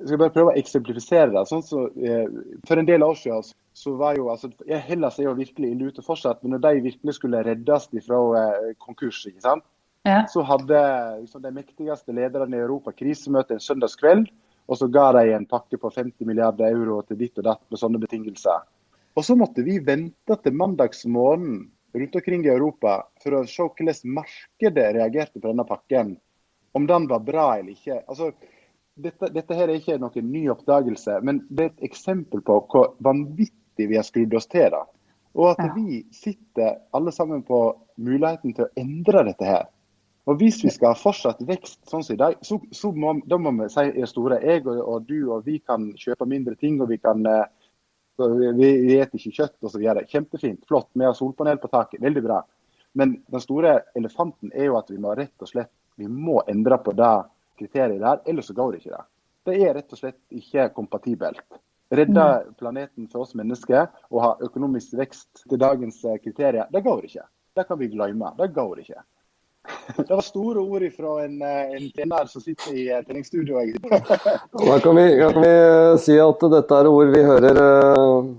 Jeg 0.00 0.08
skal 0.08 0.20
bare 0.22 0.34
prøve 0.34 0.52
å 0.52 0.58
eksemplifisere 0.58 1.30
det. 1.34 1.42
Sånn 1.50 1.62
så, 1.66 1.84
eh, 2.00 2.30
for 2.68 2.80
en 2.80 2.88
del 2.88 3.04
år 3.04 3.18
siden 3.20 3.44
så 3.76 3.92
var 4.00 4.16
jo 4.16 4.30
altså, 4.32 4.50
Hellas 4.66 5.18
er 5.20 5.28
jo 5.28 5.36
virkelig 5.36 5.72
ille 5.72 5.90
ute 5.92 6.04
fortsatt, 6.04 6.40
men 6.42 6.56
når 6.56 6.64
de 6.64 6.86
virkelig 6.88 7.18
skulle 7.18 7.42
reddes 7.44 7.90
fra 8.06 8.22
eh, 8.40 8.72
konkurs, 8.80 9.20
ikke 9.28 9.44
sant? 9.44 9.66
Ja. 10.02 10.24
så 10.26 10.42
hadde 10.42 10.78
liksom, 11.20 11.44
de 11.44 11.52
mektigste 11.54 12.14
lederne 12.16 12.56
i 12.56 12.62
Europa 12.64 12.90
krisemøte 12.90 13.54
en 13.54 13.62
søndagskveld. 13.62 14.32
Og 14.70 14.78
så 14.78 14.88
ga 14.90 15.10
de 15.18 15.34
en 15.34 15.46
pakke 15.46 15.78
på 15.78 15.90
50 15.90 16.26
milliarder 16.26 16.72
euro 16.72 17.00
til 17.06 17.18
ditt 17.20 17.38
og 17.38 17.46
datt 17.46 17.62
med 17.70 17.80
sånne 17.80 18.00
betingelser. 18.02 18.62
Og 19.18 19.26
så 19.26 19.36
måtte 19.36 19.64
vi 19.66 19.76
vente 19.84 20.36
til 20.42 20.56
mandagsmorgen 20.56 21.56
rundt 21.92 22.14
omkring 22.16 22.46
i 22.46 22.52
Europa 22.52 23.02
for 23.22 23.36
å 23.36 23.42
se 23.48 23.66
hvordan 23.66 24.14
markedet 24.18 24.86
reagerte 24.96 25.40
på 25.40 25.50
denne 25.50 25.66
pakken. 25.68 26.14
Om 26.72 26.86
den 26.88 27.08
var 27.10 27.24
bra 27.26 27.46
eller 27.58 27.74
ikke. 27.74 28.00
Altså, 28.06 28.30
dette, 28.94 29.28
dette, 29.32 29.56
her 29.56 29.70
er 29.70 29.78
ikke 29.80 29.98
noen 30.00 30.30
ny 30.32 30.46
oppdagelse, 30.52 31.18
men 31.24 31.42
det 31.48 31.64
er 31.64 31.70
et 31.72 31.86
eksempel 31.90 32.42
på 32.44 32.58
hvor 32.72 32.92
vanvittig 33.04 33.88
vi 33.88 33.98
har 33.98 34.06
skrudd 34.06 34.34
oss 34.36 34.50
til. 34.52 34.70
da. 34.74 34.84
Og 35.32 35.54
at 35.54 35.62
ja. 35.64 35.70
vi 35.76 36.02
sitter 36.12 36.82
alle 36.92 37.12
sammen 37.12 37.44
på 37.46 37.62
muligheten 37.96 38.52
til 38.56 38.66
å 38.66 38.72
endre 38.76 39.24
dette 39.30 39.48
her. 39.48 39.70
Og 40.28 40.38
Hvis 40.38 40.60
vi 40.62 40.70
skal 40.70 40.92
ha 40.92 40.98
fortsatt 40.98 41.40
vekst 41.42 41.80
sånn 41.90 42.04
som 42.06 42.14
i 42.14 42.20
dag, 42.20 42.36
så, 42.46 42.60
så 42.70 42.92
må, 42.94 43.16
da 43.26 43.40
må 43.42 43.50
vi 43.56 43.66
si 43.72 43.88
er 43.90 44.06
store. 44.06 44.38
Jeg 44.44 44.62
og, 44.68 44.78
og, 44.78 45.08
du 45.08 45.32
og 45.34 45.48
vi 45.48 45.56
kan 45.58 45.88
kjøpe 45.98 46.28
mindre 46.30 46.54
ting, 46.60 46.78
og 46.84 46.92
vi 46.92 47.00
kan 47.02 47.26
eh, 47.26 47.48
vi, 48.20 48.70
vi 48.86 49.00
spiser 49.08 49.32
ikke 49.32 49.38
kjøtt 49.40 49.66
osv. 49.66 49.88
Kjempefint, 50.12 50.62
flott. 50.68 50.92
Vi 50.94 51.08
har 51.08 51.16
solpanel 51.18 51.58
på 51.58 51.72
taket, 51.72 52.04
veldig 52.04 52.22
bra. 52.22 52.42
Men 52.94 53.16
den 53.32 53.42
store 53.42 53.80
elefanten 53.98 54.52
er 54.52 54.68
jo 54.68 54.76
at 54.78 54.92
vi 54.92 55.00
må 55.00 55.16
rett 55.16 55.42
og 55.42 55.48
slett 55.48 55.72
vi 55.96 56.06
må 56.08 56.40
endre 56.48 56.78
på 56.80 56.94
det 56.96 57.12
kriteriet 57.58 58.00
der, 58.00 58.22
ellers 58.26 58.46
så 58.50 58.56
går 58.56 58.72
det 58.72 58.82
ikke. 58.82 59.02
Det 59.44 59.52
Det 59.52 59.68
er 59.68 59.74
rett 59.74 59.92
og 59.92 59.98
slett 59.98 60.20
ikke 60.30 60.68
kompatibelt. 60.74 61.44
Redde 61.92 62.26
planeten 62.58 63.08
for 63.12 63.26
oss 63.26 63.34
mennesker 63.34 63.88
og 64.10 64.20
ha 64.22 64.30
økonomisk 64.40 64.94
vekst 64.96 65.44
til 65.48 65.60
dagens 65.60 66.04
eh, 66.04 66.20
kriterier, 66.24 66.66
det 66.72 66.84
går 66.84 67.04
ikke. 67.04 67.26
Det 67.56 67.66
kan 67.68 67.78
vi 67.78 67.90
glemme. 67.92 68.32
Det 68.38 68.52
går 68.54 68.78
ikke. 68.80 69.02
Det 69.96 70.14
var 70.14 70.20
store 70.20 70.60
ord 70.60 70.92
fra 70.96 71.24
en, 71.24 71.42
eh, 71.42 71.76
en 71.76 71.90
trener 71.90 72.26
som 72.26 72.42
sitter 72.42 72.72
i 72.72 72.86
treningsstudio. 73.06 73.58
treningsstudioet. 73.58 74.62
Da 74.66 74.78
kan 74.78 74.96
vi, 74.96 75.06
kan 75.18 75.42
vi 75.42 75.52
eh, 75.52 75.98
si 75.98 76.18
at 76.20 76.48
dette 76.56 76.80
er 76.80 76.88
ord 76.90 77.12
vi 77.14 77.22
hører 77.22 77.60
eh, 77.66 78.32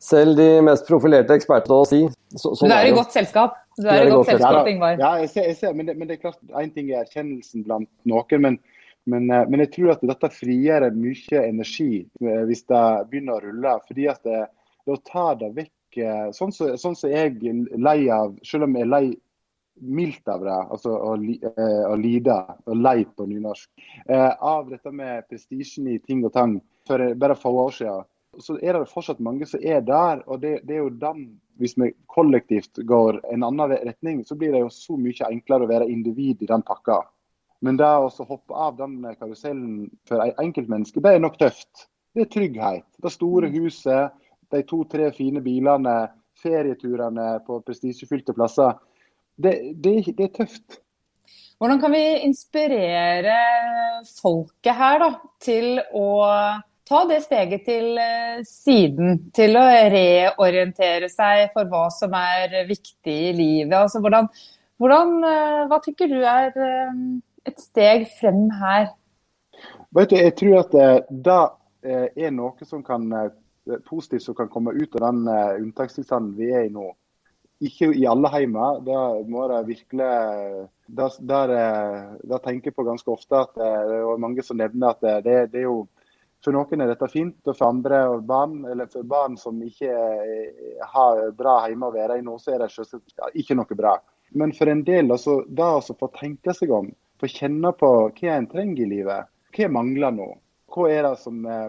selv 0.00 0.36
de 0.36 0.48
mest 0.66 0.88
profilerte 0.88 1.36
ekspertene 1.36 1.86
si. 1.90 2.00
Så, 2.36 2.52
sånn 2.58 2.70
Du 2.70 2.74
er 2.76 2.86
i 2.90 2.94
godt 2.96 3.12
selskap. 3.16 3.58
Du 3.76 3.86
er 3.88 4.00
er 4.02 4.06
i 4.06 4.10
godt 4.10 4.22
godt 4.22 4.30
selskap, 4.34 4.70
Ingvar. 4.72 4.96
Ja, 5.00 5.12
jeg 5.22 5.30
ser, 5.32 5.46
jeg 5.50 5.56
ser 5.60 5.76
men, 5.76 5.86
det, 5.90 5.96
men 6.00 6.08
det 6.08 6.16
er 6.18 6.22
klart, 6.28 6.40
én 6.62 6.72
ting 6.74 6.90
er 6.92 7.02
erkjennelsen 7.04 7.64
blant 7.66 7.88
noen, 8.08 8.42
men, 8.46 8.58
men, 9.06 9.30
eh, 9.30 9.44
men 9.48 9.64
jeg 9.66 9.72
tror 9.76 9.94
at 9.96 10.06
dette 10.14 10.30
frigjør 10.32 10.88
mye 10.96 11.42
energi 11.46 11.90
eh, 12.22 12.42
hvis 12.48 12.64
det 12.70 12.84
begynner 13.10 13.38
å 13.38 13.44
rulle. 13.48 13.76
fordi 13.88 14.08
at 14.12 14.22
det, 14.26 14.42
det 14.86 14.96
å 14.96 15.02
ta 15.06 15.28
det 15.42 15.52
vekk 15.56 16.00
eh, 16.06 16.26
Sånn 16.36 16.52
som 16.52 16.76
sånn 16.80 16.96
så 16.98 17.08
jeg 17.12 17.36
er 17.40 17.78
lei 17.80 18.00
av, 18.12 18.34
selv 18.44 18.68
om 18.68 18.76
jeg 18.76 18.86
er 18.88 18.92
lei 18.94 19.06
mildt 19.76 20.28
av 20.32 20.40
det, 20.40 20.56
altså 20.72 20.94
å, 20.96 21.14
li- 21.20 21.40
eh, 21.44 21.82
å 21.84 21.96
lide, 22.00 22.32
og 22.64 22.78
lei 22.80 23.02
på 23.04 23.26
nynorsk, 23.28 23.68
eh, 24.08 24.30
av 24.40 24.70
dette 24.72 24.88
med 24.92 25.26
prestisjen 25.28 25.88
i 25.92 25.98
ting 26.00 26.22
og 26.24 26.32
tang 26.32 26.54
for 26.88 27.02
eh, 27.04 27.12
bare 27.18 27.36
få 27.36 27.52
år 27.66 27.74
siden, 27.76 28.06
så 28.42 28.58
er 28.62 28.76
det 28.76 28.90
fortsatt 28.90 29.20
mange 29.24 29.46
som 29.48 29.62
er 29.62 29.80
der. 29.84 30.22
og 30.26 30.40
det, 30.40 30.60
det 30.68 30.76
er 30.76 30.84
jo 30.84 30.90
den, 30.90 31.40
Hvis 31.56 31.72
vi 31.80 31.94
kollektivt 32.12 32.76
går 32.84 33.20
en 33.32 33.42
annen 33.42 33.70
retning, 33.72 34.24
så 34.24 34.34
blir 34.36 34.52
det 34.52 34.60
jo 34.60 34.68
så 34.68 34.96
mye 35.00 35.30
enklere 35.30 35.64
å 35.64 35.70
være 35.70 35.88
individ 35.88 36.42
i 36.42 36.48
den 36.50 36.62
pakka. 36.62 37.00
Men 37.64 37.78
det 37.80 37.88
å 37.88 38.10
hoppe 38.28 38.52
av 38.52 38.76
den 38.76 38.98
karusellen 39.16 39.88
for 40.08 40.20
en 40.20 40.34
enkeltmenneske, 40.42 41.00
det 41.00 41.14
er 41.14 41.22
nok 41.24 41.38
tøft. 41.40 41.88
Det 42.12 42.26
er 42.26 42.32
trygghet. 42.32 42.86
Det 43.02 43.12
store 43.12 43.48
huset, 43.54 44.12
de 44.52 44.62
to-tre 44.68 45.08
fine 45.16 45.40
bilene, 45.40 45.96
ferieturene 46.42 47.38
på 47.46 47.62
prestisjefylte 47.64 48.36
plasser. 48.36 48.76
Det, 49.36 49.54
det, 49.80 49.96
det 50.16 50.28
er 50.28 50.34
tøft. 50.42 50.82
Hvordan 51.56 51.80
kan 51.80 51.92
vi 51.92 52.04
inspirere 52.26 53.36
folket 54.20 54.76
her 54.76 55.00
da, 55.00 55.10
til 55.40 55.78
å 55.96 56.08
ta 56.86 57.02
det 57.08 57.22
steget 57.24 57.64
til 57.66 57.98
eh, 58.00 58.42
siden? 58.46 59.18
Til 59.34 59.58
å 59.58 59.64
reorientere 59.92 61.10
seg 61.12 61.50
for 61.54 61.68
hva 61.70 61.86
som 61.94 62.14
er 62.18 62.62
viktig 62.68 63.16
i 63.30 63.32
livet? 63.36 63.74
Altså, 63.74 64.00
hvordan, 64.04 64.28
hvordan, 64.82 65.16
eh, 65.26 65.64
hva 65.70 65.80
tenker 65.84 66.12
du 66.12 66.20
er 66.22 66.52
eh, 66.54 66.92
et 67.48 67.58
steg 67.62 68.06
frem 68.20 68.46
her? 68.60 68.92
Vet 69.96 70.12
du, 70.12 70.18
jeg 70.20 70.36
tror 70.36 70.60
at 70.60 70.72
det 71.08 71.42
er 71.86 72.32
noe 72.34 72.66
som 72.66 72.82
kan 72.84 73.06
positivt 73.86 74.24
som 74.26 74.34
kan 74.36 74.50
komme 74.52 74.74
ut 74.74 74.96
av 74.98 75.06
den 75.06 75.20
unntakstilstanden 75.62 76.34
vi 76.36 76.50
er 76.52 76.66
i 76.66 76.72
nå. 76.74 76.90
Ikke 77.64 77.88
i 77.96 78.04
alle 78.10 78.28
heimer. 78.34 78.82
Det 78.84 78.98
må 79.32 79.46
det 79.48 79.62
virkelig 79.70 80.10
da 80.98 81.08
tenker 82.44 82.68
jeg 82.68 82.76
på 82.76 82.84
ganske 82.84 83.14
ofte. 83.14 83.46
at 83.46 83.56
Det 83.56 83.96
er 84.02 84.20
mange 84.20 84.44
som 84.44 84.60
nevner 84.60 84.92
at 84.92 85.24
det, 85.24 85.38
det 85.54 85.62
er 85.62 85.68
jo 85.70 85.86
For 86.44 86.54
noen 86.54 86.82
er 86.82 86.90
dette 86.92 87.08
fint, 87.10 87.38
og 87.48 87.56
for 87.56 87.68
andre 87.68 88.02
og 88.12 88.26
barn, 88.28 88.60
eller 88.70 88.90
for 88.92 89.06
barn 89.08 89.36
som 89.40 89.56
ikke 89.64 89.90
eh, 89.90 90.82
har 90.92 91.22
bra 91.36 91.56
hjemme 91.66 91.88
å 91.88 91.94
være 91.94 92.18
i 92.20 92.26
nå, 92.26 92.36
så 92.38 92.54
er 92.54 92.62
det 92.62 92.70
selvsagt 92.74 93.40
ikke 93.40 93.56
noe 93.58 93.78
bra. 93.78 93.96
Men 94.36 94.52
for 94.54 94.70
en 94.70 94.84
del, 94.86 95.10
altså, 95.10 95.40
det 95.48 95.66
å 95.66 95.96
få 95.98 96.10
tenke 96.14 96.54
seg 96.54 96.70
om, 96.74 96.90
få 97.20 97.30
kjenne 97.32 97.72
på 97.78 97.90
hva 98.10 98.36
en 98.36 98.48
trenger 98.50 98.84
i 98.84 98.90
livet, 98.90 99.32
hva 99.56 99.72
mangler 99.72 100.14
nå? 100.14 100.28
Hva 100.74 100.86
er 100.92 101.08
det 101.08 101.16
som 101.22 101.40
eh, 101.48 101.68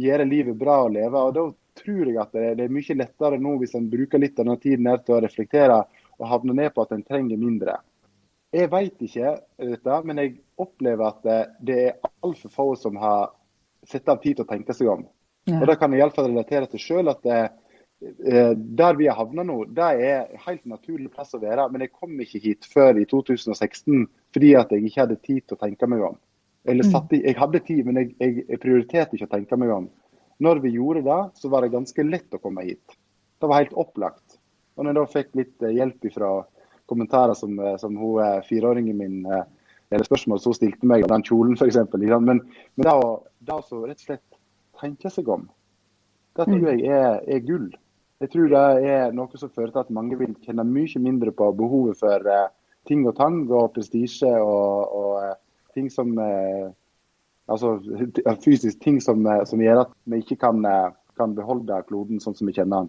gjør 0.00 0.24
livet 0.26 0.58
bra 0.58 0.80
å 0.84 0.92
leve? 0.92 1.22
Og 1.22 1.34
Da 1.36 1.46
tror 1.82 2.08
jeg 2.08 2.16
at 2.22 2.32
det, 2.32 2.64
er 2.64 2.72
mye 2.72 2.96
lettere 2.96 3.38
nå 3.42 3.56
hvis 3.60 3.76
en 3.76 3.90
bruker 3.92 4.22
litt 4.22 4.38
av 4.38 4.46
denne 4.46 4.60
tiden 4.62 4.88
her 4.88 5.02
til 5.04 5.18
å 5.18 5.22
reflektere 5.24 5.82
og 6.16 6.30
havne 6.30 6.56
ned 6.56 6.72
på 6.72 6.86
at 6.86 6.94
en 6.96 7.04
trenger 7.04 7.36
mindre. 7.36 7.76
Jeg 8.54 8.70
vet 8.72 9.02
ikke 9.04 9.34
dette, 9.60 9.96
men 10.08 10.22
jeg 10.22 10.38
opplever 10.62 11.10
at 11.10 11.58
det 11.60 11.80
er 11.90 11.98
altfor 12.24 12.54
få 12.54 12.68
som 12.80 12.96
har 13.02 13.34
sett 13.90 14.08
av 14.08 14.20
tid 14.22 14.38
til 14.38 14.46
å 14.46 14.50
tenke 14.50 14.74
seg 14.76 14.90
om. 14.92 15.06
Ja. 15.46 15.60
Og 15.60 15.66
Det 15.70 15.78
kan 15.80 15.92
jeg 15.92 16.02
iallfall 16.02 16.30
relatere 16.30 16.68
til 16.70 16.82
sjøl. 16.82 17.10
At 17.12 17.22
det, 17.26 17.40
eh, 18.26 18.52
der 18.54 18.96
vi 18.98 19.08
har 19.08 19.18
havna 19.18 19.44
nå, 19.46 19.58
det 19.74 19.90
er 20.08 20.32
helt 20.46 20.64
naturlig 20.66 21.12
plass 21.14 21.34
å 21.34 21.42
være. 21.42 21.68
Men 21.72 21.86
jeg 21.86 21.94
kom 21.94 22.16
ikke 22.20 22.42
hit 22.42 22.68
før 22.72 22.98
i 23.00 23.06
2016 23.08 24.06
fordi 24.36 24.54
at 24.58 24.72
jeg 24.74 24.84
ikke 24.84 25.04
hadde 25.04 25.20
tid 25.22 25.46
til 25.46 25.56
å 25.56 25.62
tenke 25.62 25.88
meg 25.88 26.02
om. 26.10 26.18
Eller 26.66 26.84
satt 26.84 27.12
i, 27.14 27.22
Jeg 27.22 27.38
hadde 27.38 27.62
tid, 27.62 27.84
men 27.86 28.00
jeg, 28.00 28.16
jeg, 28.18 28.42
jeg 28.48 28.60
prioriterte 28.60 29.16
ikke 29.16 29.28
å 29.28 29.34
tenke 29.36 29.56
meg 29.56 29.70
om. 29.70 29.86
Når 30.42 30.60
vi 30.64 30.74
gjorde 30.74 31.04
det, 31.06 31.20
så 31.38 31.48
var 31.48 31.62
det 31.62 31.72
ganske 31.72 32.04
lett 32.04 32.34
å 32.34 32.42
komme 32.42 32.66
hit. 32.66 32.98
Det 33.40 33.48
var 33.48 33.62
helt 33.62 33.76
opplagt. 33.78 34.40
Og 34.76 34.84
når 34.84 34.90
jeg 34.90 34.98
da 34.98 35.12
fikk 35.12 35.38
litt 35.38 35.64
eh, 35.64 35.76
hjelp 35.78 36.10
fra 36.12 36.32
kommentarer 36.86 37.34
som, 37.34 37.58
eh, 37.58 37.76
som 37.76 37.96
hun 37.96 38.20
eh, 38.22 38.42
fireåringen 38.48 38.98
min 38.98 39.26
eh, 39.26 39.44
eller 39.90 40.06
spørsmål 40.06 40.40
som 40.40 40.52
hun 40.52 40.58
stilte 40.58 40.88
meg 40.88 41.04
om 41.06 41.12
den 41.12 41.24
kjolen 41.26 41.56
f.eks. 41.56 41.78
Men, 41.92 42.40
men 42.40 42.86
det 42.86 42.94
å, 42.94 43.10
det 43.46 43.54
å 43.54 43.64
så 43.64 43.82
rett 43.84 44.00
og 44.00 44.08
slett 44.08 44.38
tenke 44.80 45.12
seg 45.12 45.28
om, 45.32 45.46
det 46.36 46.48
tror 46.48 46.68
jeg 46.70 46.82
er, 46.92 47.20
er 47.24 47.44
gull. 47.46 47.68
Jeg 48.20 48.32
tror 48.32 48.48
det 48.52 48.64
er 48.88 49.14
noe 49.16 49.40
som 49.40 49.52
fører 49.52 49.72
til 49.72 49.84
at 49.84 49.92
mange 49.92 50.16
vil 50.20 50.32
kjenne 50.44 50.64
mye 50.68 51.02
mindre 51.04 51.32
på 51.36 51.50
behovet 51.56 52.00
for 52.00 52.28
uh, 52.28 52.48
ting 52.88 53.04
og 53.08 53.16
tang 53.18 53.42
og 53.50 53.74
prestisje 53.76 54.30
og, 54.40 54.96
og 54.96 55.12
uh, 55.20 55.34
ting 55.76 55.92
som 55.92 56.16
uh, 56.18 56.72
Altså 57.46 57.76
fysisk 58.42 58.80
ting 58.82 58.96
som, 58.98 59.20
som 59.46 59.60
gjør 59.62 59.84
at 59.84 59.90
vi 60.10 60.18
ikke 60.18 60.34
kan, 60.40 60.64
kan 61.14 61.34
beholde 61.36 61.76
kloden 61.86 62.18
sånn 62.18 62.34
som 62.34 62.48
vi 62.50 62.56
kjenner 62.56 62.88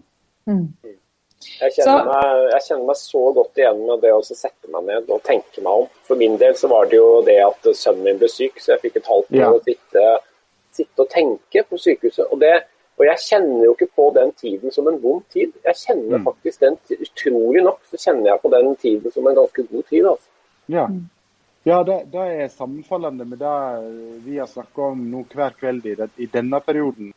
Jeg 1.60 1.70
kjenner, 1.76 2.04
meg, 2.08 2.40
jeg 2.52 2.62
kjenner 2.66 2.86
meg 2.88 2.96
så 2.98 3.20
godt 3.34 3.60
igjen 3.60 3.78
med 3.86 4.00
det 4.02 4.10
å 4.14 4.22
sette 4.26 4.70
meg 4.74 4.88
ned 4.88 5.10
og 5.14 5.20
tenke 5.22 5.62
meg 5.62 5.84
om. 5.84 5.86
For 6.08 6.18
min 6.18 6.34
del 6.40 6.56
så 6.58 6.70
var 6.70 6.88
det 6.90 6.98
jo 6.98 7.20
det 7.26 7.36
at 7.44 7.68
sønnen 7.78 8.02
min 8.08 8.18
ble 8.18 8.28
syk, 8.32 8.58
så 8.58 8.72
jeg 8.74 8.80
fikk 8.88 8.96
et 8.96 9.06
halvt 9.06 9.30
år 9.30 9.44
Ja. 9.44 9.52
å 9.54 9.60
sitte, 9.62 10.06
sitte 10.74 11.04
og 11.04 11.08
tenke 11.10 11.62
på 11.68 11.78
sykehuset. 11.78 12.26
Og, 12.32 12.40
det, 12.42 12.64
og 12.98 13.06
jeg 13.06 13.22
kjenner 13.22 13.64
jo 13.68 13.74
ikke 13.76 13.90
på 13.94 14.08
den 14.14 14.32
tiden 14.32 14.74
som 14.74 14.88
en 14.90 14.98
vond 15.02 15.22
tid. 15.30 15.52
Jeg 15.64 15.74
kjenner 15.74 16.18
Mm. 16.18 16.24
faktisk 16.26 16.60
den, 16.60 16.78
utrolig 16.98 17.62
nok 17.64 17.80
så 17.90 17.96
kjenner 17.96 18.32
jeg 18.32 18.42
på 18.42 18.50
den 18.50 18.76
tiden 18.76 19.12
som 19.12 19.26
en 19.26 19.34
ganske 19.38 19.62
god 19.70 19.84
tid. 19.88 20.06
Altså. 20.06 20.28
Ja, 20.68 20.88
ja 21.64 21.82
det, 21.84 22.10
det 22.10 22.26
er 22.42 22.48
sammenfallende 22.48 23.24
med 23.24 23.38
det 23.38 24.24
vi 24.26 24.38
har 24.38 24.46
snakket 24.46 24.78
om 24.78 24.98
nå 25.10 25.24
hver 25.30 25.54
kveld 25.54 25.86
i, 25.86 25.94
det, 25.94 26.10
i 26.18 26.26
denne 26.26 26.60
perioden. 26.60 27.14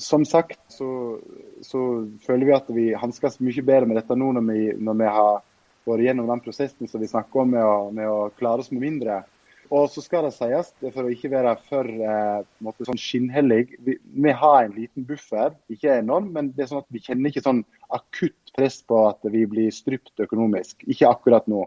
Som 0.00 0.24
sagt 0.24 0.60
så, 0.72 1.18
så 1.60 1.80
føler 2.24 2.48
vi 2.48 2.54
at 2.56 2.70
vi 2.72 2.86
hanskes 2.96 3.40
mye 3.44 3.64
bedre 3.64 3.88
med 3.90 3.98
dette 4.00 4.16
nå 4.16 4.30
når 4.36 4.46
vi, 4.48 4.62
når 4.78 4.98
vi 5.02 5.10
har 5.16 5.42
vært 5.88 6.06
gjennom 6.06 6.30
den 6.30 6.42
prosessen 6.44 6.88
som 6.88 7.02
vi 7.02 7.10
snakker 7.10 7.42
om 7.42 7.52
med 7.56 7.66
å, 7.66 7.76
med 7.94 8.08
å 8.08 8.30
klare 8.38 8.64
oss 8.64 8.72
med 8.72 8.84
mindre. 8.84 9.22
Og 9.72 9.86
så 9.88 10.02
skal 10.04 10.26
det 10.26 10.34
sies, 10.36 10.72
for 10.82 11.06
å 11.06 11.10
ikke 11.12 11.30
være 11.32 11.54
for 11.64 11.88
eh, 11.88 12.72
sånn 12.84 13.00
skinnhellig, 13.00 13.78
vi, 13.80 13.96
vi 13.96 14.34
har 14.36 14.66
en 14.66 14.74
liten 14.76 15.06
buffer, 15.08 15.54
ikke 15.72 15.94
enorm, 16.02 16.28
men 16.34 16.50
det 16.52 16.66
er 16.66 16.72
sånn 16.74 16.82
at 16.82 16.92
vi 16.92 17.00
kjenner 17.00 17.32
ikke 17.32 17.44
sånn 17.46 17.62
akutt 17.96 18.52
press 18.52 18.82
på 18.84 18.98
at 19.08 19.24
vi 19.32 19.46
blir 19.48 19.72
strypt 19.72 20.20
økonomisk. 20.20 20.84
Ikke 20.92 21.08
akkurat 21.08 21.48
nå. 21.48 21.64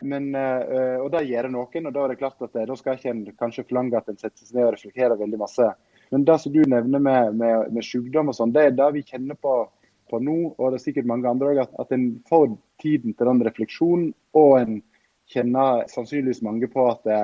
Men, 0.00 0.32
eh, 0.34 0.96
og 0.98 1.12
det 1.14 1.24
gjør 1.26 1.50
noen, 1.52 1.86
og 1.86 1.94
da 1.94 2.04
er 2.04 2.12
det 2.12 2.18
klart 2.20 2.42
at 2.42 2.58
eh, 2.58 2.66
da 2.66 2.76
skal 2.78 2.98
ikke 2.98 3.14
en 3.14 3.22
kanskje 3.38 3.66
forlange 3.68 3.98
at 3.98 4.10
en 4.10 4.18
setter 4.18 4.42
seg 4.42 4.58
ned 4.58 4.66
og 4.66 4.74
reflekterer 4.74 5.22
veldig 5.22 5.40
masse. 5.40 5.70
Men 6.10 6.24
det 6.24 6.38
som 6.42 6.52
du 6.52 6.62
nevner 6.64 7.02
med, 7.02 7.34
med, 7.36 7.72
med 7.74 7.84
sykdom 7.84 8.32
og 8.32 8.36
sånn, 8.38 8.54
det 8.54 8.64
er 8.64 8.76
det 8.76 8.88
vi 8.96 9.04
kjenner 9.06 9.36
på, 9.36 9.54
på 10.08 10.20
nå, 10.24 10.36
og 10.56 10.72
det 10.72 10.78
er 10.78 10.84
sikkert 10.86 11.10
mange 11.10 11.28
andre 11.30 11.52
òg, 11.52 11.62
at, 11.66 11.74
at 11.82 11.92
en 11.96 12.06
får 12.28 12.52
tiden 12.82 13.16
til 13.16 13.30
den 13.30 13.44
refleksjonen, 13.48 14.12
og 14.38 14.54
en 14.62 14.80
kjenner 15.28 15.84
sannsynligvis 15.92 16.40
mange 16.46 16.70
på 16.72 16.86
at 16.88 17.04
det, 17.04 17.20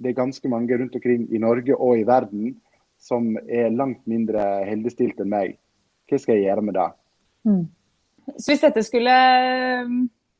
det 0.00 0.12
er 0.12 0.20
ganske 0.22 0.48
mange 0.48 0.78
rundt 0.78 0.96
omkring 0.96 1.26
i 1.28 1.40
Norge 1.42 1.76
og 1.76 2.00
i 2.00 2.06
verden 2.08 2.54
som 3.02 3.34
er 3.50 3.72
langt 3.74 4.04
mindre 4.06 4.62
heldigstilt 4.68 5.20
enn 5.20 5.32
meg. 5.32 5.56
Hva 6.08 6.20
skal 6.22 6.38
jeg 6.38 6.46
gjøre 6.46 6.64
med 6.64 6.76
det? 6.78 6.88
Så 8.38 8.52
hvis 8.52 8.62
dette 8.62 8.84
skulle 8.86 9.14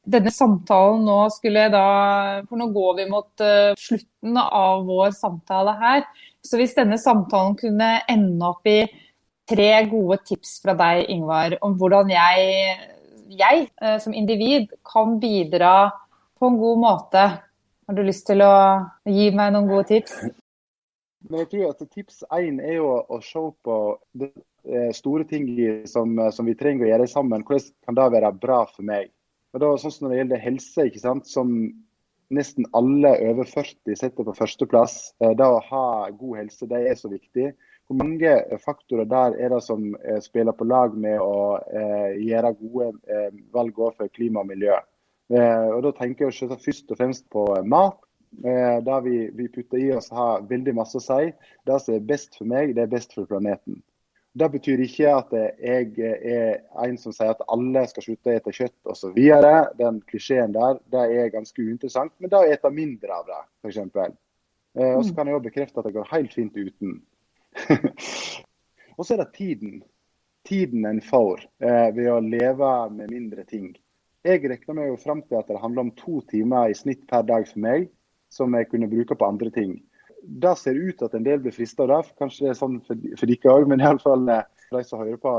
denne 0.02 0.30
samtalen 0.34 1.04
nå 1.06 1.18
skulle 1.30 1.68
da 1.70 1.86
For 2.48 2.58
nå 2.58 2.68
går 2.74 2.96
vi 2.98 3.06
mot 3.10 3.44
eh, 3.44 3.74
slutten 3.78 4.38
av 4.42 4.84
vår 4.88 5.14
samtale 5.16 5.76
her. 5.78 6.02
Så 6.42 6.58
hvis 6.58 6.74
denne 6.74 6.98
samtalen 6.98 7.54
kunne 7.58 7.94
ende 8.10 8.48
opp 8.48 8.66
i 8.66 8.80
tre 9.48 9.70
gode 9.90 10.18
tips 10.26 10.56
fra 10.64 10.74
deg, 10.78 11.06
Ingvar, 11.12 11.54
om 11.62 11.76
hvordan 11.78 12.10
jeg, 12.10 12.76
jeg 13.30 13.66
eh, 13.82 13.98
som 14.02 14.14
individ 14.14 14.72
kan 14.86 15.18
bidra 15.22 15.92
på 16.38 16.50
en 16.50 16.58
god 16.58 16.82
måte. 16.82 17.26
Har 17.86 17.98
du 17.98 18.02
lyst 18.06 18.26
til 18.26 18.42
å 18.42 18.54
gi 19.06 19.30
meg 19.34 19.54
noen 19.54 19.70
gode 19.70 19.86
tips? 19.92 20.18
Men 21.30 21.44
jeg 21.44 21.52
tror 21.52 21.68
at 21.70 21.82
Tips 21.86 22.24
én 22.34 22.56
er 22.58 22.80
jo 22.80 22.96
å 22.98 23.20
se 23.22 23.42
på 23.62 23.76
de 24.18 24.32
eh, 24.66 24.90
store 24.94 25.26
ting 25.30 25.46
som, 25.86 26.18
som 26.34 26.48
vi 26.48 26.56
trenger 26.58 26.88
å 26.88 26.90
gjøre 26.90 27.10
sammen. 27.10 27.44
Hvordan 27.46 27.68
kan 27.86 27.98
det 27.98 28.08
være 28.16 28.32
bra 28.42 28.64
for 28.66 28.82
meg? 28.86 29.12
Og 29.52 29.60
da, 29.60 29.72
sånn 29.76 29.92
som 29.92 30.06
Når 30.06 30.12
det 30.12 30.20
gjelder 30.20 30.44
helse, 30.46 30.86
ikke 30.88 31.02
sant, 31.02 31.28
som 31.28 31.50
nesten 32.32 32.64
alle 32.72 33.10
over 33.28 33.44
40 33.48 33.98
setter 33.98 34.24
på 34.24 34.34
førsteplass, 34.36 35.12
eh, 35.20 35.34
det 35.36 35.44
å 35.46 35.60
ha 35.68 35.84
god 36.10 36.38
helse 36.40 36.68
det 36.70 36.80
er 36.88 36.96
så 36.96 37.10
viktig. 37.12 37.52
Hvor 37.86 37.98
mange 37.98 38.32
faktorer 38.62 39.04
der 39.10 39.36
er 39.36 39.52
det 39.52 39.60
som 39.66 39.90
eh, 40.00 40.20
spiller 40.24 40.56
på 40.56 40.64
lag 40.64 40.96
med 40.96 41.20
å 41.20 41.58
eh, 41.60 42.16
gjøre 42.24 42.54
gode 42.62 42.88
eh, 43.10 43.28
valg 43.52 43.76
for 43.76 44.08
klima 44.16 44.40
og 44.40 44.48
miljø? 44.48 44.78
Eh, 45.32 45.68
og 45.74 45.82
Da 45.84 45.92
tenker 45.98 46.28
jeg 46.28 46.38
selvsagt 46.38 46.64
først 46.64 46.94
og 46.94 47.00
fremst 47.02 47.28
på 47.32 47.44
mat. 47.68 48.00
Eh, 48.40 48.78
det 48.84 48.98
vi, 49.04 49.16
vi, 49.36 49.48
putter 49.52 49.80
i 49.80 49.90
oss 49.92 50.08
har 50.14 50.46
veldig 50.48 50.74
masse 50.78 50.96
å 50.96 51.04
si. 51.04 51.32
Det 51.68 51.80
som 51.84 51.98
er 51.98 52.06
best 52.08 52.38
for 52.38 52.48
meg, 52.48 52.72
det 52.76 52.86
er 52.86 52.94
best 52.94 53.12
for 53.16 53.28
planeten. 53.28 53.82
Det 54.32 54.48
betyr 54.48 54.80
ikke 54.80 55.10
at 55.12 55.32
jeg 55.60 55.92
er 56.00 56.86
en 56.86 56.96
som 57.00 57.12
sier 57.12 57.34
at 57.34 57.42
alle 57.52 57.82
skal 57.90 58.06
slutte 58.06 58.32
å 58.32 58.40
spise 58.40 58.56
kjøtt 58.62 58.92
osv. 58.94 59.18
Den 59.76 59.98
klisjeen 60.08 60.54
der 60.56 60.78
det 60.92 61.02
er 61.18 61.32
ganske 61.34 61.60
uinteressant. 61.60 62.14
Men 62.16 62.32
da 62.32 62.40
ete 62.48 62.70
mindre 62.72 63.12
av 63.18 63.28
det, 63.28 63.40
f.eks. 63.60 63.80
Eh, 63.82 64.94
og 64.96 65.04
så 65.04 65.12
kan 65.16 65.28
jeg 65.28 65.36
òg 65.36 65.44
bekrefte 65.50 65.82
at 65.82 65.88
det 65.88 65.94
går 65.98 66.08
helt 66.14 66.32
fint 66.32 66.56
uten. 66.56 66.96
og 68.96 69.04
så 69.04 69.14
er 69.14 69.20
det 69.20 69.34
tiden. 69.36 69.82
Tiden 70.48 70.88
en 70.88 71.02
får 71.04 71.44
eh, 71.60 71.90
ved 71.92 72.08
å 72.14 72.18
leve 72.24 72.72
med 72.96 73.12
mindre 73.12 73.44
ting. 73.44 73.68
Jeg 74.24 74.40
regner 74.48 74.78
meg 74.78 74.92
jo 74.94 75.00
fram 75.02 75.20
til 75.26 75.42
at 75.42 75.50
det 75.50 75.60
handler 75.60 75.90
om 75.90 75.96
to 75.98 76.22
timer 76.32 76.72
i 76.72 76.78
snitt 76.78 77.04
per 77.10 77.26
dag 77.28 77.44
for 77.50 77.60
meg, 77.60 77.90
som 78.32 78.54
jeg 78.56 78.70
kunne 78.70 78.88
bruke 78.88 79.18
på 79.18 79.28
andre 79.28 79.52
ting 79.52 79.76
det 80.22 80.52
ser 80.58 80.78
ut 80.78 81.02
at 81.02 81.14
en 81.14 81.24
del 81.26 81.40
blir 81.42 81.54
frista 81.54 81.86
av. 81.86 82.10
Kanskje 82.18 82.46
det 82.46 82.52
er 82.52 82.58
sånn 82.58 82.78
for, 82.86 83.08
for 83.18 83.30
dere 83.30 83.56
òg, 83.56 83.66
men 83.70 83.82
iallfall 83.82 84.28
eh, 84.30 84.44
for 84.68 84.78
de 84.78 84.88
som 84.88 85.02
hører 85.02 85.18
på. 85.22 85.34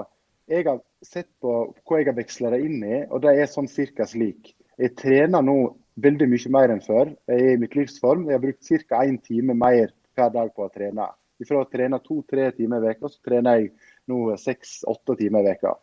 Jeg 0.51 0.67
har 0.67 0.81
sett 1.05 1.29
på 1.41 1.53
hva 1.71 1.99
jeg 2.01 2.09
har 2.09 2.17
veksla 2.17 2.51
det 2.51 2.59
inn 2.65 2.83
i, 2.83 2.99
og 3.07 3.23
det 3.23 3.31
er 3.37 3.49
sånn 3.49 3.69
cirka 3.71 4.07
slik. 4.09 4.51
Jeg 4.81 4.95
trener 4.99 5.45
nå 5.45 5.57
veldig 6.03 6.27
mye 6.29 6.51
mer 6.53 6.73
enn 6.73 6.83
før. 6.83 7.13
Jeg 7.29 7.47
er 7.47 7.55
i 7.55 7.61
mitt 7.61 7.77
livsform. 7.77 8.27
Jeg 8.27 8.39
har 8.39 8.43
brukt 8.43 8.71
ca. 8.89 9.03
én 9.05 9.19
time 9.23 9.55
mer 9.55 9.93
hver 10.17 10.33
dag 10.33 10.51
på 10.55 10.65
å 10.65 10.73
trene. 10.73 11.07
Fra 11.43 11.63
å 11.63 11.67
trene 11.67 11.99
to-tre 11.99 12.51
timer 12.55 12.85
i 12.85 12.93
uka, 12.93 13.09
så 13.11 13.19
trener 13.25 13.59
jeg 13.59 13.73
nå 14.07 14.35
seks-åtte 14.39 15.17
timer 15.19 15.47
i 15.47 15.55
uka. 15.57 15.73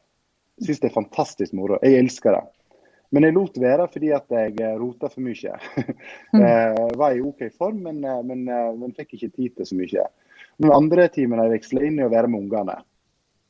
Syns 0.60 0.80
det 0.80 0.90
er 0.90 0.96
fantastisk 0.96 1.56
moro. 1.56 1.78
Jeg 1.84 2.00
elsker 2.00 2.36
det. 2.36 2.44
Men 3.10 3.26
jeg 3.26 3.34
lot 3.34 3.56
være 3.58 3.86
fordi 3.90 4.12
at 4.14 4.34
jeg 4.34 4.54
eh, 4.62 4.76
rota 4.78 5.10
for 5.10 5.24
mye. 5.24 5.56
Mm. 6.30 6.44
jeg 6.46 6.98
var 6.98 7.14
i 7.16 7.22
OK 7.26 7.40
form, 7.58 7.80
men, 7.82 8.04
eh, 8.06 8.20
men, 8.22 8.44
eh, 8.46 8.68
men, 8.78 8.92
fikk 8.94 9.16
ikke 9.16 9.32
tid 9.34 9.56
til 9.56 9.66
så 9.66 9.78
mye. 9.78 10.04
Den 10.62 10.70
andre 10.70 11.08
timen 11.10 11.40
jeg 11.42 11.50
veksla 11.56 11.82
inn 11.88 11.98
i 11.98 12.04
å 12.06 12.12
være 12.12 12.30
med 12.30 12.44
ungene. 12.44 12.76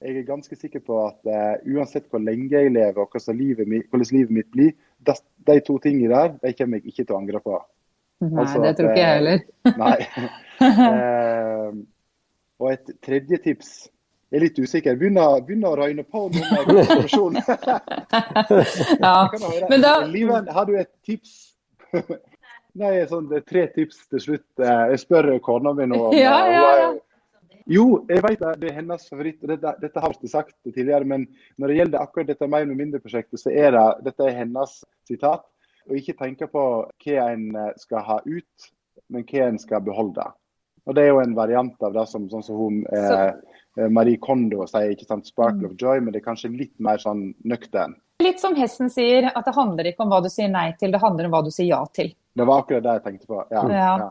Jeg 0.01 0.17
er 0.17 0.25
ganske 0.25 0.57
sikker 0.57 0.81
på 0.81 0.97
at 1.03 1.29
uh, 1.29 1.59
uansett 1.69 2.07
hvor 2.09 2.23
lenge 2.25 2.49
jeg 2.55 2.71
lever 2.73 3.03
og 3.03 3.13
hvordan 3.13 3.37
livet 3.37 3.69
mitt, 3.69 3.85
hvordan 3.93 4.15
livet 4.17 4.33
mitt 4.33 4.49
blir, 4.55 4.71
de, 5.05 5.15
de, 5.51 5.57
to 5.67 5.77
tingene 5.85 6.09
der 6.09 6.33
de 6.41 6.55
kommer 6.57 6.81
jeg 6.81 6.95
ikke 6.95 7.05
til 7.05 7.13
å 7.13 7.19
angre 7.19 7.43
på. 7.45 7.59
Nei, 8.25 8.31
altså 8.41 8.63
det 8.65 8.71
tror 8.79 8.95
ikke 8.95 9.03
jeg 9.03 9.19
heller. 9.19 9.45
nei. 9.83 9.99
uh, 10.65 11.69
og 12.63 12.73
et 12.73 12.95
tredje 13.05 13.43
tips 13.45 13.75
jeg 14.31 14.39
er 14.39 14.45
litt 14.45 14.59
usikker. 14.63 14.99
Begynner, 14.99 15.41
begynner 15.43 15.73
å 15.75 15.79
røyne 15.81 16.05
på 16.07 16.29
noe 16.31 16.59
med 16.69 16.85
informasjon. 16.85 17.39
ja, 19.05 19.15
men 19.67 19.83
da... 19.83 19.95
Liven, 20.07 20.51
har 20.55 20.69
du 20.69 20.77
et 20.79 20.93
tips? 21.07 21.33
Nei, 22.81 22.93
sånn, 23.11 23.27
det 23.31 23.41
er 23.41 23.47
tre 23.49 23.65
tips 23.75 24.05
til 24.13 24.23
slutt. 24.23 24.49
Eh, 24.63 24.83
jeg 24.93 25.03
spør 25.03 25.33
kona 25.43 25.73
mi 25.75 25.89
nå 25.91 26.13
ja, 26.15 26.37
ja, 26.47 26.67
ja. 26.79 26.91
Jo, 27.71 27.85
jeg 28.11 28.23
vet 28.25 28.41
det, 28.41 28.53
det 28.63 28.71
er 28.71 28.79
hennes 28.81 29.09
favoritt. 29.11 29.43
og 29.43 29.51
Dette, 29.53 29.75
dette 29.83 30.03
har 30.03 30.15
jeg 30.15 30.31
sagt 30.33 30.55
tidligere, 30.67 31.07
men 31.07 31.27
når 31.59 31.71
det 31.73 31.79
gjelder 31.81 32.05
akkurat 32.05 32.31
dette 32.31 32.49
mer 32.51 32.65
eller 32.67 32.79
mindre-prosjektet, 32.79 33.43
så 33.43 33.51
er 33.51 33.75
det 33.75 33.87
dette 34.07 34.27
er 34.27 34.39
hennes 34.45 34.77
sitat. 35.11 35.47
Og 35.91 35.99
ikke 35.99 36.19
tenke 36.19 36.47
på 36.51 36.65
hva 36.87 37.27
en 37.33 37.49
eh, 37.59 37.73
skal 37.83 38.07
ha 38.07 38.21
ut, 38.27 38.71
men 39.11 39.27
hva 39.27 39.51
en 39.51 39.59
skal 39.59 39.83
beholde. 39.87 40.31
Og 40.91 40.97
Det 40.99 41.07
er 41.07 41.13
jo 41.13 41.23
en 41.23 41.37
variant 41.39 41.87
av 41.87 41.95
det 41.95 42.07
som, 42.11 42.27
sånn 42.33 42.43
som 42.43 42.59
hun 42.59 42.81
eh, 42.91 43.31
Eh, 43.79 43.89
Marie 43.89 44.19
Kondo 44.19 44.65
sier 44.69 44.95
ikke 44.95 45.07
sant, 45.07 45.27
'sparkle 45.27 45.71
of 45.71 45.77
joy', 45.79 46.01
men 46.01 46.13
det 46.13 46.23
er 46.23 46.27
kanskje 46.27 46.51
litt 46.57 46.75
mer 46.79 46.99
sånn 46.99 47.31
nøktern. 47.47 47.95
Litt 48.25 48.41
som 48.41 48.57
hesten 48.57 48.91
sier, 48.91 49.31
at 49.31 49.45
det 49.47 49.55
handler 49.55 49.93
ikke 49.93 50.05
om 50.05 50.11
hva 50.11 50.21
du 50.23 50.29
sier 50.29 50.51
nei 50.51 50.73
til, 50.81 50.91
det 50.93 51.01
handler 51.01 51.29
om 51.29 51.37
hva 51.37 51.45
du 51.47 51.53
sier 51.55 51.71
ja 51.71 51.85
til. 51.95 52.11
Det 52.37 52.47
var 52.47 52.63
akkurat 52.63 52.83
det 52.83 52.97
jeg 52.99 53.05
tenkte 53.07 53.27
på. 53.31 53.45
Ja. 53.51 53.63
ja. 53.71 53.95
ja. 54.05 54.11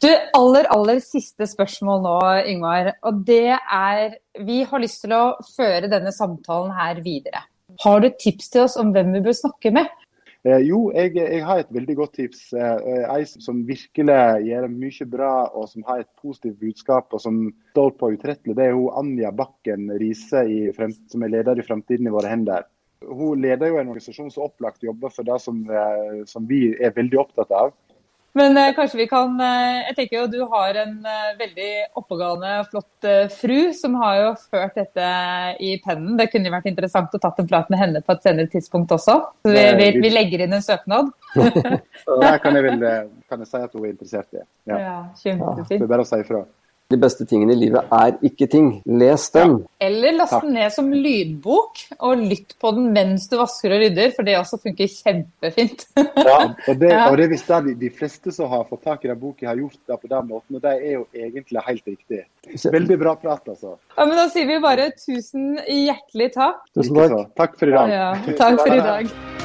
Du, 0.00 0.08
aller, 0.34 0.66
aller 0.72 0.98
siste 1.04 1.46
spørsmål 1.46 2.02
nå, 2.02 2.16
Yngvar. 2.48 2.94
Og 3.04 3.24
det 3.26 3.52
er 3.52 4.16
Vi 4.40 4.62
har 4.64 4.80
lyst 4.80 5.02
til 5.04 5.12
å 5.12 5.36
føre 5.44 5.90
denne 5.92 6.12
samtalen 6.12 6.72
her 6.72 7.02
videre. 7.04 7.44
Har 7.84 8.00
du 8.00 8.08
tips 8.08 8.48
til 8.50 8.64
oss 8.64 8.78
om 8.80 8.94
hvem 8.94 9.12
vi 9.12 9.20
bør 9.20 9.36
snakke 9.36 9.70
med? 9.70 9.90
Eh, 10.40 10.62
jo, 10.64 10.86
jeg, 10.96 11.12
jeg, 11.18 11.42
har 11.44 11.60
et 11.60 11.72
veldig 11.74 11.96
godt 11.98 12.14
tips. 12.16 12.46
Eh, 12.56 13.02
ei 13.12 13.26
som 13.28 13.60
virkelig 13.68 14.16
gjør 14.46 14.68
mye 14.72 15.08
bra 15.12 15.32
og 15.52 15.68
som 15.68 15.84
har 15.88 16.00
et 16.00 16.10
positivt 16.20 16.56
budskap 16.62 17.12
og 17.12 17.20
som 17.20 17.42
står 17.74 17.92
på 18.00 18.12
utrettelig, 18.14 18.56
det 18.56 18.70
er 18.70 18.76
hun 18.76 18.88
Anja 19.02 19.34
Bakken 19.36 19.90
Riise, 20.00 20.46
som 21.12 21.26
er 21.26 21.34
leder 21.36 21.60
i 21.60 21.66
Fremtiden 21.66 22.08
i 22.08 22.14
våre 22.14 22.32
hender. 22.32 22.64
Hun 23.04 23.40
leder 23.40 23.68
jo 23.68 23.78
en 23.80 23.92
organisasjon 23.92 24.32
som 24.32 24.46
opplagt 24.48 24.84
jobber 24.84 25.12
for 25.12 25.28
det 25.28 25.36
som, 25.44 25.60
eh, 25.68 26.24
som 26.28 26.48
vi 26.48 26.70
er 26.72 26.96
veldig 26.96 27.20
opptatt 27.20 27.52
av. 27.52 27.76
Men 28.32 28.56
eh, 28.56 28.72
kanskje 28.76 28.98
vi 29.00 29.06
kan 29.10 29.32
eh, 29.42 29.80
Jeg 29.88 29.96
tenker 29.96 30.16
jo 30.20 30.26
du 30.30 30.38
har 30.52 30.76
en 30.84 30.92
eh, 31.06 31.30
veldig 31.38 31.70
oppegående, 31.98 32.52
flott 32.70 33.08
eh, 33.08 33.26
fru 33.32 33.72
som 33.76 33.96
har 34.02 34.20
jo 34.20 34.28
ført 34.52 34.78
dette 34.78 35.08
i 35.58 35.72
pennen. 35.82 36.14
Det 36.18 36.28
kunne 36.30 36.50
jo 36.50 36.54
vært 36.54 36.70
interessant 36.70 37.16
å 37.16 37.22
tatt 37.22 37.42
en 37.42 37.50
prat 37.50 37.72
med 37.72 37.82
henne 37.82 38.04
på 38.06 38.14
et 38.14 38.22
senere 38.26 38.50
tidspunkt 38.52 38.94
også. 38.94 39.18
Så 39.42 39.54
vi, 39.54 39.66
vi, 39.80 39.90
vi 40.04 40.12
legger 40.14 40.46
inn 40.46 40.54
en 40.54 40.64
søknad. 40.64 41.10
det 41.34 42.32
kan 42.44 42.58
jeg, 42.58 42.66
vel, 42.68 42.86
eh, 42.86 43.02
kan 43.30 43.42
jeg 43.42 43.50
si 43.50 43.64
at 43.64 43.74
hun 43.74 43.84
er 43.84 43.92
interessert 43.96 44.38
i. 44.38 44.46
Ja. 44.70 44.78
ja 44.78 44.96
kjempefint. 45.18 45.76
Det 45.76 45.82
er 45.82 45.94
bare 45.96 46.06
å 46.06 46.10
si 46.10 46.22
ifra. 46.22 46.44
De 46.90 46.98
beste 46.98 47.26
tingene 47.28 47.54
i 47.54 47.58
livet 47.58 47.92
er 47.94 48.16
ikke 48.26 48.48
ting. 48.50 48.70
Les 49.00 49.26
den. 49.34 49.52
Ja. 49.60 49.86
Eller 49.86 50.16
last 50.18 50.34
den 50.42 50.56
ned 50.58 50.72
som 50.74 50.88
lydbok, 50.90 51.84
og 52.02 52.24
lytt 52.32 52.56
på 52.60 52.72
den 52.76 52.88
mens 52.96 53.28
du 53.30 53.36
vasker 53.38 53.76
og 53.76 53.84
rydder, 53.84 54.10
for 54.16 54.26
det 54.26 54.34
også 54.40 54.58
funker 54.64 54.90
kjempefint. 54.90 55.86
ja, 56.30 56.38
og 56.50 56.80
det, 56.82 56.92
og 57.06 57.18
det 57.20 57.28
visste 57.30 57.60
de, 57.68 57.76
de 57.78 57.92
fleste 57.94 58.34
som 58.34 58.50
har 58.50 58.66
fått 58.70 58.82
tak 58.88 59.06
i 59.06 59.12
den 59.12 59.20
boka, 59.20 59.46
har 59.52 59.60
gjort 59.60 59.78
det 59.78 60.00
på 60.02 60.10
den 60.10 60.30
måten, 60.32 60.58
og 60.58 60.64
det 60.64 60.74
er 60.78 60.96
jo 60.98 61.04
egentlig 61.14 61.66
helt 61.68 61.92
riktig. 61.94 62.24
Veldig 62.74 62.98
bra 63.04 63.14
prat, 63.20 63.52
altså. 63.54 63.76
Ja, 63.96 64.06
men 64.06 64.16
Da 64.18 64.26
sier 64.32 64.48
vi 64.50 64.58
bare 64.62 64.90
tusen 64.98 65.52
hjertelig 65.64 66.32
takk. 66.34 66.64
Tusen 66.74 66.98
takk. 66.98 67.30
Takk 67.38 67.60
for 67.62 67.70
i 67.70 67.78
dag. 67.78 67.94
Ja, 67.94 68.10
takk 68.34 68.64
for 68.64 68.74
i 68.74 68.82
dag. 68.82 69.39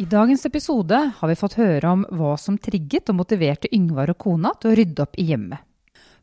I 0.00 0.04
dagens 0.04 0.46
episode 0.46 0.98
har 1.16 1.28
vi 1.28 1.34
fått 1.36 1.58
høre 1.60 1.88
om 1.92 2.06
hva 2.16 2.30
som 2.40 2.54
trigget 2.56 3.10
og 3.12 3.18
motiverte 3.18 3.68
Yngvar 3.76 4.08
og 4.08 4.16
kona 4.24 4.54
til 4.56 4.70
å 4.70 4.78
rydde 4.78 5.04
opp 5.04 5.18
i 5.20 5.26
hjemmet. 5.28 5.60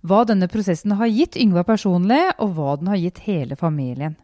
Hva 0.01 0.23
denne 0.25 0.47
prosessen 0.49 0.95
har 0.97 1.11
gitt 1.13 1.37
Yngvar 1.37 1.67
personlig, 1.67 2.23
og 2.41 2.55
hva 2.57 2.73
den 2.81 2.89
har 2.89 2.97
gitt 2.97 3.21
hele 3.27 3.53
familien. 3.59 4.15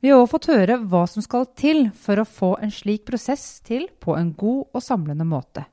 Vi 0.00 0.08
har 0.08 0.22
også 0.22 0.32
fått 0.32 0.48
høre 0.54 0.78
hva 0.80 1.04
som 1.12 1.20
skal 1.20 1.44
til 1.60 1.90
for 1.92 2.22
å 2.22 2.26
få 2.38 2.54
en 2.64 2.72
slik 2.72 3.04
prosess 3.04 3.60
til 3.68 3.84
på 4.00 4.16
en 4.16 4.32
god 4.32 4.72
og 4.72 4.86
samlende 4.88 5.28
måte. 5.28 5.66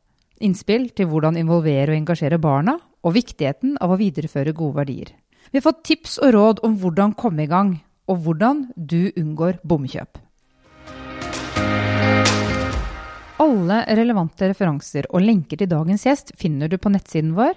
Innspill 0.44 0.90
til 0.92 1.08
hvordan 1.08 1.40
involvere 1.40 1.94
og 1.94 2.02
engasjere 2.02 2.44
barna, 2.44 2.76
og 3.08 3.16
viktigheten 3.16 3.80
av 3.80 3.96
å 3.96 4.02
videreføre 4.04 4.52
gode 4.52 4.82
verdier. 4.82 5.16
Vi 5.48 5.62
har 5.62 5.70
fått 5.72 5.86
tips 5.88 6.20
og 6.20 6.36
råd 6.36 6.64
om 6.68 6.76
hvordan 6.84 7.16
komme 7.16 7.48
i 7.48 7.52
gang, 7.56 7.78
og 8.12 8.26
hvordan 8.28 8.66
du 8.76 9.14
unngår 9.16 9.62
bomkjøp. 9.64 10.27
Alle 13.48 13.86
relevante 13.96 14.48
referanser 14.50 15.06
og 15.14 15.24
lenker 15.24 15.62
til 15.62 15.70
dagens 15.72 16.04
gjest 16.04 16.34
finner 16.40 16.68
du 16.68 16.76
på 16.82 16.92
nettsiden 16.92 17.32
vår 17.38 17.56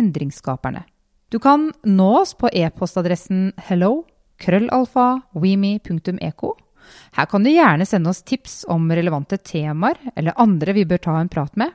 endringsskaperne. 0.00 0.86
Du 1.28 1.36
kan 1.38 1.66
nå 1.84 2.06
oss 2.22 2.32
på 2.32 2.48
e-postadressen 2.48 3.50
hello 3.66 4.06
krøllalfa. 4.40 5.20
Her 7.12 7.26
kan 7.28 7.44
du 7.44 7.50
gjerne 7.50 7.86
sende 7.86 8.08
oss 8.08 8.22
tips 8.24 8.64
om 8.72 8.88
relevante 8.88 9.36
temaer 9.36 10.00
eller 10.16 10.38
andre 10.40 10.72
vi 10.72 10.86
bør 10.88 11.02
ta 11.04 11.18
en 11.20 11.28
prat 11.28 11.60
med. 11.60 11.74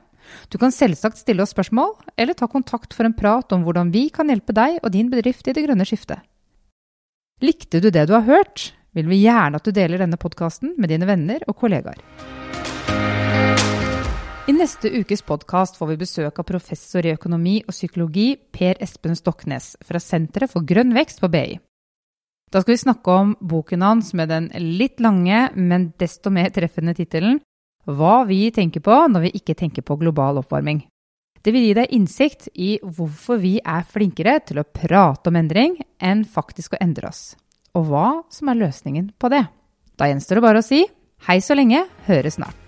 Du 0.50 0.58
kan 0.58 0.74
selvsagt 0.74 1.20
stille 1.20 1.44
oss 1.44 1.54
spørsmål, 1.54 1.92
eller 2.18 2.34
ta 2.34 2.48
kontakt 2.50 2.90
for 2.96 3.06
en 3.06 3.14
prat 3.14 3.52
om 3.54 3.62
hvordan 3.62 3.92
vi 3.94 4.08
kan 4.10 4.26
hjelpe 4.26 4.56
deg 4.56 4.80
og 4.82 4.90
din 4.96 5.12
bedrift 5.12 5.46
i 5.46 5.54
det 5.54 5.62
grønne 5.62 5.86
skiftet. 5.86 6.18
Likte 7.38 7.78
du 7.78 7.92
det 7.94 8.08
du 8.10 8.16
har 8.16 8.26
hørt? 8.26 8.72
Vil 8.96 9.10
vi 9.12 9.20
gjerne 9.26 9.60
at 9.60 9.66
du 9.66 9.74
deler 9.76 10.00
denne 10.00 10.18
podkasten 10.20 10.74
med 10.80 10.90
dine 10.92 11.08
venner 11.08 11.44
og 11.46 11.58
kollegaer. 11.60 12.00
I 14.46 14.54
neste 14.54 14.92
ukes 14.94 15.24
podkast 15.26 15.74
får 15.74 15.88
vi 15.90 15.98
besøk 15.98 16.36
av 16.38 16.46
professor 16.46 17.02
i 17.02 17.10
økonomi 17.16 17.56
og 17.66 17.74
psykologi 17.74 18.28
Per 18.54 18.78
Espen 18.82 19.18
Stoknes 19.18 19.72
fra 19.84 19.98
Senteret 19.98 20.52
for 20.52 20.62
grønn 20.62 20.94
vekst 20.94 21.18
på 21.18 21.30
BI. 21.32 21.56
Da 22.54 22.62
skal 22.62 22.76
vi 22.76 22.84
snakke 22.84 23.10
om 23.10 23.32
boken 23.40 23.82
hans 23.82 24.12
med 24.14 24.30
den 24.30 24.46
litt 24.78 25.02
lange, 25.02 25.48
men 25.58 25.88
desto 25.98 26.30
mer 26.30 26.52
treffende 26.54 26.94
tittelen 26.94 27.40
Hva 27.86 28.20
vi 28.26 28.52
tenker 28.54 28.82
på 28.86 29.00
når 29.10 29.26
vi 29.26 29.32
ikke 29.40 29.58
tenker 29.58 29.82
på 29.82 29.98
global 29.98 30.38
oppvarming. 30.40 30.84
Det 31.42 31.52
vil 31.54 31.66
gi 31.68 31.74
deg 31.78 31.92
innsikt 31.94 32.48
i 32.54 32.76
hvorfor 32.82 33.42
vi 33.42 33.56
er 33.62 33.82
flinkere 33.86 34.38
til 34.46 34.62
å 34.62 34.66
prate 34.66 35.30
om 35.30 35.38
endring 35.42 35.76
enn 35.98 36.24
faktisk 36.26 36.74
å 36.74 36.80
endre 36.82 37.10
oss. 37.10 37.34
Og 37.76 37.90
hva 37.90 38.06
som 38.32 38.50
er 38.50 38.62
løsningen 38.64 39.12
på 39.20 39.30
det. 39.32 39.44
Da 39.96 40.08
gjenstår 40.10 40.40
det 40.40 40.46
bare 40.48 40.62
å 40.64 40.66
si 40.66 40.84
hei 41.28 41.40
så 41.44 41.56
lenge, 41.56 41.86
høres 42.08 42.40
snart. 42.40 42.65